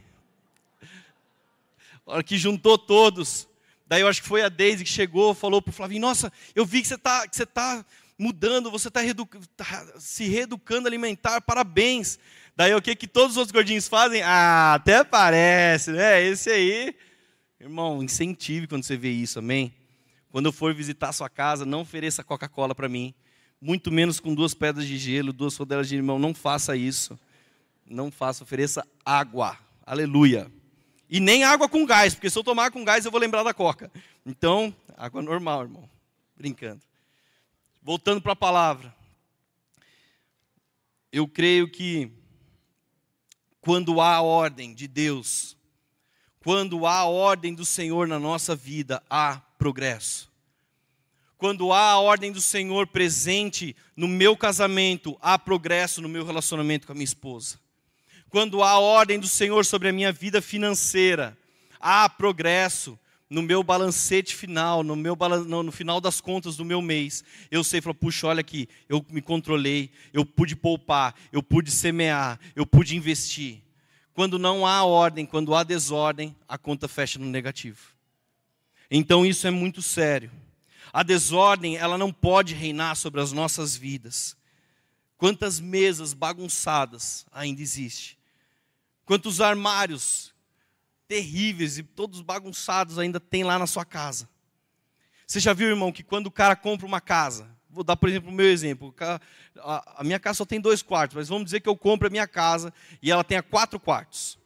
a 2.05 2.15
hora 2.15 2.23
que 2.23 2.37
juntou 2.37 2.77
todos, 2.77 3.47
daí 3.85 4.01
eu 4.01 4.07
acho 4.07 4.21
que 4.21 4.27
foi 4.27 4.41
a 4.41 4.49
Deise 4.49 4.83
que 4.83 4.89
chegou, 4.89 5.33
falou 5.33 5.61
para 5.61 5.69
o 5.69 5.73
Flavinho, 5.73 6.01
nossa, 6.01 6.31
eu 6.53 6.65
vi 6.65 6.81
que 6.81 6.87
você 6.87 6.95
está 6.95 7.27
que 7.27 7.35
você 7.35 7.45
tá 7.45 7.85
mudando, 8.19 8.69
você 8.69 8.89
está 8.89 8.99
reedu 8.99 9.25
tá 9.55 9.87
se 9.97 10.25
reeducando 10.27 10.87
alimentar, 10.87 11.39
parabéns. 11.39 12.19
Daí 12.55 12.73
o 12.73 12.81
que, 12.81 12.95
que 12.95 13.07
todos 13.07 13.31
os 13.31 13.37
outros 13.37 13.51
gordinhos 13.53 13.87
fazem? 13.87 14.23
Ah, 14.23 14.73
até 14.73 15.03
parece, 15.03 15.91
né? 15.91 16.21
Esse 16.23 16.49
aí, 16.49 16.95
irmão, 17.59 18.03
incentive 18.03 18.67
quando 18.67 18.83
você 18.83 18.97
vê 18.97 19.11
isso, 19.11 19.39
amém? 19.39 19.73
Quando 20.29 20.47
eu 20.47 20.51
for 20.51 20.73
visitar 20.73 21.09
a 21.09 21.13
sua 21.13 21.29
casa, 21.29 21.65
não 21.65 21.81
ofereça 21.81 22.23
Coca-Cola 22.23 22.75
para 22.75 22.89
mim. 22.89 23.13
Muito 23.59 23.91
menos 23.91 24.19
com 24.19 24.35
duas 24.35 24.53
pedras 24.53 24.85
de 24.85 24.97
gelo, 24.97 25.33
duas 25.33 25.55
rodelas 25.55 25.87
de 25.87 25.95
limão. 25.95 26.19
Não 26.19 26.33
faça 26.33 26.75
isso. 26.75 27.17
Não 27.85 28.11
faça, 28.11 28.43
ofereça 28.43 28.85
água. 29.05 29.57
Aleluia. 29.85 30.51
E 31.09 31.19
nem 31.19 31.43
água 31.43 31.69
com 31.69 31.85
gás, 31.85 32.13
porque 32.13 32.29
se 32.29 32.37
eu 32.37 32.43
tomar 32.43 32.69
com 32.71 32.83
gás 32.83 33.05
eu 33.05 33.11
vou 33.11 33.19
lembrar 33.19 33.43
da 33.43 33.53
Coca. 33.53 33.89
Então, 34.25 34.75
água 34.97 35.21
normal, 35.21 35.63
irmão. 35.63 35.89
Brincando. 36.35 36.81
Voltando 37.81 38.21
para 38.21 38.33
a 38.33 38.35
palavra. 38.35 38.93
eu 41.11 41.27
creio 41.27 41.71
que 41.71 42.11
quando 43.61 43.99
há 43.99 44.21
ordem 44.21 44.73
de 44.73 44.87
Deus, 44.87 45.57
quando 46.41 46.85
há 46.85 47.05
ordem 47.05 47.53
do 47.53 47.65
Senhor 47.65 48.07
na 48.07 48.19
nossa 48.19 48.55
vida, 48.55 49.01
há 49.09 49.41
progresso. 49.57 50.31
Quando 51.37 51.71
há 51.71 51.91
a 51.91 51.99
ordem 51.99 52.31
do 52.31 52.41
Senhor 52.41 52.87
presente 52.87 53.75
no 53.95 54.07
meu 54.07 54.35
casamento, 54.35 55.17
há 55.21 55.37
progresso 55.37 56.01
no 56.01 56.09
meu 56.09 56.25
relacionamento 56.25 56.87
com 56.87 56.93
a 56.93 56.95
minha 56.95 57.03
esposa. 57.03 57.59
Quando 58.29 58.63
há 58.63 58.71
a 58.71 58.79
ordem 58.79 59.19
do 59.19 59.27
Senhor 59.27 59.63
sobre 59.63 59.87
a 59.87 59.93
minha 59.93 60.11
vida 60.11 60.41
financeira, 60.41 61.37
há 61.79 62.09
progresso 62.09 62.99
no 63.29 63.41
meu 63.41 63.61
balancete 63.61 64.35
final, 64.35 64.83
no, 64.83 64.95
meu, 64.95 65.15
no, 65.45 65.63
no 65.63 65.71
final 65.71 65.99
das 65.99 66.19
contas 66.21 66.55
do 66.55 66.65
meu 66.65 66.81
mês, 66.81 67.23
eu 67.51 67.63
sei, 67.63 67.81
falo, 67.81 67.93
puxa, 67.93 68.27
olha 68.27 68.39
aqui, 68.39 68.67
eu 68.87 69.05
me 69.09 69.21
controlei, 69.21 69.91
eu 70.13 70.25
pude 70.25 70.55
poupar, 70.55 71.13
eu 71.31 71.43
pude 71.43 71.69
semear, 71.69 72.39
eu 72.55 72.65
pude 72.65 72.95
investir. 72.95 73.61
Quando 74.13 74.39
não 74.39 74.65
há 74.65 74.83
ordem, 74.83 75.25
quando 75.25 75.53
há 75.53 75.63
desordem, 75.63 76.35
a 76.47 76.57
conta 76.57 76.87
fecha 76.87 77.19
no 77.19 77.25
negativo. 77.25 77.96
Então 78.89 79.25
isso 79.25 79.45
é 79.47 79.51
muito 79.51 79.81
sério. 79.81 80.31
A 80.93 81.03
desordem, 81.03 81.77
ela 81.77 81.97
não 81.97 82.11
pode 82.11 82.53
reinar 82.53 82.95
sobre 82.95 83.21
as 83.21 83.31
nossas 83.31 83.75
vidas. 83.75 84.35
Quantas 85.17 85.59
mesas 85.59 86.13
bagunçadas 86.13 87.25
ainda 87.31 87.61
existe? 87.61 88.17
Quantos 89.05 89.41
armários 89.41 90.33
terríveis 91.07 91.77
e 91.77 91.83
todos 91.83 92.21
bagunçados 92.21 92.99
ainda 92.99 93.19
tem 93.19 93.43
lá 93.43 93.57
na 93.57 93.65
sua 93.65 93.85
casa. 93.85 94.29
Você 95.25 95.39
já 95.39 95.53
viu, 95.53 95.69
irmão, 95.69 95.91
que 95.91 96.03
quando 96.03 96.27
o 96.27 96.31
cara 96.31 96.55
compra 96.55 96.85
uma 96.85 97.01
casa, 97.01 97.49
vou 97.69 97.83
dar, 97.83 97.95
por 97.95 98.09
exemplo, 98.09 98.29
o 98.29 98.33
meu 98.33 98.49
exemplo, 98.49 98.93
a 99.61 100.03
minha 100.03 100.19
casa 100.19 100.37
só 100.37 100.45
tem 100.45 100.59
dois 100.59 100.81
quartos, 100.81 101.15
mas 101.15 101.29
vamos 101.29 101.45
dizer 101.45 101.61
que 101.61 101.69
eu 101.69 101.77
compro 101.77 102.07
a 102.07 102.11
minha 102.11 102.27
casa 102.27 102.73
e 103.01 103.11
ela 103.11 103.23
tenha 103.23 103.41
quatro 103.41 103.79
quartos. 103.79 104.37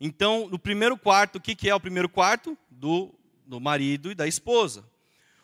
Então, 0.00 0.48
no 0.48 0.58
primeiro 0.58 0.96
quarto, 0.96 1.36
o 1.36 1.40
que, 1.40 1.54
que 1.54 1.68
é 1.68 1.74
o 1.74 1.80
primeiro 1.80 2.08
quarto? 2.08 2.56
Do, 2.70 3.14
do 3.44 3.60
marido 3.60 4.10
e 4.10 4.14
da 4.14 4.26
esposa. 4.26 4.84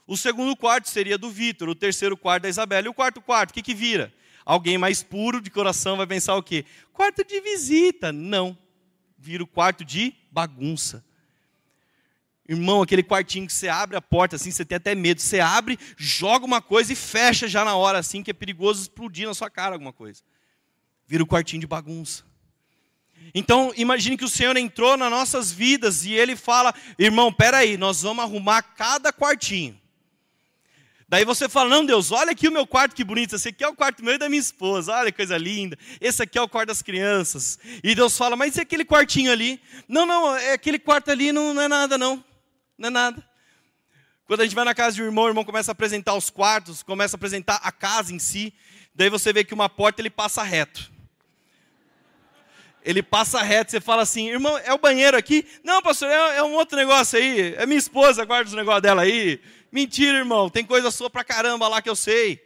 O 0.06 0.16
segundo 0.16 0.56
quarto 0.56 0.88
seria 0.88 1.16
do 1.16 1.30
Vitor, 1.30 1.68
o 1.68 1.74
terceiro 1.74 2.16
quarto 2.16 2.42
da 2.42 2.48
Isabela. 2.48 2.86
E 2.86 2.90
o 2.90 2.94
quarto 2.94 3.20
quarto, 3.20 3.50
o 3.50 3.54
que, 3.54 3.62
que 3.62 3.74
vira? 3.74 4.12
Alguém 4.44 4.76
mais 4.76 5.02
puro 5.02 5.40
de 5.40 5.50
coração 5.50 5.96
vai 5.96 6.06
pensar 6.06 6.34
o 6.34 6.42
quê? 6.42 6.64
Quarto 6.92 7.24
de 7.24 7.40
visita. 7.40 8.10
Não. 8.10 8.58
Vira 9.16 9.44
o 9.44 9.46
quarto 9.46 9.84
de 9.84 10.14
bagunça. 10.32 11.04
Irmão, 12.48 12.82
aquele 12.82 13.04
quartinho 13.04 13.46
que 13.46 13.52
você 13.52 13.68
abre 13.68 13.96
a 13.96 14.02
porta 14.02 14.34
assim, 14.34 14.50
você 14.50 14.64
tem 14.64 14.74
até 14.74 14.92
medo. 14.92 15.20
Você 15.20 15.38
abre, 15.38 15.78
joga 15.96 16.44
uma 16.44 16.60
coisa 16.60 16.92
e 16.92 16.96
fecha 16.96 17.46
já 17.46 17.64
na 17.64 17.76
hora, 17.76 17.98
assim, 17.98 18.24
que 18.24 18.32
é 18.32 18.34
perigoso 18.34 18.82
explodir 18.82 19.28
na 19.28 19.34
sua 19.34 19.48
cara 19.48 19.76
alguma 19.76 19.92
coisa. 19.92 20.22
Vira 21.06 21.22
o 21.22 21.26
quartinho 21.26 21.60
de 21.60 21.66
bagunça. 21.68 22.24
Então, 23.34 23.72
imagine 23.76 24.16
que 24.16 24.24
o 24.24 24.28
Senhor 24.28 24.56
entrou 24.56 24.96
nas 24.96 25.10
nossas 25.10 25.52
vidas 25.52 26.04
e 26.04 26.12
Ele 26.12 26.36
fala: 26.36 26.74
irmão, 26.98 27.32
peraí, 27.32 27.76
nós 27.76 28.02
vamos 28.02 28.24
arrumar 28.24 28.62
cada 28.62 29.12
quartinho. 29.12 29.80
Daí 31.10 31.24
você 31.24 31.48
fala: 31.48 31.68
Não, 31.68 31.84
Deus, 31.84 32.12
olha 32.12 32.30
aqui 32.30 32.46
o 32.46 32.52
meu 32.52 32.64
quarto, 32.64 32.94
que 32.94 33.02
bonito. 33.02 33.34
Esse 33.34 33.48
aqui 33.48 33.64
é 33.64 33.68
o 33.68 33.74
quarto 33.74 34.04
meu 34.04 34.14
e 34.14 34.18
da 34.18 34.28
minha 34.28 34.40
esposa. 34.40 34.92
Olha 34.92 35.10
que 35.10 35.16
coisa 35.16 35.36
linda. 35.36 35.76
Esse 36.00 36.22
aqui 36.22 36.38
é 36.38 36.42
o 36.42 36.48
quarto 36.48 36.68
das 36.68 36.82
crianças. 36.82 37.58
E 37.82 37.96
Deus 37.96 38.16
fala: 38.16 38.36
Mas 38.36 38.56
e 38.56 38.60
aquele 38.60 38.84
quartinho 38.84 39.32
ali? 39.32 39.60
Não, 39.88 40.06
não, 40.06 40.36
é 40.36 40.52
aquele 40.52 40.78
quarto 40.78 41.10
ali 41.10 41.32
não, 41.32 41.52
não 41.52 41.62
é 41.62 41.66
nada, 41.66 41.98
não. 41.98 42.24
Não 42.78 42.86
é 42.86 42.90
nada. 42.90 43.28
Quando 44.24 44.42
a 44.42 44.44
gente 44.44 44.54
vai 44.54 44.64
na 44.64 44.72
casa 44.72 44.94
de 44.94 45.02
um 45.02 45.06
irmão, 45.06 45.24
o 45.24 45.28
irmão 45.28 45.44
começa 45.44 45.72
a 45.72 45.74
apresentar 45.74 46.14
os 46.14 46.30
quartos, 46.30 46.84
começa 46.84 47.16
a 47.16 47.18
apresentar 47.18 47.56
a 47.64 47.72
casa 47.72 48.14
em 48.14 48.20
si. 48.20 48.54
Daí 48.94 49.10
você 49.10 49.32
vê 49.32 49.42
que 49.42 49.52
uma 49.52 49.68
porta 49.68 50.00
ele 50.00 50.10
passa 50.10 50.44
reto. 50.44 50.92
Ele 52.82 53.02
passa 53.02 53.42
reto, 53.42 53.70
você 53.70 53.80
fala 53.80 54.02
assim, 54.02 54.28
irmão, 54.28 54.56
é 54.58 54.72
o 54.72 54.78
banheiro 54.78 55.16
aqui? 55.16 55.46
Não, 55.62 55.82
pastor, 55.82 56.08
é, 56.08 56.36
é 56.38 56.42
um 56.42 56.54
outro 56.54 56.76
negócio 56.76 57.18
aí. 57.18 57.54
É 57.54 57.66
minha 57.66 57.78
esposa, 57.78 58.24
guarda 58.24 58.48
os 58.48 58.54
negócios 58.54 58.82
dela 58.82 59.02
aí. 59.02 59.40
Mentira, 59.70 60.18
irmão. 60.18 60.48
Tem 60.48 60.64
coisa 60.64 60.90
sua 60.90 61.10
pra 61.10 61.22
caramba 61.22 61.68
lá 61.68 61.82
que 61.82 61.90
eu 61.90 61.96
sei. 61.96 62.42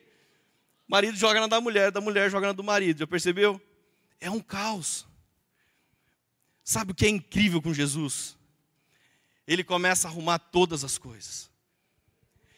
Marido 0.87 1.17
joga 1.17 1.41
na 1.41 1.47
da 1.47 1.61
mulher, 1.61 1.91
da 1.91 2.01
mulher 2.01 2.31
joga 2.31 2.49
na 2.49 2.53
do 2.53 2.65
marido. 2.65 2.99
Já 2.99 3.07
percebeu? 3.07 3.61
É 4.21 4.31
um 4.31 4.41
caos. 4.41 5.07
Sabe 6.63 6.93
o 6.93 6.95
que 6.95 7.07
é 7.07 7.09
incrível 7.09 7.63
com 7.63 7.73
Jesus? 7.73 8.37
Ele 9.47 9.63
começa 9.63 10.09
a 10.09 10.11
arrumar 10.11 10.39
todas 10.39 10.83
as 10.83 10.99
coisas. 10.99 11.51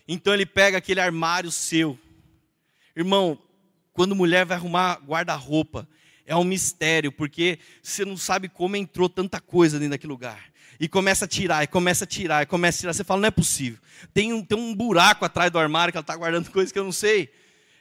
Então 0.09 0.33
ele 0.33 0.47
pega 0.47 0.79
aquele 0.79 1.01
armário 1.01 1.51
seu. 1.51 1.99
Irmão, 2.95 3.39
quando 3.93 4.15
mulher 4.15 4.45
vai 4.47 4.57
arrumar 4.57 5.01
guarda-roupa, 5.05 5.89
é 6.27 6.35
um 6.37 6.45
mistério, 6.45 7.13
porque 7.13 7.59
você 7.83 8.05
não 8.05 8.17
sabe 8.17 8.49
como 8.49 8.77
entrou 8.77 9.09
tanta 9.09 9.41
coisa 9.41 9.79
dentro 9.79 9.93
daquele 9.93 10.13
lugar 10.13 10.57
e 10.79 10.89
começa 10.89 11.25
a 11.25 11.29
tirar, 11.29 11.65
e 11.65 11.67
começa 11.67 12.05
a 12.05 12.07
tirar, 12.07 12.43
e 12.43 12.47
começa 12.47 12.79
a 12.79 12.81
tirar. 12.81 12.93
Você 12.93 13.05
fala, 13.05 13.21
não 13.21 13.29
é 13.29 13.31
possível. 13.31 13.79
Tem 14.13 14.33
um, 14.33 14.45
tem 14.45 14.59
um 14.59 14.75
buraco 14.75 15.25
atrás 15.25 15.51
do 15.51 15.59
armário 15.59 15.93
que 15.93 15.97
ela 15.97 16.03
está 16.03 16.17
guardando 16.17 16.51
coisas 16.53 16.73
que 16.73 16.79
eu 16.79 16.85
não 16.85 16.93
sei. 16.93 17.33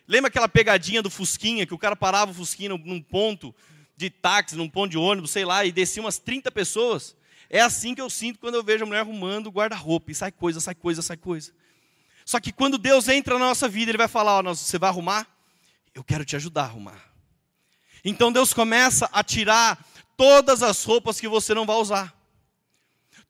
Lembra 0.07 0.27
aquela 0.27 0.47
pegadinha 0.47 1.01
do 1.01 1.09
Fusquinha, 1.09 1.65
que 1.65 1.73
o 1.73 1.77
cara 1.77 1.95
parava 1.95 2.31
o 2.31 2.33
Fusquinha 2.33 2.69
num 2.69 3.01
ponto 3.01 3.53
de 3.97 4.09
táxi, 4.09 4.55
num 4.55 4.69
ponto 4.69 4.91
de 4.91 4.97
ônibus, 4.97 5.31
sei 5.31 5.45
lá, 5.45 5.65
e 5.65 5.71
descia 5.71 6.01
umas 6.01 6.19
30 6.19 6.51
pessoas? 6.51 7.15
É 7.49 7.61
assim 7.61 7.95
que 7.95 8.01
eu 8.01 8.09
sinto 8.09 8.39
quando 8.39 8.55
eu 8.55 8.63
vejo 8.63 8.83
a 8.83 8.87
mulher 8.87 8.99
arrumando 9.01 9.49
guarda-roupa, 9.49 10.11
e 10.11 10.15
sai 10.15 10.31
coisa, 10.31 10.59
sai 10.59 10.75
coisa, 10.75 11.01
sai 11.01 11.17
coisa. 11.17 11.51
Só 12.23 12.39
que 12.39 12.51
quando 12.51 12.77
Deus 12.77 13.07
entra 13.07 13.37
na 13.37 13.45
nossa 13.45 13.67
vida, 13.67 13.91
Ele 13.91 13.97
vai 13.97 14.07
falar: 14.07 14.39
ó, 14.39 14.53
você 14.53 14.77
vai 14.77 14.89
arrumar? 14.89 15.27
Eu 15.93 16.03
quero 16.03 16.25
te 16.25 16.35
ajudar 16.35 16.63
a 16.63 16.65
arrumar. 16.65 17.14
Então 18.05 18.31
Deus 18.31 18.53
começa 18.53 19.09
a 19.11 19.21
tirar 19.21 19.85
todas 20.15 20.63
as 20.63 20.81
roupas 20.85 21.19
que 21.19 21.27
você 21.27 21.53
não 21.53 21.65
vai 21.65 21.75
usar 21.75 22.15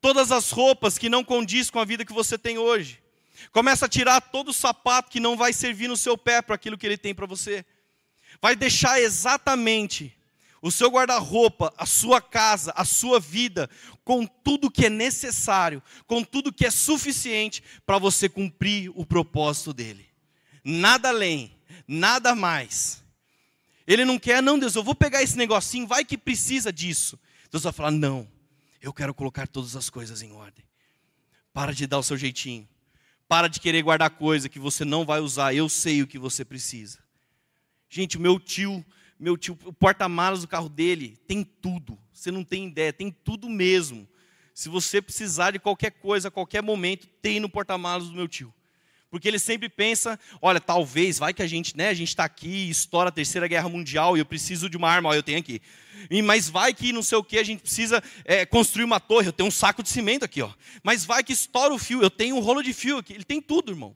todas 0.05 0.32
as 0.32 0.51
roupas 0.51 0.99
que 0.99 1.09
não 1.09 1.23
condiz 1.23 1.71
com 1.71 1.80
a 1.80 1.84
vida 1.84 2.05
que 2.05 2.13
você 2.13 2.38
tem 2.38 2.59
hoje. 2.59 3.01
Começa 3.51 3.88
a 3.88 3.89
tirar 3.89 4.21
todo 4.21 4.49
o 4.49 4.53
sapato 4.53 5.09
que 5.09 5.19
não 5.19 5.36
vai 5.36 5.51
servir 5.51 5.88
no 5.88 5.97
seu 5.97 6.15
pé 6.15 6.43
para 6.43 6.53
aquilo 6.53 6.78
que 6.78 6.86
ele 6.86 6.95
tem 6.95 7.15
para 7.15 7.26
você. 7.26 7.65
Vai 8.39 8.55
deixar 8.55 9.01
exatamente 9.01 10.15
o 10.61 10.71
seu 10.71 10.91
guarda-roupa, 10.91 11.73
a 11.76 11.88
sua 11.88 12.21
casa, 12.21 12.71
a 12.76 12.86
sua 12.86 13.19
vida, 13.19 13.67
com 14.03 14.28
tudo 14.28 14.69
que 14.69 14.86
é 14.86 14.89
necessário, 14.91 15.82
com 16.05 16.23
tudo 16.23 16.53
que 16.53 16.67
é 16.67 16.69
suficiente 16.69 17.63
para 17.84 17.97
você 17.97 18.30
cumprir 18.30 18.91
o 18.93 19.07
propósito 19.07 19.73
dele. 19.73 20.05
Nada 20.63 21.09
além, 21.09 21.51
nada 21.88 22.36
mais. 22.36 23.03
Ele 23.88 24.03
não 24.03 24.17
quer, 24.17 24.41
não, 24.41 24.57
Deus, 24.57 24.75
eu 24.75 24.83
vou 24.83 24.95
pegar 24.95 25.21
esse 25.21 25.38
negocinho, 25.38 25.86
vai 25.86 26.03
que 26.03 26.17
precisa 26.17 26.73
disso. 26.73 27.19
Deus 27.51 27.63
vai 27.63 27.73
falar, 27.73 27.91
não, 27.91 28.27
eu 28.81 28.93
quero 28.93 29.13
colocar 29.13 29.47
todas 29.47 29.75
as 29.75 29.89
coisas 29.89 30.21
em 30.21 30.31
ordem. 30.31 30.65
Para 31.53 31.73
de 31.73 31.88
dar 31.88 31.99
o 31.99 32.03
seu 32.03 32.17
jeitinho. 32.17 32.67
Para 33.27 33.47
de 33.47 33.59
querer 33.59 33.81
guardar 33.81 34.09
coisa 34.11 34.49
que 34.49 34.59
você 34.59 34.83
não 34.86 35.05
vai 35.05 35.19
usar. 35.19 35.53
Eu 35.53 35.69
sei 35.69 36.01
o 36.01 36.07
que 36.07 36.19
você 36.19 36.43
precisa. 36.43 36.99
Gente, 37.89 38.17
o 38.17 38.19
meu 38.19 38.39
tio, 38.39 38.86
meu 39.19 39.38
tio, 39.38 39.57
o 39.63 39.73
porta-malas 39.73 40.41
do 40.41 40.47
carro 40.47 40.69
dele 40.69 41.17
tem 41.27 41.43
tudo. 41.43 41.97
Você 42.11 42.31
não 42.31 42.43
tem 42.43 42.67
ideia, 42.67 42.91
tem 42.91 43.11
tudo 43.11 43.49
mesmo. 43.49 44.07
Se 44.53 44.69
você 44.69 45.01
precisar 45.01 45.51
de 45.51 45.59
qualquer 45.59 45.91
coisa, 45.91 46.27
a 46.27 46.31
qualquer 46.31 46.61
momento, 46.61 47.07
tem 47.21 47.39
no 47.39 47.49
porta-malas 47.49 48.07
do 48.07 48.13
meu 48.13 48.27
tio. 48.27 48.53
Porque 49.16 49.30
ele 49.30 49.39
sempre 49.39 49.70
pensa, 49.70 50.20
olha, 50.41 50.59
talvez, 50.59 51.18
vai 51.18 51.34
que 51.34 51.41
a 51.41 51.47
gente, 51.47 51.78
né, 51.78 51.88
a 51.88 51.93
gente 51.93 52.09
está 52.09 52.26
aqui, 52.26 52.70
estoura 52.70 53.07
a 53.07 53.11
terceira 53.13 53.47
guerra 53.47 53.70
mundial 53.70 54.18
e 54.18 54.20
eu 54.20 54.26
preciso 54.26 54.70
de 54.70 54.76
uma 54.76 54.89
arma, 54.89 55.07
ó, 55.07 55.13
eu 55.13 55.24
tenho 55.24 55.39
aqui. 55.39 55.61
E, 56.11 56.22
mas 56.22 56.49
vai 56.49 56.74
que 56.74 56.91
não 56.91 57.01
sei 57.01 57.18
o 57.18 57.24
que, 57.24 57.38
a 57.38 57.43
gente 57.43 57.61
precisa 57.61 58.03
é, 58.26 58.45
construir 58.45 58.84
uma 58.84 58.99
torre, 58.99 59.30
eu 59.30 59.32
tenho 59.32 59.47
um 59.47 59.51
saco 59.51 59.82
de 59.82 59.88
cimento 59.88 60.26
aqui, 60.26 60.41
ó. 60.41 60.51
Mas 60.84 61.05
vai 61.05 61.24
que 61.24 61.32
estoura 61.32 61.74
o 61.74 61.80
fio, 61.80 62.01
eu 62.01 62.09
tenho 62.09 62.36
um 62.36 62.41
rolo 62.41 62.61
de 62.61 62.74
fio 62.74 62.97
aqui, 62.97 63.13
ele 63.13 63.24
tem 63.24 63.41
tudo, 63.41 63.72
irmão. 63.72 63.95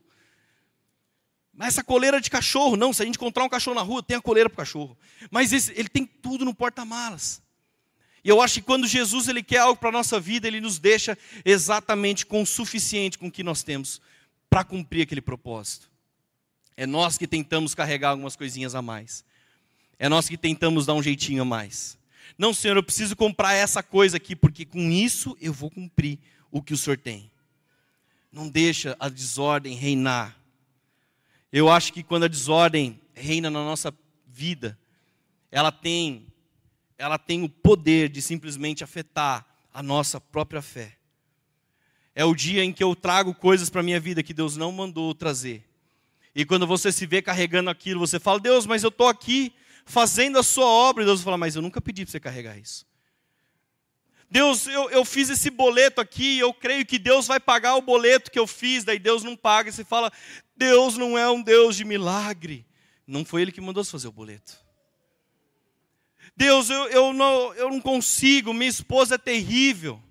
Mas 1.53 1.73
essa 1.73 1.83
coleira 1.83 2.21
de 2.21 2.29
cachorro, 2.29 2.77
não, 2.77 2.93
se 2.93 3.01
a 3.01 3.05
gente 3.05 3.15
encontrar 3.15 3.43
um 3.43 3.49
cachorro 3.49 3.75
na 3.75 3.81
rua, 3.81 4.01
tem 4.01 4.15
a 4.15 4.21
coleira 4.21 4.49
para 4.49 4.55
o 4.55 4.57
cachorro. 4.59 4.97
Mas 5.29 5.51
esse, 5.51 5.73
ele 5.75 5.89
tem 5.89 6.05
tudo 6.05 6.45
no 6.45 6.55
porta-malas. 6.55 7.41
E 8.23 8.29
eu 8.29 8.41
acho 8.41 8.53
que 8.53 8.61
quando 8.61 8.87
Jesus 8.87 9.27
ele 9.27 9.43
quer 9.43 9.57
algo 9.57 9.77
para 9.77 9.89
a 9.89 9.91
nossa 9.91 10.17
vida, 10.17 10.47
ele 10.47 10.61
nos 10.61 10.79
deixa 10.79 11.17
exatamente 11.43 12.25
com 12.25 12.41
o 12.41 12.45
suficiente 12.45 13.17
com 13.17 13.27
o 13.27 13.31
que 13.31 13.43
nós 13.43 13.63
temos 13.63 13.99
para 14.49 14.63
cumprir 14.63 15.03
aquele 15.03 15.21
propósito. 15.21 15.89
É 16.75 16.85
nós 16.85 17.17
que 17.17 17.27
tentamos 17.27 17.75
carregar 17.75 18.11
algumas 18.11 18.35
coisinhas 18.35 18.73
a 18.73 18.81
mais. 18.81 19.23
É 19.97 20.07
nós 20.07 20.29
que 20.29 20.37
tentamos 20.37 20.85
dar 20.85 20.93
um 20.93 21.03
jeitinho 21.03 21.41
a 21.41 21.45
mais. 21.45 21.97
Não, 22.37 22.53
Senhor, 22.53 22.77
eu 22.77 22.83
preciso 22.83 23.15
comprar 23.15 23.53
essa 23.53 23.83
coisa 23.83 24.17
aqui, 24.17 24.35
porque 24.35 24.65
com 24.65 24.89
isso 24.89 25.35
eu 25.41 25.51
vou 25.51 25.69
cumprir 25.69 26.19
o 26.49 26.61
que 26.61 26.73
o 26.73 26.77
Senhor 26.77 26.97
tem. 26.97 27.29
Não 28.31 28.47
deixa 28.47 28.95
a 28.99 29.09
desordem 29.09 29.75
reinar. 29.75 30.37
Eu 31.51 31.69
acho 31.69 31.91
que 31.91 32.03
quando 32.03 32.23
a 32.23 32.27
desordem 32.27 32.99
reina 33.13 33.49
na 33.49 33.63
nossa 33.63 33.93
vida, 34.27 34.77
ela 35.51 35.71
tem, 35.71 36.27
ela 36.97 37.17
tem 37.17 37.43
o 37.43 37.49
poder 37.49 38.07
de 38.07 38.21
simplesmente 38.21 38.83
afetar 38.83 39.45
a 39.73 39.83
nossa 39.83 40.21
própria 40.21 40.61
fé. 40.61 40.98
É 42.19 42.25
o 42.25 42.35
dia 42.35 42.65
em 42.65 42.73
que 42.73 42.83
eu 42.83 42.93
trago 42.97 43.33
coisas 43.33 43.69
para 43.69 43.79
a 43.79 43.83
minha 43.83 43.97
vida 43.97 44.21
que 44.21 44.33
Deus 44.33 44.57
não 44.57 44.73
mandou 44.73 45.15
trazer. 45.15 45.63
E 46.35 46.43
quando 46.43 46.67
você 46.67 46.91
se 46.91 47.05
vê 47.05 47.21
carregando 47.21 47.69
aquilo, 47.69 48.01
você 48.01 48.19
fala: 48.19 48.41
Deus, 48.41 48.65
mas 48.65 48.83
eu 48.83 48.89
estou 48.89 49.07
aqui 49.07 49.53
fazendo 49.85 50.37
a 50.37 50.43
sua 50.43 50.65
obra, 50.65 51.01
e 51.01 51.05
Deus 51.05 51.21
vai 51.21 51.23
falar, 51.23 51.37
mas 51.37 51.55
eu 51.55 51.61
nunca 51.61 51.79
pedi 51.79 52.03
para 52.03 52.11
você 52.11 52.19
carregar 52.19 52.59
isso. 52.59 52.85
Deus, 54.29 54.67
eu, 54.67 54.89
eu 54.89 55.05
fiz 55.05 55.29
esse 55.29 55.49
boleto 55.49 56.01
aqui, 56.01 56.37
eu 56.37 56.53
creio 56.53 56.85
que 56.85 56.99
Deus 56.99 57.25
vai 57.25 57.39
pagar 57.39 57.77
o 57.77 57.81
boleto 57.81 58.29
que 58.29 58.37
eu 58.37 58.45
fiz, 58.45 58.83
daí 58.83 58.99
Deus 58.99 59.23
não 59.23 59.37
paga, 59.37 59.69
e 59.69 59.71
você 59.71 59.85
fala, 59.85 60.11
Deus 60.57 60.97
não 60.97 61.17
é 61.17 61.29
um 61.29 61.41
Deus 61.41 61.77
de 61.77 61.85
milagre. 61.85 62.65
Não 63.07 63.23
foi 63.23 63.43
Ele 63.43 63.53
que 63.53 63.61
mandou 63.61 63.81
você 63.81 63.91
fazer 63.91 64.09
o 64.09 64.11
boleto. 64.11 64.57
Deus, 66.35 66.69
eu, 66.69 66.83
eu, 66.89 67.13
não, 67.13 67.53
eu 67.53 67.69
não 67.69 67.79
consigo, 67.79 68.53
minha 68.53 68.69
esposa 68.69 69.15
é 69.15 69.17
terrível. 69.17 70.03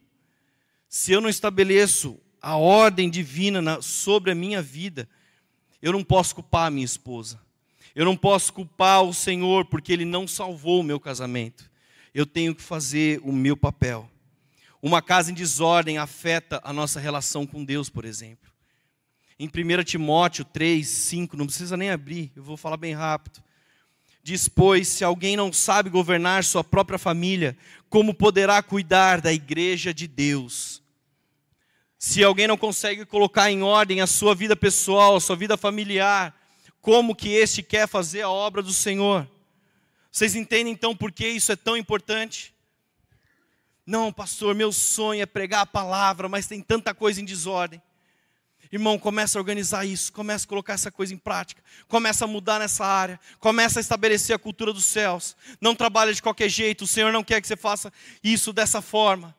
Se 0.89 1.13
eu 1.13 1.21
não 1.21 1.29
estabeleço 1.29 2.19
a 2.41 2.57
ordem 2.57 3.11
divina 3.11 3.61
na, 3.61 3.83
sobre 3.83 4.31
a 4.31 4.35
minha 4.35 4.63
vida, 4.63 5.09
eu 5.83 5.93
não 5.93 6.03
posso 6.03 6.35
culpar 6.35 6.67
a 6.67 6.71
minha 6.71 6.85
esposa. 6.85 7.41
Eu 7.95 8.05
não 8.05 8.17
posso 8.17 8.53
culpar 8.53 9.03
o 9.03 9.13
Senhor 9.13 9.67
porque 9.67 9.93
Ele 9.93 10.05
não 10.05 10.27
salvou 10.27 10.81
o 10.81 10.85
meu 10.85 10.99
casamento. 10.99 11.71
Eu 12.15 12.25
tenho 12.25 12.55
que 12.55 12.63
fazer 12.63 13.21
o 13.23 13.33
meu 13.33 13.57
papel. 13.57 14.09
Uma 14.81 15.03
casa 15.03 15.31
em 15.31 15.35
desordem 15.35 15.99
afeta 15.99 16.61
a 16.65 16.73
nossa 16.73 17.01
relação 17.01 17.47
com 17.47 17.65
Deus, 17.65 17.91
por 17.91 18.05
exemplo. 18.05 18.51
Em 19.39 19.47
1 19.47 19.85
Timóteo 19.85 20.45
3, 20.45 20.87
5, 20.87 21.37
não 21.37 21.47
precisa 21.47 21.77
nem 21.77 21.91
abrir, 21.91 22.33
eu 22.35 22.43
vou 22.43 22.57
falar 22.57 22.77
bem 22.77 22.95
rápido. 22.95 23.43
Diz, 24.23 24.49
pois, 24.49 24.89
se 24.89 25.05
alguém 25.05 25.37
não 25.37 25.53
sabe 25.53 25.89
governar 25.89 26.45
sua 26.45 26.63
própria 26.63 26.99
família, 26.99 27.57
como 27.89 28.15
poderá 28.15 28.63
cuidar 28.63 29.21
da 29.21 29.33
igreja 29.33 29.93
de 29.93 30.07
Deus? 30.07 30.83
Se 31.99 32.23
alguém 32.23 32.47
não 32.47 32.57
consegue 32.57 33.05
colocar 33.05 33.51
em 33.51 33.63
ordem 33.63 34.01
a 34.01 34.07
sua 34.07 34.35
vida 34.35 34.55
pessoal, 34.55 35.17
a 35.17 35.21
sua 35.21 35.35
vida 35.35 35.57
familiar, 35.57 36.35
como 36.81 37.15
que 37.15 37.31
este 37.31 37.63
quer 37.63 37.89
fazer 37.89 38.23
a 38.23 38.31
obra 38.31 38.63
do 38.63 38.73
Senhor? 38.73 39.29
Vocês 40.11 40.35
entendem 40.35 40.73
então 40.73 40.97
por 40.97 41.11
que 41.11 41.27
isso 41.27 41.51
é 41.51 41.57
tão 41.57 41.77
importante? 41.77 42.55
Não, 43.85 44.13
pastor, 44.13 44.55
meu 44.55 44.71
sonho 44.71 45.23
é 45.23 45.27
pregar 45.27 45.63
a 45.63 45.67
palavra, 45.67 46.29
mas 46.29 46.47
tem 46.47 46.61
tanta 46.61 46.95
coisa 46.95 47.21
em 47.21 47.25
desordem. 47.25 47.83
Irmão, 48.71 48.99
começa 48.99 49.39
a 49.39 49.41
organizar 49.41 49.85
isso, 49.87 50.13
começa 50.13 50.45
a 50.45 50.49
colocar 50.49 50.75
essa 50.75 50.91
coisa 50.91 51.15
em 51.15 51.17
prática, 51.17 51.63
começa 51.87 52.25
a 52.25 52.29
mudar 52.29 52.59
nessa 52.59 52.85
área, 52.85 53.19
começa 53.39 53.79
a 53.79 53.83
estabelecer 53.83 54.37
a 54.37 54.39
cultura 54.39 54.73
dos 54.73 54.85
céus. 54.85 55.37
Não 55.61 55.75
trabalha 55.75 56.13
de 56.13 56.23
qualquer 56.23 56.49
jeito, 56.49 56.85
o 56.85 56.87
Senhor 56.87 57.13
não 57.13 57.25
quer 57.25 57.41
que 57.41 57.47
você 57.47 57.57
faça 57.57 57.93
isso 58.23 58.53
dessa 58.53 58.83
forma. 58.83 59.35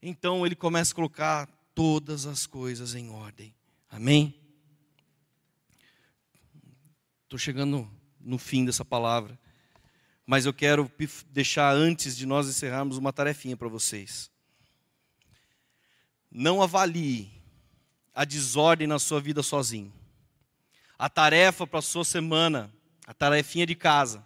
Então 0.00 0.46
ele 0.46 0.54
começa 0.54 0.92
a 0.92 0.94
colocar 0.94 1.48
todas 1.74 2.24
as 2.24 2.46
coisas 2.46 2.94
em 2.94 3.10
ordem. 3.10 3.52
Amém? 3.90 4.34
Estou 7.24 7.38
chegando 7.38 7.90
no 8.20 8.38
fim 8.38 8.64
dessa 8.64 8.84
palavra, 8.84 9.36
mas 10.24 10.46
eu 10.46 10.54
quero 10.54 10.90
deixar 11.30 11.74
antes 11.74 12.16
de 12.16 12.26
nós 12.26 12.46
encerrarmos 12.48 12.96
uma 12.96 13.12
tarefinha 13.12 13.56
para 13.56 13.68
vocês. 13.68 14.30
Não 16.30 16.62
avalie 16.62 17.33
a 18.14 18.24
desordem 18.24 18.86
na 18.86 18.98
sua 18.98 19.20
vida 19.20 19.42
sozinho. 19.42 19.92
A 20.98 21.08
tarefa 21.08 21.66
para 21.66 21.80
a 21.80 21.82
sua 21.82 22.04
semana, 22.04 22.72
a 23.06 23.12
tarefinha 23.12 23.66
de 23.66 23.74
casa, 23.74 24.24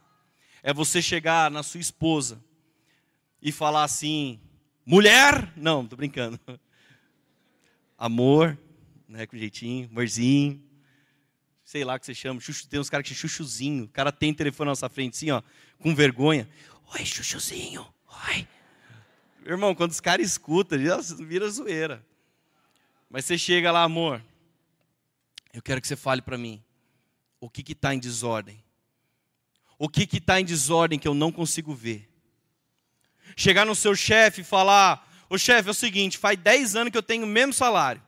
é 0.63 0.73
você 0.73 1.01
chegar 1.01 1.51
na 1.51 1.63
sua 1.63 1.81
esposa 1.81 2.43
e 3.41 3.51
falar 3.51 3.85
assim: 3.85 4.39
mulher, 4.85 5.53
não, 5.57 5.87
tô 5.87 5.97
brincando. 5.97 6.39
Amor, 7.97 8.57
né, 9.09 9.27
com 9.27 9.37
jeitinho, 9.37 9.89
amorzinho, 9.91 10.63
sei 11.65 11.83
lá 11.83 11.97
o 11.97 11.99
que 11.99 12.07
você 12.07 12.15
chama, 12.15 12.41
chuchu, 12.41 12.69
tem 12.69 12.79
uns 12.79 12.89
caras 12.89 13.09
que 13.09 13.15
chuchuzinho, 13.15 13.85
o 13.85 13.89
cara 13.89 14.13
tem 14.13 14.33
telefone 14.33 14.67
na 14.67 14.73
nossa 14.73 14.89
frente 14.89 15.17
assim, 15.17 15.31
ó, 15.31 15.43
com 15.81 15.95
vergonha. 15.95 16.49
Oi, 16.95 17.05
chuchuzinho, 17.05 17.87
oi. 18.29 18.47
Irmão, 19.45 19.75
quando 19.75 19.91
os 19.91 20.01
caras 20.01 20.27
escutam, 20.27 20.79
vira 21.27 21.49
zoeira. 21.49 22.07
Mas 23.11 23.25
você 23.25 23.39
chega 23.39 23.73
lá, 23.73 23.83
amor, 23.83 24.23
eu 25.53 25.63
quero 25.63 25.81
que 25.81 25.89
você 25.89 25.97
fale 25.97 26.21
para 26.21 26.37
mim, 26.37 26.63
o 27.41 27.49
que 27.49 27.73
está 27.73 27.95
em 27.95 27.99
desordem? 27.99 28.63
O 29.79 29.89
que 29.89 30.03
está 30.17 30.41
em 30.41 30.45
desordem 30.45 30.99
que 30.99 31.09
eu 31.09 31.15
não 31.15 31.33
consigo 31.33 31.75
ver? 31.75 32.09
Chegar 33.37 33.65
no 33.65 33.75
seu 33.75 33.95
chefe 33.95 34.41
e 34.41 34.45
falar, 34.45 35.09
ô 35.31 35.39
chefe, 35.39 35.69
é 35.69 35.71
o 35.71 35.75
seguinte, 35.75 36.19
faz 36.19 36.39
10 36.39 36.77
anos 36.77 36.91
que 36.91 36.99
eu 36.99 37.03
tenho 37.03 37.25
o 37.25 37.29
mesmo 37.29 37.53
salário. 37.53 38.03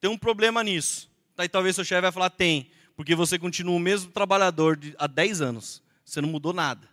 Tem 0.00 0.10
um 0.10 0.18
problema 0.18 0.64
nisso. 0.64 1.10
Daí 1.36 1.48
talvez 1.48 1.76
seu 1.76 1.84
chefe 1.84 2.02
vai 2.02 2.12
falar, 2.12 2.30
tem, 2.30 2.70
porque 2.96 3.14
você 3.14 3.38
continua 3.38 3.76
o 3.76 3.80
mesmo 3.80 4.10
trabalhador 4.10 4.76
de, 4.76 4.94
há 4.98 5.06
10 5.06 5.40
anos. 5.40 5.82
Você 6.04 6.20
não 6.20 6.28
mudou 6.28 6.52
nada. 6.52 6.88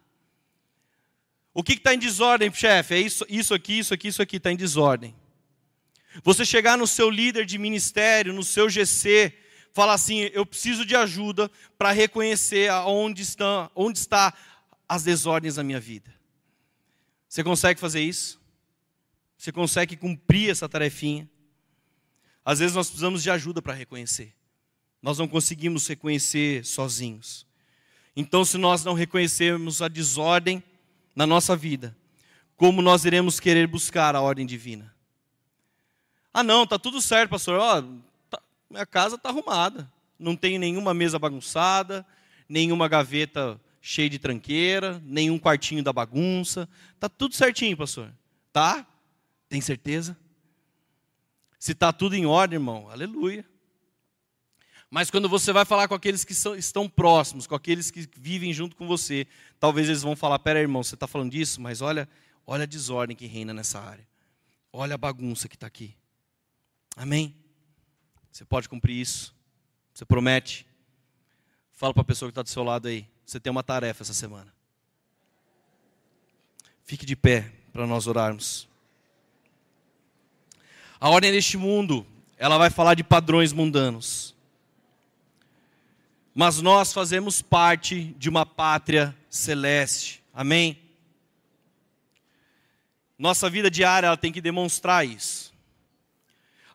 O 1.53 1.63
que 1.63 1.73
está 1.73 1.93
em 1.93 1.99
desordem, 1.99 2.53
chefe? 2.53 2.93
É 2.93 2.99
isso, 2.99 3.25
isso 3.27 3.53
aqui, 3.53 3.79
isso 3.79 3.93
aqui, 3.93 4.07
isso 4.09 4.21
aqui 4.21 4.37
está 4.37 4.51
em 4.51 4.55
desordem. 4.55 5.15
Você 6.23 6.43
chegar 6.43 6.77
no 6.77 6.87
seu 6.87 7.09
líder 7.09 7.45
de 7.45 7.57
ministério, 7.57 8.33
no 8.33 8.43
seu 8.43 8.69
GC, 8.69 9.33
falar 9.73 9.93
assim: 9.93 10.29
eu 10.33 10.45
preciso 10.45 10.85
de 10.85 10.95
ajuda 10.95 11.49
para 11.77 11.91
reconhecer 11.91 12.71
onde 12.85 13.21
estão, 13.21 13.69
onde 13.75 13.99
está 13.99 14.33
as 14.87 15.03
desordens 15.03 15.55
da 15.55 15.63
minha 15.63 15.79
vida. 15.79 16.13
Você 17.27 17.43
consegue 17.43 17.79
fazer 17.79 18.01
isso? 18.01 18.41
Você 19.37 19.51
consegue 19.51 19.95
cumprir 19.95 20.49
essa 20.49 20.67
tarefinha? 20.67 21.29
Às 22.43 22.59
vezes 22.59 22.75
nós 22.75 22.87
precisamos 22.87 23.21
de 23.21 23.29
ajuda 23.29 23.61
para 23.61 23.73
reconhecer. 23.73 24.33
Nós 25.01 25.17
não 25.19 25.27
conseguimos 25.27 25.87
reconhecer 25.87 26.65
sozinhos. 26.65 27.45
Então, 28.15 28.43
se 28.43 28.57
nós 28.57 28.83
não 28.83 28.93
reconhecermos 28.93 29.81
a 29.81 29.87
desordem 29.87 30.61
na 31.15 31.25
nossa 31.25 31.55
vida, 31.55 31.95
como 32.57 32.81
nós 32.81 33.05
iremos 33.05 33.39
querer 33.39 33.67
buscar 33.67 34.15
a 34.15 34.21
ordem 34.21 34.45
divina? 34.45 34.93
Ah, 36.33 36.43
não, 36.43 36.65
tá 36.65 36.77
tudo 36.77 37.01
certo, 37.01 37.31
pastor. 37.31 37.59
Ó, 37.59 37.81
tá, 38.29 38.41
minha 38.69 38.85
casa 38.85 39.15
está 39.15 39.29
arrumada. 39.29 39.91
Não 40.17 40.35
tem 40.35 40.59
nenhuma 40.59 40.93
mesa 40.93 41.17
bagunçada, 41.17 42.05
nenhuma 42.47 42.87
gaveta 42.87 43.59
cheia 43.81 44.09
de 44.09 44.19
tranqueira, 44.19 45.01
nenhum 45.05 45.39
quartinho 45.39 45.83
da 45.83 45.93
bagunça. 45.93 46.67
Tá 46.99 47.09
tudo 47.09 47.35
certinho, 47.35 47.77
pastor. 47.77 48.11
Tá? 48.51 48.85
Tem 49.47 49.61
certeza? 49.61 50.17
Se 51.57 51.71
está 51.71 51.91
tudo 51.91 52.15
em 52.15 52.25
ordem, 52.25 52.57
irmão, 52.57 52.89
aleluia. 52.89 53.45
Mas 54.89 55.11
quando 55.11 55.29
você 55.29 55.53
vai 55.53 55.65
falar 55.65 55.87
com 55.87 55.93
aqueles 55.93 56.23
que 56.23 56.33
são, 56.33 56.55
estão 56.55 56.89
próximos, 56.89 57.45
com 57.45 57.53
aqueles 57.53 57.91
que 57.91 58.07
vivem 58.17 58.51
junto 58.51 58.75
com 58.75 58.87
você, 58.87 59.27
talvez 59.59 59.87
eles 59.87 60.01
vão 60.01 60.15
falar: 60.15 60.39
pera, 60.39 60.59
irmão, 60.59 60.83
você 60.83 60.95
está 60.95 61.05
falando 61.05 61.31
disso, 61.31 61.61
mas 61.61 61.81
olha, 61.81 62.09
olha 62.45 62.63
a 62.63 62.67
desordem 62.67 63.15
que 63.15 63.27
reina 63.27 63.53
nessa 63.53 63.79
área. 63.79 64.07
Olha 64.73 64.95
a 64.95 64.97
bagunça 64.97 65.47
que 65.47 65.55
está 65.55 65.67
aqui. 65.67 65.95
Amém? 66.95 67.35
Você 68.31 68.45
pode 68.45 68.69
cumprir 68.69 68.99
isso? 68.99 69.35
Você 69.93 70.05
promete? 70.05 70.65
Fala 71.73 71.93
para 71.93 72.01
a 72.01 72.05
pessoa 72.05 72.29
que 72.29 72.31
está 72.31 72.41
do 72.41 72.49
seu 72.49 72.63
lado 72.63 72.87
aí. 72.87 73.07
Você 73.25 73.39
tem 73.39 73.51
uma 73.51 73.63
tarefa 73.63 74.03
essa 74.03 74.13
semana. 74.13 74.53
Fique 76.83 77.05
de 77.05 77.15
pé 77.15 77.51
para 77.71 77.85
nós 77.85 78.07
orarmos. 78.07 78.67
A 80.99 81.09
ordem 81.09 81.31
deste 81.31 81.57
mundo, 81.57 82.05
ela 82.37 82.57
vai 82.57 82.69
falar 82.69 82.95
de 82.95 83.03
padrões 83.03 83.53
mundanos. 83.53 84.35
Mas 86.33 86.61
nós 86.61 86.91
fazemos 86.91 87.41
parte 87.41 88.15
de 88.17 88.29
uma 88.29 88.45
pátria 88.45 89.15
celeste. 89.29 90.23
Amém? 90.33 90.79
Nossa 93.17 93.49
vida 93.49 93.69
diária 93.69 94.07
ela 94.07 94.17
tem 94.17 94.31
que 94.31 94.41
demonstrar 94.41 95.05
isso. 95.05 95.48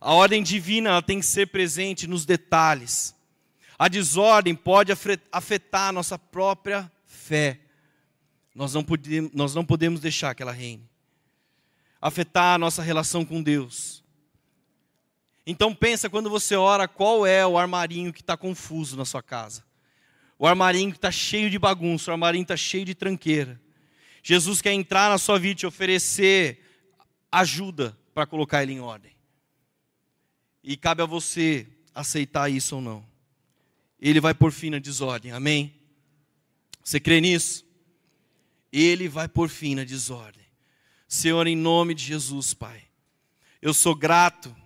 A 0.05 0.13
ordem 0.13 0.43
divina 0.43 0.91
ela 0.91 1.01
tem 1.01 1.19
que 1.19 1.25
ser 1.25 1.47
presente 1.47 2.07
nos 2.07 2.27
detalhes. 2.27 3.17
A 3.79 3.89
desordem 3.89 4.55
pode 4.55 4.93
afetar 5.33 5.89
a 5.89 5.93
nossa 5.93 6.19
própria 6.19 6.93
fé. 7.07 7.59
Nós 8.55 8.75
não, 8.75 8.85
podemos, 8.85 9.31
nós 9.33 9.55
não 9.55 9.65
podemos 9.65 10.01
deixar 10.01 10.35
que 10.35 10.43
ela 10.43 10.53
reine. 10.53 10.87
Afetar 12.03 12.55
a 12.55 12.59
nossa 12.59 12.83
relação 12.83 13.25
com 13.25 13.43
Deus. 13.43 14.05
Então 15.47 15.75
pensa 15.75 16.11
quando 16.11 16.29
você 16.29 16.55
ora, 16.55 16.87
qual 16.87 17.27
é 17.27 17.47
o 17.47 17.57
armarinho 17.57 18.13
que 18.13 18.21
está 18.21 18.37
confuso 18.37 18.99
na 18.99 19.07
sua 19.07 19.23
casa? 19.23 19.65
O 20.39 20.47
armarinho 20.47 20.91
que 20.91 20.99
está 20.99 21.11
cheio 21.11 21.49
de 21.49 21.59
bagunça, 21.59 22.11
o 22.11 22.13
armarinho 22.13 22.43
está 22.43 22.59
cheio 22.59 22.85
de 22.85 22.95
tranqueira. 22.95 23.59
Jesus 24.23 24.61
quer 24.61 24.75
entrar 24.75 25.09
na 25.09 25.17
sua 25.17 25.39
vida 25.39 25.53
e 25.53 25.55
te 25.61 25.67
oferecer 25.67 26.63
ajuda 27.33 27.97
para 28.13 28.27
colocar 28.27 28.63
ele 28.63 28.75
em 28.75 28.81
ordem. 28.81 29.14
E 30.65 30.79
cabe 30.79 31.03
a 31.03 31.07
você 31.07 31.67
aceitar 31.95 32.51
isso 32.51 32.77
ou 32.77 32.81
não. 32.81 33.05
Ele 34.01 34.19
vai 34.19 34.33
por 34.33 34.51
fim 34.51 34.71
na 34.71 34.79
desordem, 34.79 35.31
amém? 35.31 35.75
Você 36.83 36.99
crê 36.99 37.21
nisso? 37.21 37.67
Ele 38.73 39.07
vai 39.07 39.29
por 39.29 39.51
fim 39.51 39.75
na 39.75 39.85
desordem. 39.85 40.43
Senhor, 41.07 41.47
em 41.47 41.55
nome 41.55 41.95
de 41.95 42.03
Jesus, 42.03 42.55
Pai, 42.55 42.83
eu 43.61 43.75
sou 43.75 43.95
grato 43.95 44.57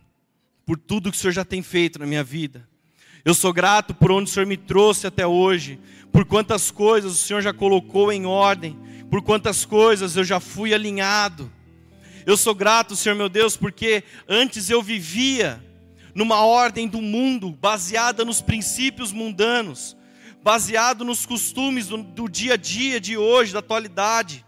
por 0.64 0.78
tudo 0.78 1.10
que 1.10 1.16
o 1.16 1.20
Senhor 1.20 1.32
já 1.32 1.44
tem 1.44 1.62
feito 1.62 1.98
na 1.98 2.06
minha 2.06 2.22
vida. 2.22 2.66
Eu 3.24 3.34
sou 3.34 3.52
grato 3.52 3.92
por 3.92 4.12
onde 4.12 4.30
o 4.30 4.32
Senhor 4.32 4.46
me 4.46 4.56
trouxe 4.56 5.06
até 5.06 5.26
hoje, 5.26 5.80
por 6.12 6.24
quantas 6.24 6.70
coisas 6.70 7.12
o 7.12 7.16
Senhor 7.16 7.42
já 7.42 7.52
colocou 7.52 8.12
em 8.12 8.24
ordem, 8.24 8.78
por 9.10 9.20
quantas 9.20 9.64
coisas 9.64 10.16
eu 10.16 10.22
já 10.22 10.38
fui 10.38 10.72
alinhado. 10.72 11.52
Eu 12.24 12.36
sou 12.36 12.54
grato, 12.54 12.94
Senhor 12.94 13.16
meu 13.16 13.28
Deus, 13.28 13.56
porque 13.56 14.04
antes 14.28 14.70
eu 14.70 14.80
vivia 14.80 15.62
numa 16.14 16.44
ordem 16.44 16.88
do 16.88 17.00
mundo, 17.00 17.50
baseada 17.50 18.24
nos 18.24 18.40
princípios 18.40 19.12
mundanos, 19.12 19.96
baseado 20.42 21.04
nos 21.04 21.26
costumes 21.26 21.88
do, 21.88 22.02
do 22.02 22.28
dia 22.28 22.54
a 22.54 22.56
dia 22.56 23.00
de 23.00 23.16
hoje, 23.16 23.52
da 23.52 23.58
atualidade. 23.58 24.44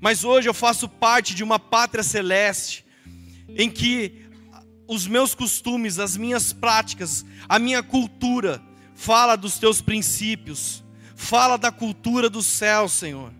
Mas 0.00 0.24
hoje 0.24 0.48
eu 0.48 0.54
faço 0.54 0.88
parte 0.88 1.34
de 1.34 1.42
uma 1.42 1.58
pátria 1.58 2.02
celeste, 2.02 2.84
em 3.56 3.68
que 3.70 4.26
os 4.86 5.06
meus 5.06 5.34
costumes, 5.34 5.98
as 5.98 6.16
minhas 6.16 6.52
práticas, 6.52 7.24
a 7.48 7.58
minha 7.58 7.82
cultura 7.82 8.62
fala 8.94 9.36
dos 9.36 9.58
teus 9.58 9.80
princípios, 9.80 10.84
fala 11.16 11.56
da 11.56 11.72
cultura 11.72 12.28
do 12.28 12.42
céu, 12.42 12.88
Senhor. 12.88 13.32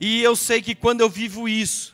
E 0.00 0.22
eu 0.22 0.34
sei 0.36 0.60
que 0.60 0.74
quando 0.74 1.00
eu 1.00 1.08
vivo 1.08 1.48
isso, 1.48 1.93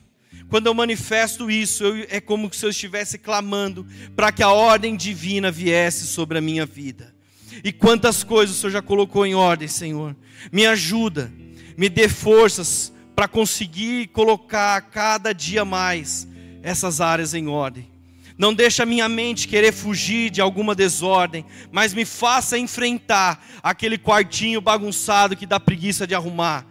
quando 0.51 0.67
eu 0.67 0.75
manifesto 0.75 1.49
isso, 1.49 1.85
eu, 1.85 2.07
é 2.11 2.21
como 2.21 2.53
se 2.53 2.67
eu 2.67 2.71
estivesse 2.71 3.17
clamando 3.17 3.87
para 4.17 4.33
que 4.33 4.43
a 4.43 4.51
ordem 4.51 4.97
divina 4.97 5.49
viesse 5.49 6.07
sobre 6.09 6.39
a 6.39 6.41
minha 6.41 6.67
vida. 6.67 7.15
E 7.63 7.73
quantas 7.73 8.25
coisas 8.25 8.57
o 8.57 8.59
Senhor 8.59 8.73
já 8.73 8.83
colocou 8.83 9.25
em 9.25 9.35
ordem, 9.35 9.69
Senhor. 9.69 10.17
Me 10.51 10.67
ajuda, 10.67 11.33
me 11.77 11.89
dê 11.89 12.09
forças 12.09 12.93
para 13.15 13.29
conseguir 13.29 14.09
colocar 14.09 14.81
cada 14.83 15.33
dia 15.33 15.65
mais 15.65 16.27
essas 16.65 17.01
áreas 17.01 17.33
em 17.33 17.47
ordem. 17.47 17.89
Não 18.37 18.53
deixa 18.53 18.85
minha 18.85 19.09
mente 19.09 19.47
querer 19.47 19.71
fugir 19.71 20.31
de 20.31 20.41
alguma 20.41 20.75
desordem, 20.75 21.45
mas 21.71 21.95
me 21.95 22.05
faça 22.05 22.59
enfrentar 22.59 23.47
aquele 23.63 23.99
quartinho 23.99 24.61
bagunçado 24.61 25.37
que 25.37 25.47
dá 25.47 25.61
preguiça 25.61 26.09
de 26.09 26.15
arrumar. 26.15 26.67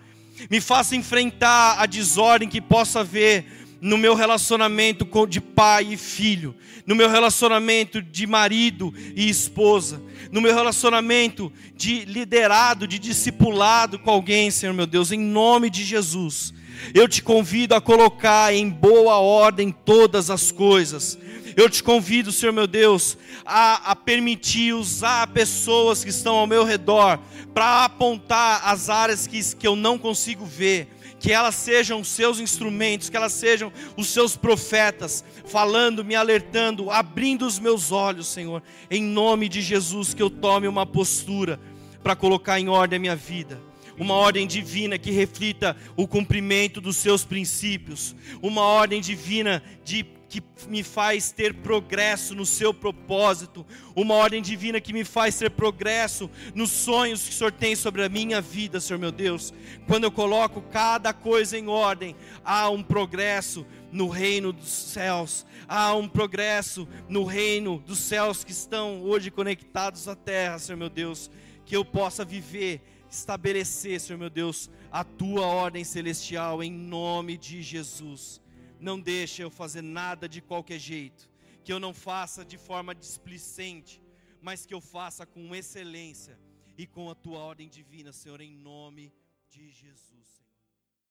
Me 0.50 0.60
faça 0.60 0.96
enfrentar 0.96 1.80
a 1.80 1.86
desordem 1.86 2.50
que 2.50 2.60
possa 2.60 3.02
haver 3.02 3.60
no 3.82 3.98
meu 3.98 4.14
relacionamento 4.14 5.08
de 5.28 5.40
pai 5.40 5.90
e 5.92 5.98
filho, 5.98 6.56
no 6.86 6.96
meu 6.96 7.10
relacionamento 7.10 8.02
de 8.02 8.28
marido 8.28 8.94
e 9.16 9.30
esposa, 9.30 10.02
no 10.32 10.42
meu 10.42 10.54
relacionamento 10.54 11.52
de 11.76 12.06
liderado, 12.06 12.88
de 12.88 13.00
discipulado 13.00 13.98
com 14.00 14.12
alguém, 14.12 14.52
Senhor 14.52 14.74
meu 14.74 14.86
Deus, 14.86 15.12
em 15.12 15.20
nome 15.20 15.70
de 15.70 15.84
Jesus. 15.84 16.54
Eu 16.94 17.08
te 17.08 17.22
convido 17.22 17.76
a 17.76 17.82
colocar 17.82 18.54
em 18.54 18.70
boa 18.70 19.18
ordem 19.18 19.72
todas 19.72 20.30
as 20.30 20.52
coisas. 20.52 21.18
Eu 21.56 21.70
te 21.70 21.84
convido, 21.84 22.32
Senhor 22.32 22.54
meu 22.54 22.68
Deus, 22.68 23.18
a, 23.46 23.92
a 23.92 23.96
permitir 23.96 24.74
usar 24.74 25.28
pessoas 25.28 26.04
que 26.04 26.10
estão 26.10 26.36
ao 26.36 26.48
meu 26.48 26.64
redor 26.64 27.20
para 27.54 27.84
apontar 27.86 28.62
as 28.64 28.90
áreas 28.90 29.28
que, 29.28 29.56
que 29.56 29.68
eu 29.68 29.76
não 29.76 29.98
consigo 29.98 30.46
ver 30.46 30.88
que 31.20 31.32
elas 31.32 31.56
sejam 31.56 32.00
os 32.00 32.08
seus 32.08 32.40
instrumentos, 32.40 33.10
que 33.10 33.18
elas 33.18 33.34
sejam 33.34 33.72
os 33.98 34.08
seus 34.08 34.38
profetas, 34.38 35.24
falando, 35.46 36.04
me 36.06 36.16
alertando, 36.16 36.90
abrindo 36.90 37.46
os 37.46 37.60
meus 37.60 37.92
olhos, 37.92 38.28
Senhor, 38.28 38.64
em 38.90 39.04
nome 39.04 39.50
de 39.50 39.62
Jesus, 39.62 40.14
que 40.14 40.24
eu 40.24 40.30
tome 40.30 40.68
uma 40.68 40.86
postura 40.86 41.60
para 42.02 42.16
colocar 42.16 42.60
em 42.60 42.70
ordem 42.70 42.98
a 42.98 43.00
minha 43.00 43.16
vida. 43.16 43.62
Uma 43.98 44.14
ordem 44.14 44.48
divina 44.48 44.98
que 44.98 45.12
reflita 45.12 45.76
o 45.98 46.08
cumprimento 46.08 46.80
dos 46.80 46.96
seus 46.96 47.26
princípios, 47.26 48.16
uma 48.42 48.62
ordem 48.62 49.02
divina 49.02 49.62
de 49.84 50.06
que 50.30 50.44
me 50.68 50.84
faz 50.84 51.32
ter 51.32 51.56
progresso 51.56 52.36
no 52.36 52.46
seu 52.46 52.72
propósito, 52.72 53.66
uma 53.96 54.14
ordem 54.14 54.42
divina 54.42 54.80
que 54.80 54.94
me 54.94 55.04
faz 55.04 55.40
ter 55.40 55.50
progresso 55.50 56.30
nos 56.54 56.70
sonhos 56.70 57.24
que 57.24 57.32
o 57.32 57.34
Senhor 57.34 57.52
tem 57.52 57.76
sobre 57.76 58.04
a 58.04 58.10
minha 58.10 58.40
vida, 58.40 58.80
Senhor 58.80 59.00
meu 59.00 59.12
Deus. 59.12 59.52
Quando 59.88 60.04
eu 60.04 60.12
coloco 60.12 60.62
cada 60.62 61.12
coisa 61.12 61.58
em 61.58 61.68
ordem, 61.68 62.16
há 62.46 62.70
um 62.70 62.84
progresso 62.84 63.66
no 63.92 64.08
reino 64.08 64.54
dos 64.54 64.70
céus, 64.70 65.48
há 65.68 65.96
um 65.96 66.08
progresso 66.08 66.88
no 67.10 67.24
reino 67.24 67.80
dos 67.80 67.98
céus 67.98 68.44
que 68.44 68.52
estão 68.52 69.02
hoje 69.02 69.32
conectados 69.32 70.08
à 70.08 70.16
terra, 70.16 70.60
Senhor 70.60 70.78
meu 70.78 70.90
Deus, 70.90 71.32
que 71.66 71.76
eu 71.76 71.84
possa 71.84 72.24
viver, 72.24 72.82
estabelecer, 73.10 74.00
Senhor 74.00 74.20
meu 74.20 74.30
Deus, 74.30 74.70
a 74.92 75.04
tua 75.04 75.48
ordem 75.48 75.84
celestial 75.84 76.62
em 76.62 76.72
nome 76.72 77.36
de 77.36 77.64
Jesus. 77.64 78.40
Não 78.80 79.00
deixe 79.00 79.42
eu 79.42 79.52
fazer 79.52 79.82
nada 79.82 80.28
de 80.28 80.42
qualquer 80.42 80.80
jeito, 80.80 81.30
que 81.64 81.72
eu 81.72 81.80
não 81.80 81.94
faça 81.94 82.46
de 82.46 82.58
forma 82.58 82.96
displicente, 82.96 84.02
mas 84.42 84.66
que 84.66 84.74
eu 84.74 84.80
faça 84.80 85.26
com 85.26 85.54
excelência 85.54 86.40
e 86.78 86.88
com 86.88 87.10
a 87.10 87.16
tua 87.16 87.40
ordem 87.40 87.68
divina, 87.68 88.14
Senhor, 88.14 88.40
em 88.40 88.56
nome 88.56 89.14
de 89.50 89.70
Jesus. 89.72 90.09